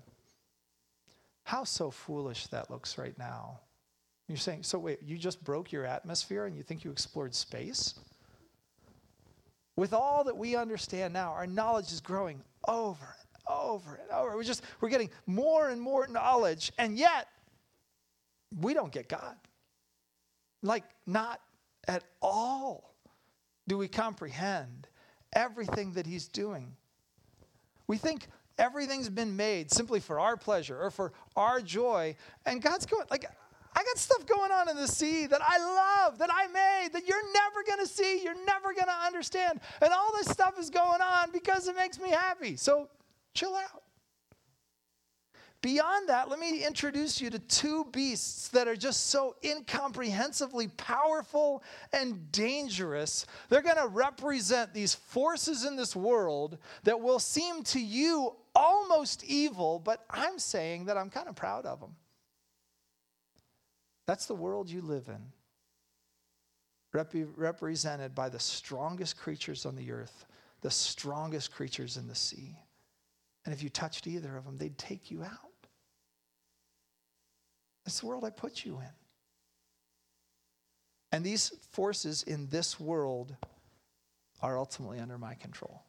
How 1.44 1.64
so 1.64 1.92
foolish 1.92 2.48
that 2.48 2.70
looks 2.70 2.98
right 2.98 3.18
now. 3.18 3.60
You're 4.28 4.38
saying, 4.38 4.64
so 4.64 4.78
wait, 4.78 5.00
you 5.04 5.18
just 5.18 5.44
broke 5.44 5.72
your 5.72 5.86
atmosphere 5.86 6.46
and 6.46 6.56
you 6.56 6.64
think 6.64 6.84
you 6.84 6.92
explored 6.92 7.34
space? 7.34 7.96
With 9.78 9.94
all 9.94 10.24
that 10.26 10.36
we 10.36 10.56
understand 10.56 11.14
now, 11.14 11.32
our 11.32 11.48
knowledge 11.48 11.92
is 11.92 12.02
growing 12.02 12.42
over 12.68 13.06
and 13.06 13.56
over 13.56 13.96
and 13.96 14.12
over. 14.12 14.36
We're 14.36 14.44
just 14.44 14.64
we're 14.82 14.90
getting 14.90 15.10
more 15.28 15.70
and 15.70 15.80
more 15.80 16.08
knowledge, 16.08 16.72
and 16.78 16.98
yet 16.98 17.28
we 18.60 18.74
don't 18.74 18.92
get 18.92 19.08
God. 19.08 19.36
Like 20.64 20.84
not 21.06 21.40
at 21.88 22.04
all 22.22 22.96
do 23.68 23.78
we 23.78 23.88
comprehend 23.88 24.88
everything 25.34 25.94
that 25.94 26.08
he's 26.08 26.28
doing. 26.28 26.74
We 27.88 27.98
think 27.98 28.28
everything's 28.58 29.10
been 29.10 29.36
made 29.36 29.72
simply 29.72 30.00
for 30.00 30.20
our 30.20 30.36
pleasure 30.38 30.82
or 30.82 30.90
for 30.90 31.14
our 31.36 31.62
joy, 31.62 32.16
and 32.46 32.62
God's 32.62 32.86
going 32.86 33.06
like 33.12 33.26
I 33.78 33.84
got 33.84 34.00
stuff 34.00 34.26
going 34.26 34.52
on 34.52 34.70
in 34.70 34.76
the 34.76 34.88
sea 34.88 35.28
that 35.28 35.40
I 35.40 35.60
love, 35.60 36.18
that 36.18 36.32
I 36.34 36.48
made, 36.48 36.94
that 36.94 37.08
you're 37.08 37.32
never 37.32 37.62
going 37.64 37.78
to 37.78 37.86
see, 37.86 38.24
you're 38.24 38.44
never 38.44 38.74
going 38.74 38.88
to 38.88 39.06
understand. 39.06 39.60
And 39.84 39.94
all 39.94 40.12
this 40.18 40.30
stuff 40.30 40.58
is 40.60 40.72
going 40.72 41.00
on 41.00 41.30
because 41.32 41.68
it 41.68 41.76
makes 41.76 42.00
me 42.00 42.10
happy. 42.10 42.56
So 42.56 42.90
chill 43.36 43.54
out. 43.54 43.84
Beyond 45.62 46.10
that, 46.10 46.28
let 46.28 46.40
me 46.40 46.66
introduce 46.66 47.22
you 47.22 47.30
to 47.30 47.38
two 47.38 47.86
beasts 47.92 48.48
that 48.48 48.68
are 48.68 48.76
just 48.76 49.12
so 49.12 49.36
incomprehensibly 49.44 50.70
powerful 50.70 51.62
and 51.94 52.32
dangerous. 52.32 53.28
They're 53.50 53.62
going 53.62 53.78
to 53.78 53.88
represent 53.88 54.74
these 54.74 54.96
forces 54.96 55.66
in 55.66 55.76
this 55.76 55.96
world 55.96 56.58
that 56.84 57.00
will 57.00 57.20
seem 57.20 57.62
to 57.66 57.80
you 57.80 58.36
almost 58.56 59.24
evil, 59.24 59.78
but 59.78 60.04
I'm 60.10 60.40
saying 60.40 60.86
that 60.86 60.98
I'm 60.98 61.12
kind 61.12 61.28
of 61.28 61.36
proud 61.36 61.68
of 61.68 61.80
them. 61.80 61.96
That's 64.08 64.26
the 64.26 64.34
world 64.34 64.70
you 64.70 64.82
live 64.82 65.10
in, 65.10 65.22
Rep- 66.94 67.14
represented 67.36 68.16
by 68.16 68.30
the 68.30 68.40
strongest 68.40 69.18
creatures 69.18 69.66
on 69.66 69.76
the 69.76 69.92
earth, 69.92 70.26
the 70.62 70.72
strongest 70.72 71.52
creatures 71.52 71.98
in 71.98 72.08
the 72.08 72.16
sea. 72.16 72.58
And 73.46 73.54
if 73.54 73.62
you 73.62 73.70
touched 73.70 74.08
either 74.08 74.36
of 74.36 74.46
them, 74.46 74.58
they'd 74.58 74.78
take 74.78 75.12
you 75.12 75.24
out. 75.24 75.32
That's 77.86 78.00
the 78.00 78.08
world 78.08 78.24
I 78.24 78.30
put 78.30 78.66
you 78.66 78.78
in. 78.80 78.90
And 81.12 81.24
these 81.24 81.50
forces 81.72 82.24
in 82.24 82.48
this 82.48 82.80
world 82.80 83.36
are 84.42 84.58
ultimately 84.58 85.00
under 85.00 85.18
my 85.18 85.36
control. 85.36 85.84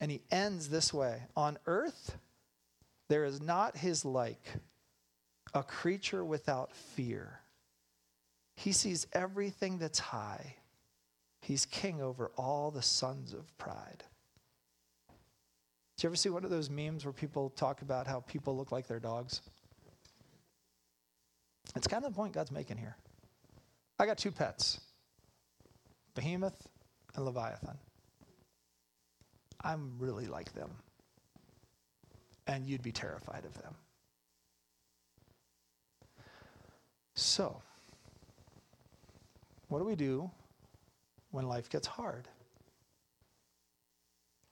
And 0.00 0.10
he 0.10 0.22
ends 0.30 0.68
this 0.68 0.92
way 0.92 1.22
On 1.36 1.58
earth, 1.66 2.16
there 3.08 3.24
is 3.24 3.40
not 3.40 3.76
his 3.76 4.04
like 4.04 4.46
a 5.54 5.62
creature 5.62 6.24
without 6.24 6.74
fear. 6.74 7.40
He 8.56 8.72
sees 8.72 9.06
everything 9.12 9.78
that's 9.78 9.98
high. 9.98 10.56
He's 11.40 11.66
king 11.66 12.02
over 12.02 12.30
all 12.36 12.70
the 12.70 12.82
sons 12.82 13.32
of 13.32 13.56
pride. 13.58 14.04
Did 15.96 16.02
you 16.02 16.08
ever 16.08 16.16
see 16.16 16.28
one 16.28 16.44
of 16.44 16.50
those 16.50 16.68
memes 16.68 17.04
where 17.04 17.12
people 17.12 17.50
talk 17.50 17.82
about 17.82 18.06
how 18.06 18.20
people 18.20 18.56
look 18.56 18.72
like 18.72 18.86
their 18.86 19.00
dogs? 19.00 19.40
It's 21.74 21.86
kind 21.86 22.04
of 22.04 22.12
the 22.12 22.16
point 22.16 22.32
God's 22.32 22.50
making 22.50 22.78
here. 22.78 22.96
I 23.98 24.06
got 24.06 24.18
two 24.18 24.30
pets 24.30 24.80
Behemoth 26.14 26.66
and 27.14 27.24
Leviathan. 27.24 27.78
I'm 29.62 29.92
really 29.98 30.26
like 30.26 30.52
them. 30.52 30.70
And 32.46 32.66
you'd 32.66 32.82
be 32.82 32.92
terrified 32.92 33.44
of 33.44 33.54
them. 33.54 33.74
So, 37.16 37.62
what 39.68 39.78
do 39.78 39.84
we 39.84 39.96
do 39.96 40.30
when 41.30 41.48
life 41.48 41.70
gets 41.70 41.86
hard? 41.86 42.28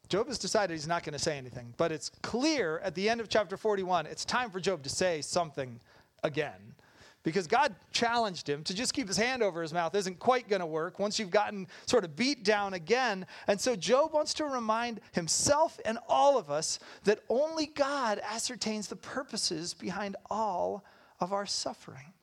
Job 0.09 0.29
has 0.29 0.39
decided 0.39 0.73
he's 0.75 0.89
not 0.89 1.03
going 1.03 1.13
to 1.13 1.19
say 1.19 1.37
anything, 1.37 1.75
but 1.77 1.93
it's 1.93 2.11
clear 2.23 2.79
at 2.81 2.95
the 2.95 3.09
end 3.09 3.21
of 3.21 3.29
chapter 3.29 3.57
41, 3.57 4.07
it's 4.07 4.25
time 4.25 4.51
for 4.51 4.61
Job 4.61 4.83
to 4.83 4.89
say 4.89 5.21
something 5.21 5.79
again. 6.23 6.75
Because 7.23 7.47
God 7.47 7.75
challenged 7.91 8.49
him 8.49 8.63
to 8.65 8.75
just 8.75 8.93
keep 8.95 9.09
his 9.09 9.17
hand 9.17 9.43
over 9.43 9.61
his 9.61 9.73
mouth 9.73 9.95
isn't 9.95 10.19
quite 10.19 10.49
going 10.49 10.61
to 10.61 10.67
work 10.67 10.99
once 10.99 11.19
you've 11.19 11.31
gotten 11.31 11.67
sort 11.87 12.05
of 12.05 12.17
beat 12.17 12.45
down 12.45 12.75
again. 12.75 13.27
And 13.47 13.59
so 13.59 13.77
Job 13.77 14.13
wants 14.13 14.35
to 14.35 14.45
remind 14.45 15.01
himself 15.13 15.81
and 15.85 15.99
all 16.07 16.39
of 16.39 16.51
us 16.51 16.79
that 17.05 17.21
only 17.29 17.67
God 17.67 18.21
ascertains 18.23 18.89
the 18.89 18.97
purposes 18.97 19.75
behind 19.75 20.17
all 20.31 20.85
of 21.19 21.33
our 21.33 21.47
suffering. 21.47 22.14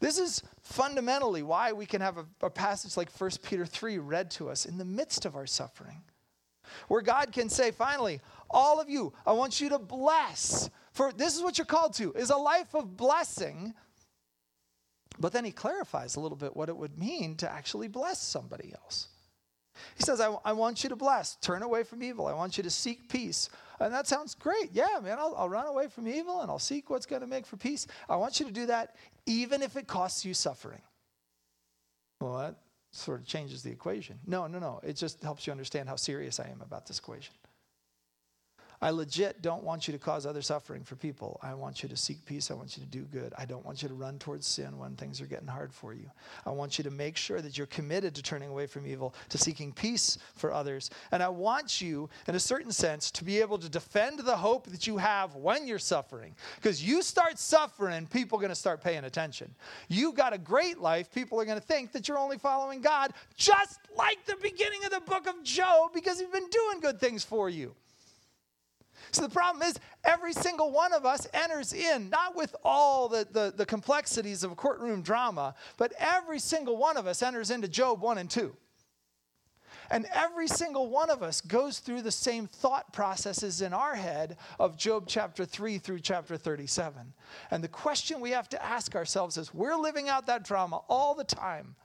This 0.00 0.18
is 0.18 0.42
fundamentally 0.62 1.42
why 1.42 1.72
we 1.72 1.86
can 1.86 2.00
have 2.00 2.18
a, 2.18 2.26
a 2.42 2.50
passage 2.50 2.96
like 2.96 3.10
1 3.10 3.30
Peter 3.42 3.66
3 3.66 3.98
read 3.98 4.30
to 4.32 4.48
us 4.48 4.66
in 4.66 4.78
the 4.78 4.84
midst 4.84 5.24
of 5.24 5.36
our 5.36 5.46
suffering, 5.46 6.02
where 6.88 7.02
God 7.02 7.32
can 7.32 7.48
say, 7.48 7.70
finally, 7.70 8.20
all 8.50 8.80
of 8.80 8.88
you, 8.88 9.12
I 9.26 9.32
want 9.32 9.60
you 9.60 9.68
to 9.70 9.78
bless. 9.78 10.70
For 10.92 11.12
this 11.12 11.36
is 11.36 11.42
what 11.42 11.58
you're 11.58 11.64
called 11.64 11.94
to, 11.94 12.12
is 12.12 12.30
a 12.30 12.36
life 12.36 12.74
of 12.74 12.96
blessing. 12.96 13.74
But 15.18 15.32
then 15.32 15.44
he 15.44 15.52
clarifies 15.52 16.16
a 16.16 16.20
little 16.20 16.36
bit 16.36 16.56
what 16.56 16.68
it 16.68 16.76
would 16.76 16.98
mean 16.98 17.36
to 17.36 17.50
actually 17.50 17.88
bless 17.88 18.20
somebody 18.20 18.72
else. 18.74 19.08
He 19.96 20.02
says, 20.02 20.20
I, 20.20 20.34
I 20.44 20.52
want 20.52 20.82
you 20.82 20.88
to 20.90 20.96
bless, 20.96 21.36
turn 21.36 21.62
away 21.62 21.82
from 21.82 22.02
evil. 22.02 22.26
I 22.26 22.32
want 22.32 22.56
you 22.56 22.62
to 22.62 22.70
seek 22.70 23.08
peace. 23.08 23.50
And 23.80 23.92
that 23.92 24.06
sounds 24.06 24.34
great. 24.34 24.70
Yeah, 24.72 25.00
man, 25.02 25.18
I'll, 25.18 25.34
I'll 25.36 25.48
run 25.48 25.66
away 25.66 25.88
from 25.88 26.06
evil 26.06 26.40
and 26.40 26.50
I'll 26.50 26.58
seek 26.58 26.90
what's 26.90 27.06
going 27.06 27.22
to 27.22 27.26
make 27.26 27.46
for 27.46 27.56
peace. 27.56 27.86
I 28.08 28.16
want 28.16 28.40
you 28.40 28.46
to 28.46 28.52
do 28.52 28.66
that 28.66 28.96
even 29.26 29.62
if 29.62 29.76
it 29.76 29.86
costs 29.86 30.24
you 30.24 30.34
suffering. 30.34 30.80
Well, 32.20 32.38
that 32.38 32.56
sort 32.92 33.20
of 33.20 33.26
changes 33.26 33.62
the 33.62 33.70
equation. 33.70 34.18
No, 34.26 34.46
no, 34.46 34.58
no. 34.58 34.80
It 34.82 34.94
just 34.94 35.22
helps 35.22 35.46
you 35.46 35.50
understand 35.50 35.88
how 35.88 35.96
serious 35.96 36.38
I 36.38 36.48
am 36.48 36.60
about 36.60 36.86
this 36.86 36.98
equation. 36.98 37.34
I 38.84 38.90
legit 38.90 39.40
don't 39.40 39.64
want 39.64 39.88
you 39.88 39.92
to 39.92 39.98
cause 39.98 40.26
other 40.26 40.42
suffering 40.42 40.84
for 40.84 40.94
people. 40.94 41.40
I 41.42 41.54
want 41.54 41.82
you 41.82 41.88
to 41.88 41.96
seek 41.96 42.22
peace. 42.26 42.50
I 42.50 42.54
want 42.54 42.76
you 42.76 42.82
to 42.82 42.88
do 42.90 43.04
good. 43.04 43.32
I 43.38 43.46
don't 43.46 43.64
want 43.64 43.82
you 43.82 43.88
to 43.88 43.94
run 43.94 44.18
towards 44.18 44.46
sin 44.46 44.76
when 44.76 44.94
things 44.94 45.22
are 45.22 45.26
getting 45.26 45.48
hard 45.48 45.72
for 45.72 45.94
you. 45.94 46.10
I 46.44 46.50
want 46.50 46.76
you 46.76 46.84
to 46.84 46.90
make 46.90 47.16
sure 47.16 47.40
that 47.40 47.56
you're 47.56 47.66
committed 47.68 48.14
to 48.14 48.22
turning 48.22 48.50
away 48.50 48.66
from 48.66 48.86
evil, 48.86 49.14
to 49.30 49.38
seeking 49.38 49.72
peace 49.72 50.18
for 50.34 50.52
others. 50.52 50.90
And 51.12 51.22
I 51.22 51.30
want 51.30 51.80
you, 51.80 52.10
in 52.28 52.34
a 52.34 52.38
certain 52.38 52.70
sense, 52.70 53.10
to 53.12 53.24
be 53.24 53.40
able 53.40 53.56
to 53.56 53.70
defend 53.70 54.18
the 54.18 54.36
hope 54.36 54.66
that 54.66 54.86
you 54.86 54.98
have 54.98 55.34
when 55.34 55.66
you're 55.66 55.78
suffering. 55.78 56.34
Because 56.56 56.86
you 56.86 57.00
start 57.00 57.38
suffering, 57.38 58.06
people 58.06 58.36
are 58.36 58.42
going 58.42 58.50
to 58.50 58.54
start 58.54 58.82
paying 58.82 59.04
attention. 59.04 59.54
You 59.88 60.12
got 60.12 60.34
a 60.34 60.38
great 60.38 60.78
life, 60.78 61.10
people 61.10 61.40
are 61.40 61.46
going 61.46 61.58
to 61.58 61.66
think 61.66 61.92
that 61.92 62.06
you're 62.06 62.18
only 62.18 62.36
following 62.36 62.82
God, 62.82 63.14
just 63.34 63.80
like 63.96 64.26
the 64.26 64.36
beginning 64.42 64.84
of 64.84 64.90
the 64.90 65.00
book 65.00 65.26
of 65.26 65.42
Job, 65.42 65.94
because 65.94 66.20
he's 66.20 66.28
been 66.28 66.50
doing 66.50 66.80
good 66.80 67.00
things 67.00 67.24
for 67.24 67.48
you. 67.48 67.74
So 69.12 69.22
the 69.22 69.28
problem 69.28 69.62
is, 69.62 69.78
every 70.04 70.32
single 70.32 70.70
one 70.70 70.92
of 70.92 71.04
us 71.04 71.26
enters 71.32 71.72
in, 71.72 72.10
not 72.10 72.36
with 72.36 72.54
all 72.64 73.08
the, 73.08 73.26
the, 73.30 73.52
the, 73.56 73.66
complexities 73.66 74.44
of 74.44 74.52
a 74.52 74.54
courtroom 74.54 75.02
drama, 75.02 75.54
but 75.76 75.92
every 75.98 76.38
single 76.38 76.76
one 76.76 76.96
of 76.96 77.06
us 77.06 77.22
enters 77.22 77.50
into 77.50 77.68
Job 77.68 78.00
1 78.00 78.18
and 78.18 78.30
2. 78.30 78.54
And 79.90 80.06
every 80.14 80.48
single 80.48 80.88
one 80.88 81.10
of 81.10 81.22
us 81.22 81.40
goes 81.40 81.78
through 81.78 82.02
the 82.02 82.10
same 82.10 82.46
thought 82.46 82.92
processes 82.92 83.60
in 83.60 83.72
our 83.72 83.94
head 83.94 84.36
of 84.58 84.76
Job 84.76 85.04
chapter 85.06 85.44
3 85.44 85.78
through 85.78 86.00
chapter 86.00 86.36
37. 86.36 87.12
And 87.50 87.62
the 87.62 87.68
question 87.68 88.20
we 88.20 88.30
have 88.30 88.48
to 88.50 88.64
ask 88.64 88.94
ourselves 88.94 89.36
is 89.36 89.52
we're 89.52 89.76
living 89.76 90.08
out 90.08 90.26
that 90.26 90.44
drama 90.44 90.80
all 90.88 91.14
the 91.14 91.24
time. 91.24 91.76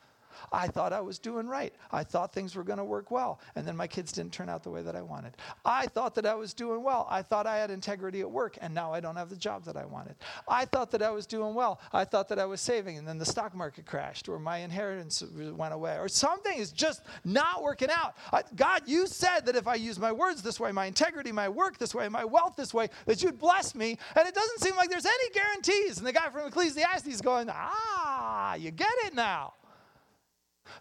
I 0.51 0.67
thought 0.67 0.93
I 0.93 1.01
was 1.01 1.19
doing 1.19 1.47
right. 1.47 1.73
I 1.91 2.03
thought 2.03 2.33
things 2.33 2.55
were 2.55 2.63
going 2.63 2.77
to 2.77 2.85
work 2.85 3.11
well. 3.11 3.39
And 3.55 3.67
then 3.67 3.75
my 3.75 3.87
kids 3.87 4.11
didn't 4.11 4.33
turn 4.33 4.49
out 4.49 4.63
the 4.63 4.69
way 4.69 4.81
that 4.81 4.95
I 4.95 5.01
wanted. 5.01 5.37
I 5.65 5.87
thought 5.87 6.15
that 6.15 6.25
I 6.25 6.35
was 6.35 6.53
doing 6.53 6.83
well. 6.83 7.07
I 7.09 7.21
thought 7.21 7.47
I 7.47 7.57
had 7.57 7.71
integrity 7.71 8.21
at 8.21 8.29
work. 8.29 8.57
And 8.61 8.73
now 8.73 8.93
I 8.93 8.99
don't 8.99 9.15
have 9.15 9.29
the 9.29 9.35
job 9.35 9.65
that 9.65 9.77
I 9.77 9.85
wanted. 9.85 10.15
I 10.47 10.65
thought 10.65 10.91
that 10.91 11.01
I 11.01 11.11
was 11.11 11.25
doing 11.25 11.53
well. 11.53 11.79
I 11.93 12.05
thought 12.05 12.27
that 12.29 12.39
I 12.39 12.45
was 12.45 12.61
saving. 12.61 12.97
And 12.97 13.07
then 13.07 13.17
the 13.17 13.25
stock 13.25 13.55
market 13.55 13.85
crashed 13.85 14.29
or 14.29 14.39
my 14.39 14.59
inheritance 14.59 15.23
went 15.55 15.73
away 15.73 15.97
or 15.97 16.07
something 16.07 16.57
is 16.57 16.71
just 16.71 17.03
not 17.23 17.63
working 17.63 17.89
out. 17.91 18.15
I, 18.31 18.43
God, 18.55 18.83
you 18.85 19.07
said 19.07 19.41
that 19.41 19.55
if 19.55 19.67
I 19.67 19.75
use 19.75 19.99
my 19.99 20.11
words 20.11 20.41
this 20.41 20.59
way, 20.59 20.71
my 20.71 20.85
integrity, 20.85 21.31
my 21.31 21.49
work 21.49 21.77
this 21.77 21.93
way, 21.95 22.09
my 22.09 22.25
wealth 22.25 22.55
this 22.55 22.73
way, 22.73 22.89
that 23.05 23.21
you'd 23.23 23.39
bless 23.39 23.75
me. 23.75 23.97
And 24.15 24.27
it 24.27 24.35
doesn't 24.35 24.61
seem 24.61 24.75
like 24.75 24.89
there's 24.89 25.05
any 25.05 25.29
guarantees. 25.33 25.97
And 25.97 26.07
the 26.07 26.13
guy 26.13 26.29
from 26.29 26.47
Ecclesiastes 26.47 27.07
is 27.07 27.21
going, 27.21 27.49
ah, 27.49 28.55
you 28.55 28.71
get 28.71 28.93
it 29.05 29.13
now. 29.13 29.53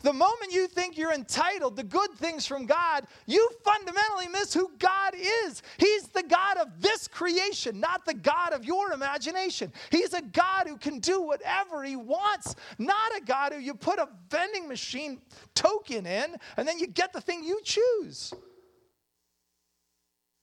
The 0.03 0.13
moment 0.13 0.53
you 0.53 0.67
think 0.69 0.97
you're 0.97 1.13
entitled 1.13 1.77
to 1.77 1.83
good 1.83 2.11
things 2.13 2.47
from 2.47 2.67
God, 2.67 3.07
you 3.27 3.49
fundamentally 3.65 4.29
miss 4.29 4.55
who 4.55 4.71
God 4.79 5.15
is. 5.15 5.63
He's 5.77 6.09
the 6.09 6.23
God 6.23 6.59
of 6.59 6.81
this 6.81 7.09
creation, 7.09 7.81
not 7.81 8.05
the 8.05 8.15
God 8.15 8.53
of 8.53 8.65
your 8.65 8.93
imagination. 8.93 9.73
He's 9.91 10.15
a 10.15 10.23
God 10.23 10.67
who 10.67 10.77
can 10.77 11.01
do 11.01 11.23
whatever 11.23 11.83
He 11.83 11.97
wants, 11.97 12.55
not 12.79 13.17
a 13.17 13.25
God 13.25 13.53
who 13.53 13.61
you 13.61 13.75
put 13.75 13.99
a 13.99 14.09
vending 14.31 14.69
machine 14.69 15.21
token 15.55 16.07
in 16.07 16.37
and 16.57 16.67
then 16.67 16.79
you 16.79 16.87
get 16.87 17.13
the 17.13 17.21
thing 17.21 17.45
you 17.45 17.61
choose. 17.65 18.33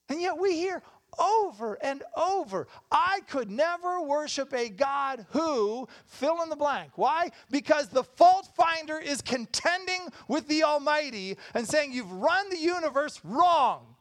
And 0.10 0.22
yet 0.22 0.38
we 0.38 0.56
hear, 0.56 0.84
over 1.20 1.76
and 1.82 2.04
over. 2.16 2.68
I 2.92 3.22
could 3.28 3.50
never 3.50 4.02
worship 4.02 4.54
a 4.54 4.70
God 4.70 5.26
who, 5.30 5.88
fill 6.06 6.42
in 6.42 6.50
the 6.50 6.56
blank. 6.56 6.92
Why? 6.96 7.32
Because 7.50 7.90
the 7.90 8.04
fault 8.04 8.48
finder 8.56 8.98
is 8.98 9.22
contending 9.22 10.08
with 10.28 10.48
the 10.48 10.64
Almighty 10.64 11.38
and 11.54 11.68
saying, 11.68 11.94
You've 11.94 12.12
run 12.12 12.50
the 12.50 12.58
universe 12.58 13.20
wrong. 13.24 13.96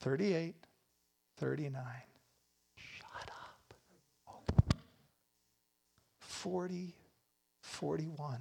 38, 0.00 0.54
39. 1.36 1.82
Shut 2.76 3.30
up. 3.30 3.74
Oh. 4.28 4.40
40, 6.20 6.94
41. 7.60 8.38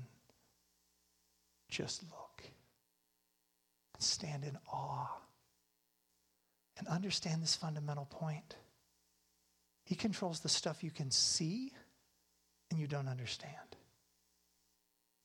Just 1.68 2.04
look. 2.04 2.44
Stand 4.00 4.46
in 4.46 4.58
awe 4.72 5.20
and 6.80 6.88
understand 6.88 7.44
this 7.44 7.56
fundamental 7.56 8.06
point. 8.06 8.56
He 9.84 9.96
controls 9.96 10.40
the 10.40 10.50
stuff 10.50 10.84
you 10.84 10.92
can 10.92 11.12
see 11.12 11.74
and 12.72 12.80
you 12.80 12.88
don't 12.88 13.08
understand. 13.08 13.54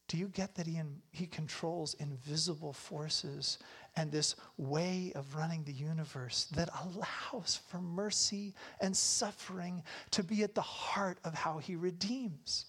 Do 0.09 0.19
you 0.19 0.29
get 0.29 0.55
that 0.57 0.67
he, 0.67 0.77
in, 0.77 1.01
he 1.13 1.27
controls 1.27 1.95
invisible 1.95 2.73
forces 2.73 3.59
and 3.97 4.13
this 4.13 4.37
way 4.59 5.13
of 5.15 5.35
running 5.35 5.65
the 5.65 5.73
universe 5.73 6.45
that 6.57 6.69
allows 6.83 7.61
for 7.69 7.79
mercy 7.79 8.55
and 8.81 8.95
suffering 8.95 9.83
to 10.11 10.23
be 10.23 10.43
at 10.43 10.55
the 10.55 10.61
heart 10.61 11.19
of 11.25 11.35
how 11.35 11.59
he 11.59 11.75
redeems? 11.75 12.67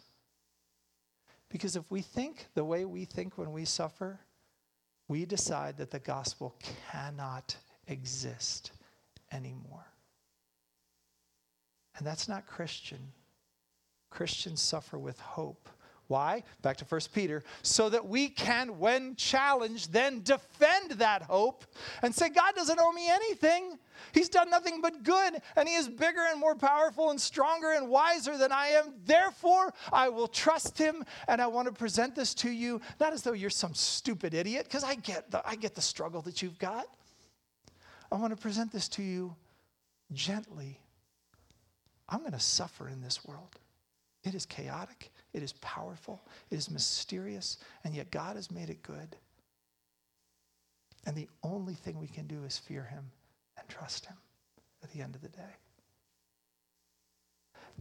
Because 1.50 1.76
if 1.76 1.90
we 1.92 2.02
think 2.02 2.48
the 2.56 2.64
way 2.64 2.86
we 2.86 3.06
think 3.06 3.38
when 3.38 3.52
we 3.52 3.66
suffer, 3.66 4.20
we 5.08 5.26
decide 5.26 5.78
that 5.78 5.92
the 5.92 6.00
gospel 6.00 6.56
cannot 6.92 7.56
exist 7.88 8.72
anymore. 9.32 9.86
And 11.98 12.06
that's 12.06 12.28
not 12.28 12.46
Christian. 12.48 13.00
Christians 14.10 14.62
suffer 14.62 14.98
with 14.98 15.20
hope. 15.20 15.70
Why? 16.08 16.44
Back 16.62 16.78
to 16.78 16.86
1 16.86 17.02
Peter. 17.14 17.44
So 17.64 17.90
that 17.90 18.06
we 18.08 18.30
can, 18.30 18.78
when 18.78 19.16
challenged, 19.16 19.92
then 19.92 20.22
defend 20.22 20.92
that 20.92 21.24
hope 21.24 21.66
and 22.04 22.14
say, 22.14 22.30
God 22.30 22.54
doesn't 22.56 22.80
owe 22.80 22.92
me 22.92 23.10
anything. 23.10 23.80
He's 24.12 24.30
done 24.30 24.50
nothing 24.50 24.82
but 24.82 25.04
good, 25.04 25.42
and 25.56 25.68
He 25.68 25.76
is 25.76 25.88
bigger 25.88 26.22
and 26.30 26.40
more 26.40 26.56
powerful 26.56 27.10
and 27.10 27.20
stronger 27.20 27.72
and 27.72 27.90
wiser 27.90 28.38
than 28.38 28.52
I 28.52 28.68
am. 28.68 28.94
Therefore, 29.06 29.74
I 29.92 30.10
will 30.10 30.28
trust 30.28 30.78
Him, 30.78 31.04
and 31.28 31.42
I 31.42 31.48
want 31.48 31.68
to 31.68 31.74
present 31.74 32.14
this 32.14 32.34
to 32.36 32.52
you, 32.52 32.82
not 33.00 33.14
as 33.14 33.24
though 33.24 33.34
you're 33.34 33.50
some 33.50 33.74
stupid 33.74 34.34
idiot, 34.34 34.66
because 34.66 34.84
I 34.84 34.96
get 34.96 35.32
the, 35.32 35.48
I 35.48 35.56
get 35.56 35.76
the 35.76 35.82
struggle 35.82 36.22
that 36.24 36.42
you've 36.42 36.60
got. 36.60 36.86
I 38.12 38.16
want 38.16 38.36
to 38.36 38.42
present 38.42 38.72
this 38.72 38.88
to 38.90 39.04
you 39.04 39.36
gently. 40.12 40.80
I'm 42.08 42.20
going 42.20 42.32
to 42.32 42.40
suffer 42.40 42.88
in 42.88 43.02
this 43.02 43.26
world. 43.26 43.60
It 44.24 44.34
is 44.34 44.46
chaotic, 44.46 45.12
it 45.34 45.44
is 45.44 45.54
powerful, 45.54 46.24
it 46.50 46.58
is 46.58 46.72
mysterious, 46.72 47.58
and 47.84 47.94
yet 47.94 48.10
God 48.10 48.36
has 48.36 48.50
made 48.50 48.72
it 48.72 48.82
good. 48.82 49.16
And 51.06 51.16
the 51.16 51.30
only 51.44 51.76
thing 51.76 52.00
we 52.00 52.08
can 52.08 52.26
do 52.26 52.44
is 52.44 52.58
fear 52.58 52.84
Him 52.84 53.12
and 53.58 53.68
trust 53.70 54.08
Him 54.08 54.18
at 54.84 54.92
the 54.92 55.02
end 55.02 55.14
of 55.16 55.22
the 55.22 55.30
day. 55.30 55.58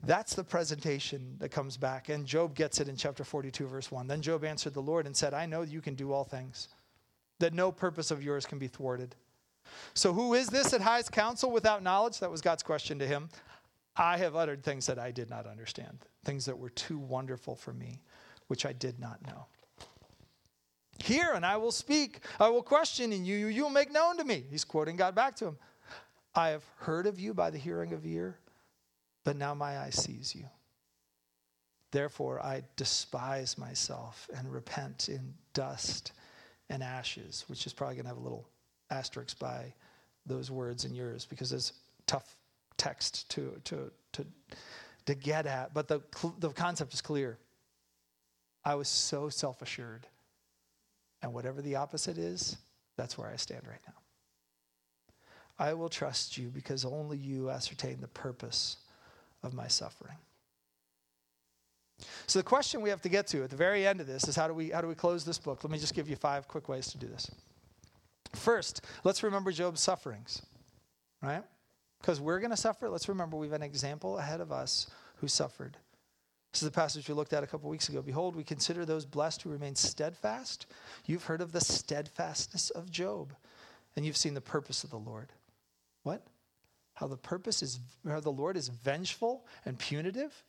That's 0.03 0.35
the 0.35 0.45
presentation 0.45 1.37
that 1.39 1.51
comes 1.51 1.79
back. 1.79 2.11
And 2.11 2.27
Job 2.27 2.55
gets 2.55 2.79
it 2.81 2.89
in 2.89 2.97
chapter 2.97 3.25
42, 3.25 3.67
verse 3.67 3.91
1. 3.91 4.07
Then 4.07 4.21
Job 4.21 4.45
answered 4.45 4.75
the 4.75 4.83
Lord 4.83 5.07
and 5.07 5.17
said, 5.17 5.33
I 5.33 5.47
know 5.47 5.63
you 5.63 5.81
can 5.81 5.95
do 5.95 6.13
all 6.13 6.25
things, 6.25 6.69
that 7.39 7.55
no 7.55 7.73
purpose 7.73 8.11
of 8.11 8.23
yours 8.23 8.45
can 8.45 8.59
be 8.59 8.69
thwarted. 8.69 9.15
So, 9.95 10.13
who 10.13 10.35
is 10.35 10.49
this 10.49 10.71
that 10.71 10.81
hides 10.81 11.09
counsel 11.09 11.51
without 11.51 11.83
knowledge? 11.83 12.21
That 12.21 12.31
was 12.31 12.41
God's 12.41 12.63
question 12.63 12.99
to 12.99 13.07
him. 13.07 13.29
I 13.97 14.19
have 14.19 14.35
uttered 14.35 14.63
things 14.63 14.87
that 14.87 14.99
I 14.99 15.11
did 15.11 15.31
not 15.31 15.47
understand, 15.47 16.05
things 16.25 16.45
that 16.47 16.59
were 16.59 16.71
too 16.71 16.99
wonderful 16.99 17.55
for 17.55 17.73
me, 17.73 18.03
which 18.49 18.67
I 18.67 18.73
did 18.73 18.99
not 18.99 19.25
know. 19.27 19.47
Hear, 20.99 21.33
and 21.33 21.45
I 21.45 21.57
will 21.57 21.73
speak. 21.73 22.21
I 22.41 22.49
will 22.49 22.63
question, 22.63 23.13
and 23.13 23.27
you, 23.27 23.47
you 23.47 23.63
will 23.63 23.71
make 23.71 23.93
known 23.93 24.17
to 24.19 24.25
me. 24.25 24.45
He's 24.51 24.65
quoting 24.65 24.97
God 24.97 25.15
back 25.15 25.37
to 25.37 25.47
him. 25.47 25.59
I 26.35 26.49
have 26.49 26.65
heard 26.79 27.07
of 27.07 27.21
you 27.21 27.35
by 27.35 27.51
the 27.51 27.59
hearing 27.59 27.93
of 27.93 28.05
ear, 28.05 28.39
but 29.25 29.37
now 29.37 29.55
my 29.55 29.79
eye 29.79 29.91
sees 29.91 30.35
you. 30.35 30.49
Therefore, 31.93 32.41
I 32.45 32.63
despise 32.75 33.57
myself 33.57 34.29
and 34.37 34.53
repent 34.53 35.09
in 35.09 35.35
dust 35.53 36.11
and 36.69 36.83
ashes, 36.83 37.45
which 37.47 37.67
is 37.67 37.73
probably 37.73 37.95
going 37.95 38.05
to 38.05 38.09
have 38.09 38.17
a 38.17 38.21
little 38.21 38.49
asterisk 38.95 39.39
by 39.39 39.73
those 40.27 40.51
words 40.51 40.85
in 40.85 40.95
yours 40.95 41.27
because 41.27 41.53
it's 41.53 41.73
tough 42.07 42.37
text 42.77 43.29
to, 43.31 43.61
to, 43.65 43.91
to, 44.13 44.27
to 45.07 45.15
get 45.15 45.47
at. 45.47 45.75
But 45.75 45.89
the, 45.89 46.01
the 46.39 46.51
concept 46.51 46.95
is 46.95 47.01
clear. 47.01 47.39
I 48.65 48.75
was 48.75 48.89
so 48.89 49.29
self 49.29 49.63
assured. 49.63 50.07
And 51.23 51.33
whatever 51.33 51.63
the 51.63 51.77
opposite 51.77 52.19
is, 52.19 52.57
that's 52.97 53.17
where 53.17 53.29
I 53.29 53.37
stand 53.37 53.63
right 53.67 53.81
now. 53.87 53.95
I 55.59 55.73
will 55.75 55.89
trust 55.89 56.37
you 56.37 56.49
because 56.49 56.85
only 56.85 57.17
you 57.17 57.51
ascertain 57.51 58.01
the 58.01 58.09
purpose 58.09 58.77
of 59.43 59.55
my 59.55 59.69
suffering. 59.69 60.17
So 62.27 62.39
the 62.39 62.43
question 62.43 62.81
we 62.81 62.91
have 62.91 63.03
to 63.03 63.09
get 63.09 63.27
to 63.29 63.45
at 63.45 63.51
the 63.51 63.57
very 63.57 63.87
end 63.87 64.01
of 64.01 64.07
this 64.07 64.27
is 64.27 64.35
how 64.35 64.49
do 64.49 64.55
we 64.55 64.71
how 64.71 64.81
do 64.81 64.89
we 64.89 64.95
close 64.95 65.25
this 65.25 65.39
book? 65.39 65.63
Let 65.63 65.71
me 65.71 65.79
just 65.79 65.95
give 65.95 66.09
you 66.09 66.17
five 66.17 66.49
quick 66.49 66.69
ways 66.69 66.89
to 66.89 66.99
do 66.99 67.07
this. 67.07 67.31
First, 68.35 68.85
let's 69.05 69.23
remember 69.23 69.53
Job's 69.53 69.81
sufferings. 69.81 70.43
Right? 71.23 71.43
Because 72.01 72.21
we're 72.21 72.41
going 72.41 72.51
to 72.51 72.57
suffer, 72.57 72.91
let's 72.91 73.09
remember 73.09 73.37
we 73.37 73.47
have 73.47 73.55
an 73.55 73.63
example 73.63 74.19
ahead 74.19 74.41
of 74.41 74.53
us 74.53 74.91
who 75.17 75.29
suffered. 75.29 75.79
This 76.53 76.63
is 76.63 76.69
the 76.69 76.75
passage 76.75 77.09
we 77.09 77.15
looked 77.15 77.33
at 77.33 77.43
a 77.43 77.47
couple 77.47 77.69
weeks 77.71 77.89
ago. 77.89 78.03
Behold, 78.03 78.37
we 78.37 78.45
consider 78.45 78.85
those 78.85 79.07
blessed 79.07 79.43
who 79.43 79.51
remain 79.51 79.75
steadfast. 79.75 80.67
You've 81.07 81.25
heard 81.25 81.41
of 81.41 81.53
the 81.53 81.61
steadfastness 81.61 82.71
of 82.71 82.91
Job, 82.91 83.33
and 83.97 84.05
you've 84.05 84.17
seen 84.17 84.35
the 84.35 84.41
purpose 84.41 84.85
of 84.85 84.91
the 84.91 84.99
Lord. 84.99 85.33
What? 86.03 86.27
How 86.95 87.09
the 87.09 87.17
purpose 87.17 87.63
is, 87.63 87.81
how 88.07 88.21
the 88.21 88.31
Lord 88.31 88.57
is 88.57 88.69
vengeful 88.69 89.47
and 89.65 89.79
punitive? 89.79 90.45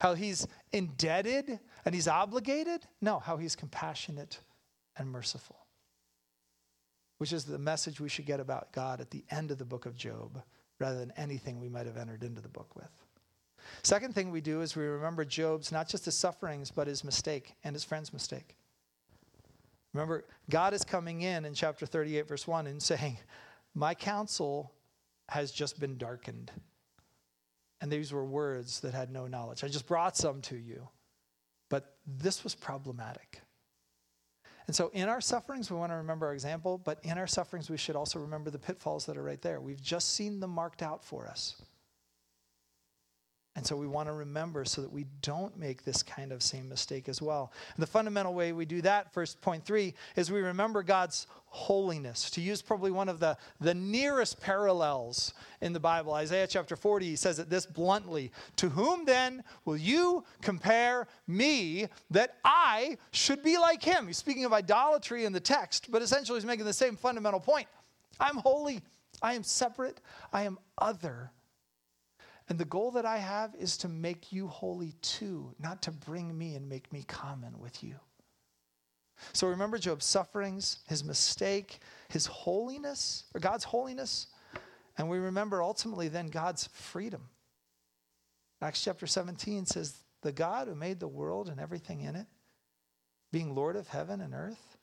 How 0.00 0.14
he's 0.14 0.46
indebted 0.72 1.60
and 1.84 1.94
he's 1.94 2.08
obligated? 2.08 2.82
No, 3.00 3.20
how 3.20 3.36
he's 3.36 3.56
compassionate 3.56 4.40
and 4.96 5.08
merciful. 5.08 5.61
Which 7.22 7.32
is 7.32 7.44
the 7.44 7.56
message 7.56 8.00
we 8.00 8.08
should 8.08 8.26
get 8.26 8.40
about 8.40 8.72
God 8.72 9.00
at 9.00 9.12
the 9.12 9.22
end 9.30 9.52
of 9.52 9.58
the 9.58 9.64
book 9.64 9.86
of 9.86 9.94
Job, 9.94 10.42
rather 10.80 10.98
than 10.98 11.12
anything 11.16 11.60
we 11.60 11.68
might 11.68 11.86
have 11.86 11.96
entered 11.96 12.24
into 12.24 12.40
the 12.40 12.48
book 12.48 12.74
with. 12.74 12.90
Second 13.84 14.12
thing 14.12 14.32
we 14.32 14.40
do 14.40 14.60
is 14.60 14.74
we 14.74 14.82
remember 14.82 15.24
Job's 15.24 15.70
not 15.70 15.88
just 15.88 16.04
his 16.04 16.16
sufferings, 16.16 16.72
but 16.72 16.88
his 16.88 17.04
mistake 17.04 17.54
and 17.62 17.76
his 17.76 17.84
friend's 17.84 18.12
mistake. 18.12 18.56
Remember, 19.92 20.24
God 20.50 20.74
is 20.74 20.82
coming 20.82 21.22
in 21.22 21.44
in 21.44 21.54
chapter 21.54 21.86
38, 21.86 22.26
verse 22.26 22.48
1, 22.48 22.66
and 22.66 22.82
saying, 22.82 23.18
My 23.72 23.94
counsel 23.94 24.72
has 25.28 25.52
just 25.52 25.78
been 25.78 25.98
darkened. 25.98 26.50
And 27.80 27.88
these 27.88 28.12
were 28.12 28.24
words 28.24 28.80
that 28.80 28.94
had 28.94 29.12
no 29.12 29.28
knowledge. 29.28 29.62
I 29.62 29.68
just 29.68 29.86
brought 29.86 30.16
some 30.16 30.40
to 30.42 30.56
you, 30.56 30.88
but 31.68 31.94
this 32.04 32.42
was 32.42 32.56
problematic. 32.56 33.42
And 34.66 34.76
so, 34.76 34.90
in 34.94 35.08
our 35.08 35.20
sufferings, 35.20 35.70
we 35.70 35.76
want 35.76 35.90
to 35.90 35.96
remember 35.96 36.26
our 36.26 36.34
example, 36.34 36.78
but 36.78 36.98
in 37.02 37.18
our 37.18 37.26
sufferings, 37.26 37.68
we 37.68 37.76
should 37.76 37.96
also 37.96 38.18
remember 38.20 38.50
the 38.50 38.58
pitfalls 38.58 39.06
that 39.06 39.16
are 39.16 39.22
right 39.22 39.42
there. 39.42 39.60
We've 39.60 39.82
just 39.82 40.14
seen 40.14 40.40
them 40.40 40.50
marked 40.50 40.82
out 40.82 41.04
for 41.04 41.26
us. 41.26 41.62
And 43.54 43.66
so 43.66 43.76
we 43.76 43.86
want 43.86 44.08
to 44.08 44.14
remember 44.14 44.64
so 44.64 44.80
that 44.80 44.90
we 44.90 45.04
don't 45.20 45.58
make 45.58 45.84
this 45.84 46.02
kind 46.02 46.32
of 46.32 46.42
same 46.42 46.70
mistake 46.70 47.06
as 47.06 47.20
well. 47.20 47.52
And 47.76 47.82
the 47.82 47.86
fundamental 47.86 48.32
way 48.32 48.52
we 48.52 48.64
do 48.64 48.80
that, 48.80 49.12
first 49.12 49.42
point 49.42 49.66
three, 49.66 49.92
is 50.16 50.32
we 50.32 50.40
remember 50.40 50.82
God's 50.82 51.26
holiness. 51.48 52.30
To 52.30 52.40
use 52.40 52.62
probably 52.62 52.90
one 52.90 53.10
of 53.10 53.20
the, 53.20 53.36
the 53.60 53.74
nearest 53.74 54.40
parallels 54.40 55.34
in 55.60 55.74
the 55.74 55.80
Bible, 55.80 56.14
Isaiah 56.14 56.46
chapter 56.46 56.76
40 56.76 57.10
he 57.10 57.16
says 57.16 57.38
it 57.38 57.50
this 57.50 57.66
bluntly 57.66 58.32
To 58.56 58.70
whom 58.70 59.04
then 59.04 59.44
will 59.66 59.76
you 59.76 60.24
compare 60.40 61.06
me 61.26 61.88
that 62.10 62.36
I 62.42 62.96
should 63.10 63.42
be 63.42 63.58
like 63.58 63.82
him? 63.82 64.06
He's 64.06 64.16
speaking 64.16 64.46
of 64.46 64.54
idolatry 64.54 65.26
in 65.26 65.32
the 65.34 65.40
text, 65.40 65.90
but 65.90 66.00
essentially 66.00 66.38
he's 66.38 66.46
making 66.46 66.64
the 66.64 66.72
same 66.72 66.96
fundamental 66.96 67.40
point. 67.40 67.68
I'm 68.18 68.38
holy, 68.38 68.80
I 69.20 69.34
am 69.34 69.42
separate, 69.42 70.00
I 70.32 70.44
am 70.44 70.58
other 70.78 71.32
and 72.52 72.60
the 72.60 72.66
goal 72.66 72.90
that 72.90 73.06
I 73.06 73.16
have 73.16 73.54
is 73.58 73.78
to 73.78 73.88
make 73.88 74.30
you 74.30 74.46
holy 74.46 74.92
too, 75.00 75.54
not 75.58 75.80
to 75.84 75.90
bring 75.90 76.36
me 76.36 76.54
and 76.54 76.68
make 76.68 76.92
me 76.92 77.02
common 77.08 77.58
with 77.58 77.82
you. 77.82 77.94
So 79.32 79.46
remember 79.48 79.78
Job's 79.78 80.04
sufferings, 80.04 80.80
his 80.86 81.02
mistake, 81.02 81.78
his 82.10 82.26
holiness, 82.26 83.24
or 83.32 83.40
God's 83.40 83.64
holiness, 83.64 84.26
and 84.98 85.08
we 85.08 85.16
remember 85.16 85.62
ultimately 85.62 86.08
then 86.08 86.26
God's 86.26 86.66
freedom. 86.74 87.22
Acts 88.60 88.84
chapter 88.84 89.06
17 89.06 89.64
says, 89.64 89.94
The 90.20 90.30
God 90.30 90.68
who 90.68 90.74
made 90.74 91.00
the 91.00 91.08
world 91.08 91.48
and 91.48 91.58
everything 91.58 92.02
in 92.02 92.16
it, 92.16 92.26
being 93.32 93.54
Lord 93.54 93.76
of 93.76 93.88
heaven 93.88 94.20
and 94.20 94.34
earth, 94.34 94.76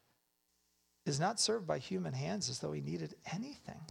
is 1.05 1.19
not 1.19 1.39
served 1.39 1.67
by 1.67 1.77
human 1.77 2.13
hands 2.13 2.49
as 2.49 2.57
though 2.57 2.71
he 2.71 2.81
needed 2.81 3.13
anything, 3.31 3.81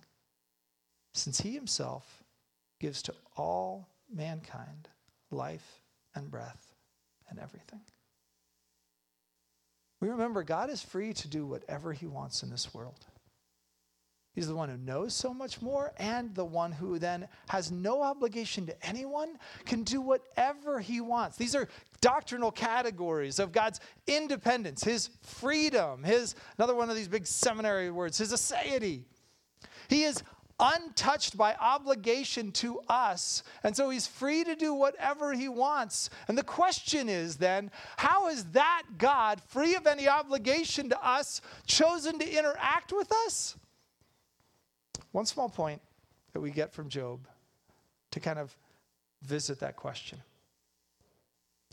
since 1.14 1.42
he 1.42 1.54
himself 1.54 2.17
gives 2.78 3.02
to 3.02 3.14
all 3.36 3.88
mankind 4.12 4.88
life 5.30 5.80
and 6.14 6.30
breath 6.30 6.74
and 7.28 7.38
everything. 7.38 7.80
We 10.00 10.08
remember 10.08 10.42
God 10.42 10.70
is 10.70 10.82
free 10.82 11.12
to 11.14 11.28
do 11.28 11.44
whatever 11.44 11.92
he 11.92 12.06
wants 12.06 12.42
in 12.42 12.50
this 12.50 12.72
world. 12.72 13.06
He's 14.34 14.46
the 14.46 14.54
one 14.54 14.68
who 14.68 14.76
knows 14.76 15.14
so 15.14 15.34
much 15.34 15.60
more, 15.60 15.92
and 15.96 16.32
the 16.32 16.44
one 16.44 16.70
who 16.70 17.00
then 17.00 17.26
has 17.48 17.72
no 17.72 18.02
obligation 18.02 18.66
to 18.66 18.86
anyone, 18.86 19.36
can 19.64 19.82
do 19.82 20.00
whatever 20.00 20.78
he 20.78 21.00
wants. 21.00 21.36
These 21.36 21.56
are 21.56 21.68
doctrinal 22.00 22.52
categories 22.52 23.40
of 23.40 23.50
God's 23.50 23.80
independence, 24.06 24.84
his 24.84 25.10
freedom, 25.22 26.04
his, 26.04 26.36
another 26.56 26.76
one 26.76 26.88
of 26.88 26.94
these 26.94 27.08
big 27.08 27.26
seminary 27.26 27.90
words, 27.90 28.18
his 28.18 28.32
aseity. 28.32 29.02
He 29.88 30.04
is 30.04 30.22
untouched 30.60 31.36
by 31.36 31.54
obligation 31.54 32.50
to 32.52 32.80
us. 32.88 33.42
And 33.62 33.76
so 33.76 33.90
he's 33.90 34.06
free 34.06 34.44
to 34.44 34.54
do 34.54 34.74
whatever 34.74 35.32
he 35.32 35.48
wants. 35.48 36.10
And 36.26 36.36
the 36.36 36.42
question 36.42 37.08
is 37.08 37.36
then, 37.36 37.70
how 37.96 38.28
is 38.28 38.44
that 38.46 38.82
God, 38.98 39.40
free 39.46 39.74
of 39.76 39.86
any 39.86 40.08
obligation 40.08 40.88
to 40.90 41.06
us, 41.06 41.40
chosen 41.66 42.18
to 42.18 42.28
interact 42.28 42.92
with 42.92 43.10
us? 43.26 43.56
One 45.12 45.26
small 45.26 45.48
point 45.48 45.80
that 46.32 46.40
we 46.40 46.50
get 46.50 46.72
from 46.72 46.88
Job 46.88 47.26
to 48.10 48.20
kind 48.20 48.38
of 48.38 48.56
visit 49.22 49.60
that 49.60 49.76
question. 49.76 50.18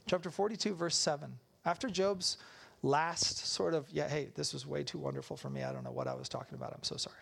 Chapter 0.07 0.29
42, 0.29 0.75
verse 0.75 0.95
7. 0.95 1.31
After 1.65 1.89
Job's 1.89 2.37
last 2.83 3.47
sort 3.47 3.73
of, 3.73 3.89
yeah, 3.91 4.07
hey, 4.07 4.29
this 4.35 4.53
was 4.53 4.67
way 4.67 4.83
too 4.83 4.99
wonderful 4.99 5.35
for 5.35 5.49
me. 5.49 5.63
I 5.63 5.73
don't 5.73 5.83
know 5.83 5.91
what 5.91 6.07
I 6.07 6.13
was 6.13 6.29
talking 6.29 6.55
about. 6.55 6.73
I'm 6.73 6.83
so 6.83 6.97
sorry. 6.97 7.15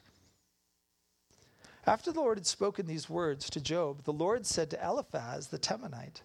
After 1.86 2.14
the 2.14 2.22
Lord 2.22 2.38
had 2.38 2.48
spoken 2.48 2.86
these 2.86 3.10
words 3.10 3.50
to 3.50 3.60
Job, 3.60 4.04
the 4.04 4.14
Lord 4.14 4.46
said 4.46 4.70
to 4.70 4.82
Eliphaz 4.82 5.48
the 5.48 5.60
Temanite, 5.60 6.22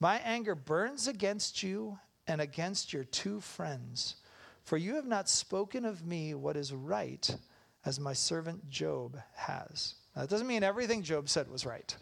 My 0.00 0.16
anger 0.18 0.56
burns 0.56 1.06
against 1.06 1.62
you 1.62 1.98
and 2.26 2.40
against 2.40 2.92
your 2.92 3.04
two 3.04 3.40
friends, 3.40 4.16
for 4.64 4.76
you 4.76 4.96
have 4.96 5.06
not 5.06 5.28
spoken 5.28 5.84
of 5.84 6.04
me 6.04 6.34
what 6.34 6.56
is 6.56 6.72
right, 6.72 7.36
as 7.84 8.00
my 8.00 8.12
servant 8.12 8.68
Job 8.68 9.18
has. 9.34 9.94
Now, 10.14 10.22
that 10.22 10.30
doesn't 10.30 10.46
mean 10.46 10.64
everything 10.64 11.02
Job 11.02 11.28
said 11.28 11.48
was 11.48 11.64
right. 11.64 11.96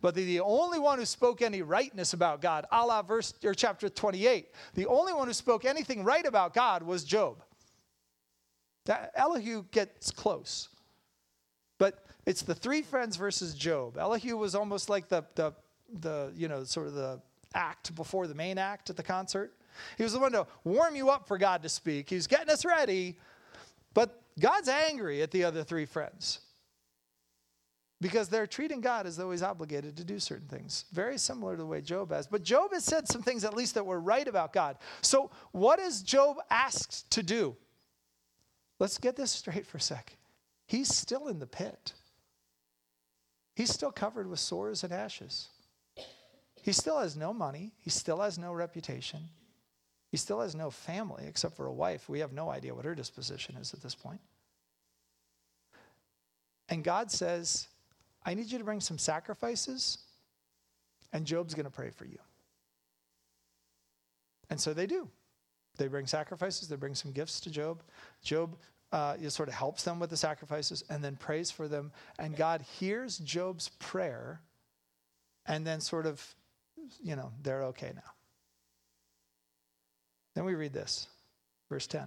But 0.00 0.16
the, 0.16 0.40
only 0.40 0.80
one 0.80 0.98
who 0.98 1.04
spoke 1.04 1.42
any 1.42 1.62
rightness 1.62 2.12
about 2.12 2.40
God, 2.40 2.66
a 2.72 2.84
la 2.84 3.02
verse 3.02 3.34
or 3.44 3.54
chapter 3.54 3.88
28, 3.88 4.48
the 4.74 4.86
only 4.86 5.12
one 5.12 5.28
who 5.28 5.32
spoke 5.32 5.64
anything 5.64 6.02
right 6.02 6.26
about 6.26 6.54
God 6.54 6.82
was 6.82 7.04
Job. 7.04 7.42
That 8.86 9.12
Elihu 9.14 9.64
gets 9.70 10.10
close. 10.10 10.68
It's 12.24 12.42
the 12.42 12.54
three 12.54 12.82
friends 12.82 13.16
versus 13.16 13.54
Job. 13.54 13.98
Elihu 13.98 14.36
was 14.36 14.54
almost 14.54 14.88
like 14.88 15.08
the, 15.08 15.24
the, 15.34 15.52
the, 16.00 16.32
you 16.36 16.48
know, 16.48 16.64
sort 16.64 16.86
of 16.86 16.94
the 16.94 17.20
act 17.54 17.94
before 17.94 18.26
the 18.26 18.34
main 18.34 18.58
act 18.58 18.90
at 18.90 18.96
the 18.96 19.02
concert. 19.02 19.52
He 19.96 20.04
was 20.04 20.12
the 20.12 20.20
one 20.20 20.32
to 20.32 20.46
warm 20.64 20.94
you 20.94 21.10
up 21.10 21.26
for 21.26 21.38
God 21.38 21.62
to 21.62 21.68
speak. 21.68 22.08
He 22.10 22.14
was 22.14 22.26
getting 22.26 22.50
us 22.50 22.64
ready. 22.64 23.18
But 23.94 24.22
God's 24.38 24.68
angry 24.68 25.22
at 25.22 25.30
the 25.30 25.44
other 25.44 25.64
three 25.64 25.86
friends 25.86 26.40
because 28.00 28.28
they're 28.28 28.46
treating 28.46 28.80
God 28.80 29.06
as 29.06 29.16
though 29.16 29.30
he's 29.30 29.42
obligated 29.42 29.96
to 29.96 30.04
do 30.04 30.18
certain 30.18 30.48
things. 30.48 30.84
Very 30.92 31.18
similar 31.18 31.56
to 31.56 31.62
the 31.62 31.66
way 31.66 31.80
Job 31.80 32.10
has. 32.10 32.26
But 32.26 32.42
Job 32.42 32.72
has 32.72 32.84
said 32.84 33.08
some 33.08 33.22
things, 33.22 33.44
at 33.44 33.54
least, 33.54 33.74
that 33.74 33.86
were 33.86 34.00
right 34.00 34.26
about 34.26 34.52
God. 34.52 34.76
So, 35.00 35.30
what 35.52 35.78
is 35.78 36.02
Job 36.02 36.36
asked 36.50 37.10
to 37.12 37.22
do? 37.22 37.56
Let's 38.78 38.98
get 38.98 39.16
this 39.16 39.30
straight 39.30 39.66
for 39.66 39.78
a 39.78 39.80
sec. 39.80 40.16
He's 40.66 40.92
still 40.92 41.28
in 41.28 41.38
the 41.38 41.46
pit. 41.46 41.92
He's 43.54 43.70
still 43.70 43.92
covered 43.92 44.28
with 44.28 44.38
sores 44.38 44.82
and 44.82 44.92
ashes. 44.92 45.48
He 46.62 46.72
still 46.72 46.98
has 47.00 47.16
no 47.16 47.34
money. 47.34 47.72
He 47.80 47.90
still 47.90 48.20
has 48.20 48.38
no 48.38 48.52
reputation. 48.52 49.28
He 50.10 50.16
still 50.16 50.40
has 50.40 50.54
no 50.54 50.70
family 50.70 51.24
except 51.26 51.56
for 51.56 51.66
a 51.66 51.72
wife. 51.72 52.08
We 52.08 52.20
have 52.20 52.32
no 52.32 52.50
idea 52.50 52.74
what 52.74 52.84
her 52.84 52.94
disposition 52.94 53.56
is 53.56 53.74
at 53.74 53.82
this 53.82 53.94
point. 53.94 54.20
And 56.68 56.84
God 56.84 57.10
says, 57.10 57.68
I 58.24 58.34
need 58.34 58.50
you 58.50 58.58
to 58.58 58.64
bring 58.64 58.80
some 58.80 58.98
sacrifices, 58.98 59.98
and 61.12 61.26
Job's 61.26 61.54
going 61.54 61.64
to 61.64 61.70
pray 61.70 61.90
for 61.90 62.04
you. 62.04 62.18
And 64.48 64.60
so 64.60 64.72
they 64.72 64.86
do. 64.86 65.08
They 65.78 65.88
bring 65.88 66.06
sacrifices, 66.06 66.68
they 66.68 66.76
bring 66.76 66.94
some 66.94 67.12
gifts 67.12 67.40
to 67.40 67.50
Job. 67.50 67.82
Job 68.22 68.56
uh, 68.92 69.16
it 69.20 69.30
sort 69.30 69.48
of 69.48 69.54
helps 69.54 69.84
them 69.84 69.98
with 69.98 70.10
the 70.10 70.16
sacrifices 70.16 70.84
and 70.90 71.02
then 71.02 71.16
prays 71.16 71.50
for 71.50 71.66
them. 71.66 71.92
And 72.18 72.36
God 72.36 72.62
hears 72.78 73.18
Job's 73.18 73.70
prayer 73.78 74.40
and 75.46 75.66
then 75.66 75.80
sort 75.80 76.06
of, 76.06 76.22
you 77.02 77.16
know, 77.16 77.32
they're 77.42 77.64
okay 77.64 77.92
now. 77.94 78.12
Then 80.34 80.44
we 80.44 80.54
read 80.54 80.72
this, 80.72 81.08
verse 81.68 81.86
10. 81.86 82.06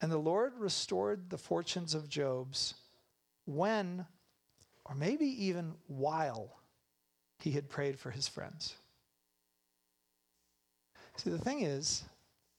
And 0.00 0.10
the 0.10 0.18
Lord 0.18 0.52
restored 0.58 1.28
the 1.28 1.38
fortunes 1.38 1.94
of 1.94 2.08
Job's 2.08 2.74
when, 3.44 4.06
or 4.86 4.94
maybe 4.94 5.26
even 5.46 5.74
while, 5.86 6.56
he 7.38 7.52
had 7.52 7.68
prayed 7.68 7.98
for 7.98 8.10
his 8.10 8.28
friends. 8.28 8.74
See, 11.16 11.30
the 11.30 11.38
thing 11.38 11.62
is, 11.62 12.04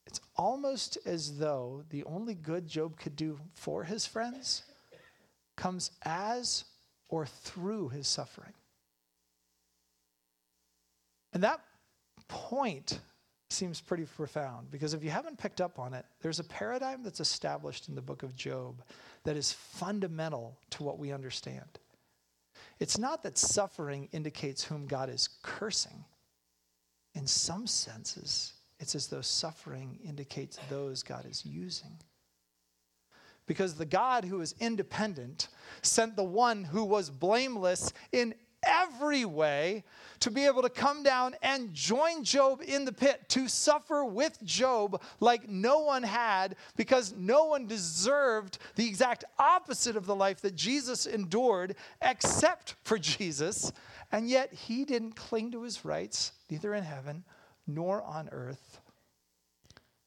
it's 0.05 0.19
almost 0.35 0.97
as 1.05 1.37
though 1.37 1.83
the 1.89 2.03
only 2.05 2.33
good 2.33 2.67
Job 2.67 2.97
could 2.97 3.15
do 3.15 3.39
for 3.53 3.83
his 3.83 4.05
friends 4.05 4.63
comes 5.55 5.91
as 6.03 6.65
or 7.07 7.25
through 7.25 7.89
his 7.89 8.07
suffering. 8.07 8.53
And 11.33 11.43
that 11.43 11.61
point 12.27 12.99
seems 13.49 13.81
pretty 13.81 14.05
profound 14.05 14.71
because 14.71 14.93
if 14.93 15.03
you 15.03 15.09
haven't 15.09 15.37
picked 15.37 15.61
up 15.61 15.77
on 15.77 15.93
it, 15.93 16.05
there's 16.21 16.39
a 16.39 16.43
paradigm 16.43 17.03
that's 17.03 17.19
established 17.19 17.89
in 17.89 17.95
the 17.95 18.01
book 18.01 18.23
of 18.23 18.35
Job 18.35 18.81
that 19.23 19.35
is 19.35 19.51
fundamental 19.51 20.57
to 20.71 20.83
what 20.83 20.97
we 20.97 21.11
understand. 21.11 21.79
It's 22.79 22.97
not 22.97 23.23
that 23.23 23.37
suffering 23.37 24.09
indicates 24.11 24.63
whom 24.63 24.87
God 24.87 25.09
is 25.09 25.29
cursing. 25.43 26.05
In 27.13 27.27
some 27.27 27.67
senses, 27.67 28.53
it's 28.82 28.95
as 28.95 29.07
though 29.07 29.21
suffering 29.21 29.99
indicates 30.03 30.57
those 30.69 31.03
God 31.03 31.25
is 31.29 31.45
using. 31.45 31.99
Because 33.45 33.75
the 33.75 33.86
God 33.86 34.25
who 34.25 34.41
is 34.41 34.55
independent 34.59 35.49
sent 35.84 36.15
the 36.15 36.23
one 36.23 36.63
who 36.63 36.84
was 36.84 37.11
blameless 37.11 37.93
in 38.11 38.34
every 38.63 39.23
way 39.23 39.84
to 40.19 40.32
be 40.32 40.45
able 40.45 40.63
to 40.63 40.69
come 40.69 41.03
down 41.03 41.36
and 41.43 41.73
join 41.73 42.23
Job 42.23 42.61
in 42.65 42.86
the 42.86 42.91
pit, 42.91 43.27
to 43.29 43.47
suffer 43.47 44.03
with 44.03 44.41
Job 44.43 45.01
like 45.19 45.47
no 45.47 45.79
one 45.79 46.03
had, 46.03 46.55
because 46.75 47.13
no 47.15 47.45
one 47.45 47.67
deserved 47.67 48.57
the 48.75 48.88
exact 48.88 49.25
opposite 49.38 49.95
of 49.95 50.05
the 50.05 50.15
life 50.15 50.41
that 50.41 50.55
Jesus 50.55 51.05
endured, 51.05 51.75
except 52.01 52.75
for 52.84 52.97
Jesus. 52.97 53.71
And 54.11 54.27
yet 54.29 54.53
he 54.53 54.86
didn't 54.86 55.15
cling 55.15 55.51
to 55.51 55.63
his 55.63 55.86
rights, 55.86 56.32
neither 56.49 56.73
in 56.73 56.84
heaven 56.84 57.23
nor 57.68 58.01
on 58.03 58.30
earth. 58.32 58.80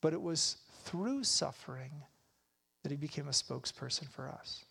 But 0.01 0.13
it 0.13 0.21
was 0.21 0.57
through 0.85 1.25
suffering 1.25 1.93
that 2.83 2.91
he 2.91 2.97
became 2.97 3.29
a 3.29 3.33
spokesperson 3.33 4.09
for 4.09 4.29
us. 4.29 4.65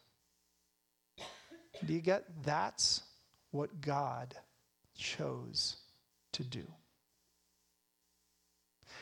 Do 1.86 1.94
you 1.94 2.02
get 2.02 2.26
that's 2.44 3.02
what 3.52 3.82
God 3.82 4.36
chose 4.96 5.78
to 6.34 6.44
do. 6.44 6.66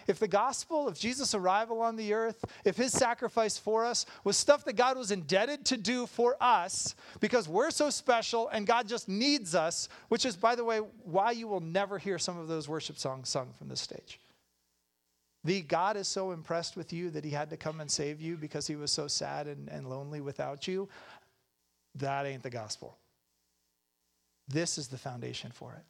If 0.08 0.20
the 0.20 0.28
gospel, 0.28 0.88
if 0.88 1.00
Jesus' 1.00 1.34
arrival 1.34 1.82
on 1.82 1.96
the 1.96 2.14
earth, 2.14 2.44
if 2.66 2.78
his 2.78 2.92
sacrifice 2.92 3.58
for 3.58 3.86
us 3.86 4.06
was 4.24 4.38
stuff 4.38 4.66
that 4.66 4.76
God 4.76 4.98
was 4.98 5.12
indebted 5.12 5.66
to 5.66 5.78
do 5.78 6.08
for 6.08 6.36
us 6.42 6.96
because 7.20 7.48
we're 7.48 7.72
so 7.72 7.90
special 7.90 8.48
and 8.50 8.68
God 8.68 8.88
just 8.88 9.08
needs 9.08 9.56
us, 9.56 9.90
which 10.10 10.26
is, 10.26 10.36
by 10.36 10.56
the 10.56 10.66
way, 10.66 10.80
why 11.04 11.32
you 11.32 11.48
will 11.48 11.60
never 11.60 11.98
hear 11.98 12.18
some 12.18 12.38
of 12.38 12.48
those 12.48 12.68
worship 12.68 12.98
songs 12.98 13.30
sung 13.30 13.54
from 13.58 13.70
this 13.70 13.82
stage. 13.82 14.20
The 15.44 15.62
God 15.62 15.98
is 15.98 16.08
so 16.08 16.32
impressed 16.32 16.76
with 16.78 16.94
you 16.94 17.10
that 17.12 17.26
he 17.26 17.32
had 17.32 17.50
to 17.50 17.58
come 17.58 17.82
and 17.82 17.90
save 17.90 18.22
you 18.22 18.38
because 18.38 18.68
he 18.68 18.76
was 18.76 18.92
so 18.92 19.08
sad 19.08 19.48
and, 19.48 19.70
and 19.70 19.90
lonely 19.90 20.22
without 20.22 20.68
you. 20.68 20.88
That 21.96 22.26
ain't 22.26 22.44
the 22.44 22.50
gospel. 22.50 22.98
This 24.48 24.78
is 24.78 24.88
the 24.88 24.98
foundation 24.98 25.52
for 25.52 25.74
it. 25.74 25.84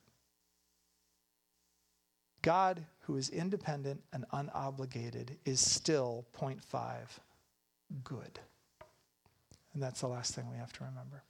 God, 2.41 2.85
who 3.01 3.17
is 3.17 3.29
independent 3.29 4.01
and 4.13 4.25
unobligated, 4.33 5.37
is 5.45 5.59
still, 5.59 6.25
point 6.33 6.61
five, 6.63 7.19
good. 8.03 8.39
And 9.73 9.81
that's 9.81 10.01
the 10.01 10.07
last 10.07 10.33
thing 10.33 10.49
we 10.49 10.57
have 10.57 10.73
to 10.73 10.83
remember. 10.83 11.23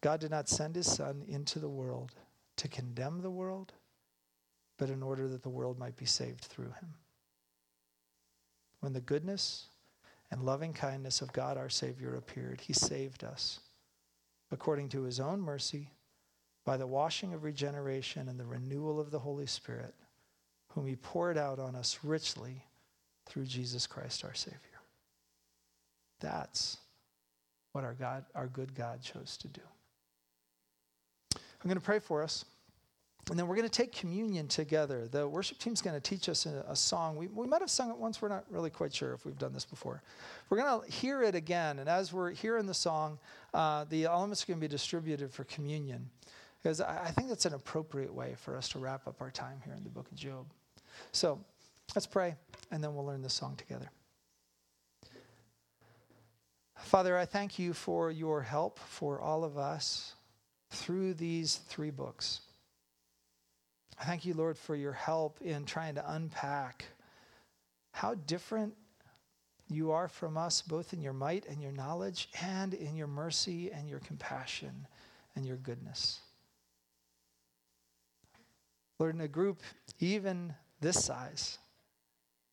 God 0.00 0.20
did 0.20 0.30
not 0.30 0.48
send 0.48 0.74
his 0.74 0.90
Son 0.90 1.22
into 1.28 1.58
the 1.58 1.68
world 1.68 2.12
to 2.56 2.68
condemn 2.68 3.20
the 3.20 3.30
world, 3.30 3.72
but 4.78 4.90
in 4.90 5.02
order 5.02 5.28
that 5.28 5.42
the 5.42 5.48
world 5.48 5.78
might 5.78 5.96
be 5.96 6.06
saved 6.06 6.40
through 6.40 6.66
him. 6.66 6.94
When 8.80 8.92
the 8.92 9.00
goodness 9.00 9.66
and 10.30 10.42
loving 10.42 10.72
kindness 10.72 11.20
of 11.20 11.32
God 11.32 11.56
our 11.56 11.68
Savior 11.68 12.14
appeared, 12.16 12.60
he 12.60 12.72
saved 12.72 13.22
us 13.22 13.60
according 14.50 14.88
to 14.90 15.02
his 15.02 15.20
own 15.20 15.40
mercy, 15.40 15.90
by 16.64 16.76
the 16.76 16.86
washing 16.86 17.34
of 17.34 17.44
regeneration 17.44 18.28
and 18.28 18.38
the 18.38 18.44
renewal 18.44 19.00
of 19.00 19.10
the 19.10 19.18
Holy 19.18 19.46
Spirit, 19.46 19.94
whom 20.68 20.86
he 20.86 20.96
poured 20.96 21.36
out 21.36 21.58
on 21.58 21.74
us 21.74 21.98
richly 22.02 22.64
through 23.26 23.44
Jesus 23.44 23.86
Christ 23.86 24.24
our 24.24 24.34
Savior. 24.34 24.58
That's 26.20 26.78
what 27.72 27.84
our 27.84 27.94
God, 27.94 28.24
our 28.34 28.46
good 28.46 28.74
God 28.74 29.02
chose 29.02 29.36
to 29.38 29.48
do. 29.48 29.62
I'm 31.34 31.68
going 31.68 31.78
to 31.78 31.84
pray 31.84 31.98
for 31.98 32.22
us. 32.22 32.44
And 33.30 33.38
then 33.38 33.46
we're 33.46 33.54
going 33.54 33.68
to 33.68 33.82
take 33.82 33.92
communion 33.92 34.48
together. 34.48 35.06
The 35.06 35.28
worship 35.28 35.58
team's 35.58 35.80
going 35.80 35.94
to 35.94 36.00
teach 36.00 36.28
us 36.28 36.44
a, 36.44 36.64
a, 36.68 36.74
song. 36.74 37.14
We, 37.16 37.28
we 37.28 37.46
might 37.46 37.60
have 37.60 37.70
sung 37.70 37.88
it 37.90 37.96
once. 37.96 38.20
We're 38.20 38.28
not 38.28 38.44
really 38.50 38.68
quite 38.68 38.92
sure 38.92 39.14
if 39.14 39.24
we've 39.24 39.38
done 39.38 39.52
this 39.52 39.64
before. 39.64 40.02
We're 40.50 40.56
going 40.56 40.82
to 40.82 40.90
hear 40.90 41.22
it 41.22 41.36
again. 41.36 41.78
And 41.78 41.88
as 41.88 42.12
we're 42.12 42.32
hearing 42.32 42.66
the 42.66 42.74
song, 42.74 43.18
uh, 43.54 43.84
the 43.88 44.06
elements 44.06 44.42
are 44.42 44.46
going 44.46 44.58
to 44.58 44.60
be 44.60 44.68
distributed 44.68 45.32
for 45.32 45.44
communion. 45.44 46.10
Because 46.62 46.80
I, 46.80 47.08
think 47.08 47.28
that's 47.28 47.44
an 47.44 47.54
appropriate 47.54 48.12
way 48.14 48.36
for 48.38 48.56
us 48.56 48.68
to 48.70 48.78
wrap 48.78 49.08
up 49.08 49.20
our 49.20 49.30
time 49.30 49.60
here 49.64 49.74
in 49.74 49.82
the 49.82 49.90
book 49.90 50.06
of 50.10 50.16
Job. 50.16 50.46
So 51.10 51.40
let's 51.94 52.06
pray, 52.06 52.36
and 52.70 52.82
then 52.82 52.94
we'll 52.94 53.04
learn 53.04 53.22
this 53.22 53.34
song 53.34 53.56
together. 53.56 53.90
Father, 56.78 57.16
I 57.16 57.24
thank 57.24 57.58
you 57.58 57.72
for 57.72 58.10
your 58.10 58.42
help 58.42 58.78
for 58.78 59.20
all 59.20 59.44
of 59.44 59.58
us 59.58 60.14
through 60.70 61.14
these 61.14 61.56
three 61.68 61.90
books. 61.90 62.40
I 63.98 64.04
thank 64.04 64.24
you, 64.24 64.34
Lord, 64.34 64.56
for 64.56 64.76
your 64.76 64.92
help 64.92 65.40
in 65.40 65.64
trying 65.64 65.94
to 65.96 66.12
unpack 66.12 66.84
how 67.92 68.14
different 68.14 68.74
you 69.68 69.90
are 69.92 70.08
from 70.08 70.36
us, 70.36 70.62
both 70.62 70.92
in 70.92 71.00
your 71.00 71.12
might 71.12 71.46
and 71.46 71.62
your 71.62 71.72
knowledge, 71.72 72.28
and 72.42 72.74
in 72.74 72.96
your 72.96 73.06
mercy 73.06 73.70
and 73.72 73.88
your 73.88 74.00
compassion 74.00 74.86
and 75.34 75.46
your 75.46 75.56
goodness. 75.56 76.20
Lord, 79.02 79.16
in 79.16 79.20
a 79.22 79.26
group 79.26 79.62
even 79.98 80.54
this 80.80 81.04
size, 81.04 81.58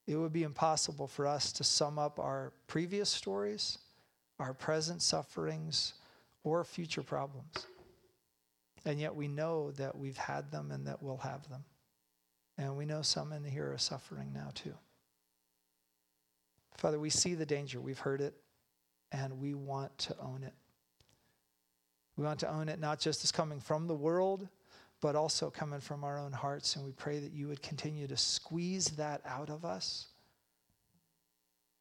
it 0.07 0.15
would 0.15 0.33
be 0.33 0.41
impossible 0.41 1.05
for 1.05 1.27
us 1.27 1.51
to 1.51 1.63
sum 1.63 1.99
up 1.99 2.17
our 2.17 2.53
previous 2.65 3.07
stories, 3.07 3.77
our 4.39 4.55
present 4.55 5.03
sufferings, 5.03 5.93
or 6.43 6.63
future 6.63 7.03
problems. 7.03 7.67
And 8.83 8.99
yet 8.99 9.13
we 9.13 9.27
know 9.27 9.69
that 9.73 9.95
we've 9.95 10.17
had 10.17 10.49
them 10.49 10.71
and 10.71 10.87
that 10.87 11.03
we'll 11.03 11.17
have 11.17 11.47
them. 11.49 11.63
And 12.57 12.75
we 12.75 12.83
know 12.83 13.03
some 13.03 13.31
in 13.31 13.43
here 13.43 13.71
are 13.71 13.77
suffering 13.77 14.33
now 14.33 14.49
too. 14.55 14.73
Father, 16.77 16.97
we 16.97 17.11
see 17.11 17.35
the 17.35 17.45
danger. 17.45 17.79
We've 17.79 17.99
heard 17.99 18.21
it, 18.21 18.33
and 19.11 19.39
we 19.39 19.53
want 19.53 19.95
to 19.99 20.15
own 20.19 20.41
it. 20.41 20.55
We 22.17 22.25
want 22.25 22.39
to 22.39 22.49
own 22.49 22.69
it 22.69 22.79
not 22.79 22.99
just 22.99 23.23
as 23.23 23.31
coming 23.31 23.59
from 23.59 23.85
the 23.85 23.93
world, 23.93 24.47
but 25.01 25.15
also 25.15 25.49
coming 25.49 25.79
from 25.79 26.03
our 26.03 26.19
own 26.19 26.31
hearts. 26.31 26.75
And 26.75 26.85
we 26.85 26.91
pray 26.91 27.19
that 27.19 27.31
you 27.31 27.47
would 27.47 27.61
continue 27.61 28.07
to 28.07 28.17
squeeze 28.17 28.89
that 28.91 29.21
out 29.25 29.49
of 29.49 29.65
us. 29.65 30.07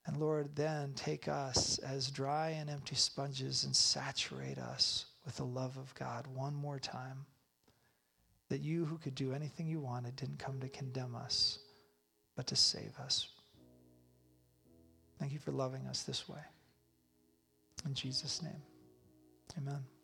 And 0.06 0.16
Lord, 0.16 0.54
then 0.54 0.92
take 0.94 1.28
us 1.28 1.78
as 1.78 2.10
dry 2.10 2.50
and 2.50 2.70
empty 2.70 2.94
sponges 2.94 3.64
and 3.64 3.76
saturate 3.76 4.58
us 4.58 5.06
with 5.26 5.36
the 5.36 5.44
love 5.44 5.76
of 5.76 5.94
God 5.94 6.26
one 6.26 6.54
more 6.54 6.78
time. 6.78 7.26
That 8.48 8.62
you, 8.62 8.86
who 8.86 8.96
could 8.96 9.14
do 9.14 9.34
anything 9.34 9.66
you 9.66 9.80
wanted, 9.80 10.16
didn't 10.16 10.38
come 10.38 10.58
to 10.60 10.68
condemn 10.70 11.14
us, 11.14 11.58
but 12.36 12.46
to 12.46 12.56
save 12.56 12.96
us. 12.98 13.28
Thank 15.18 15.32
you 15.32 15.38
for 15.38 15.52
loving 15.52 15.86
us 15.86 16.04
this 16.04 16.28
way. 16.28 16.40
In 17.84 17.92
Jesus' 17.92 18.40
name, 18.40 18.62
amen. 19.58 19.97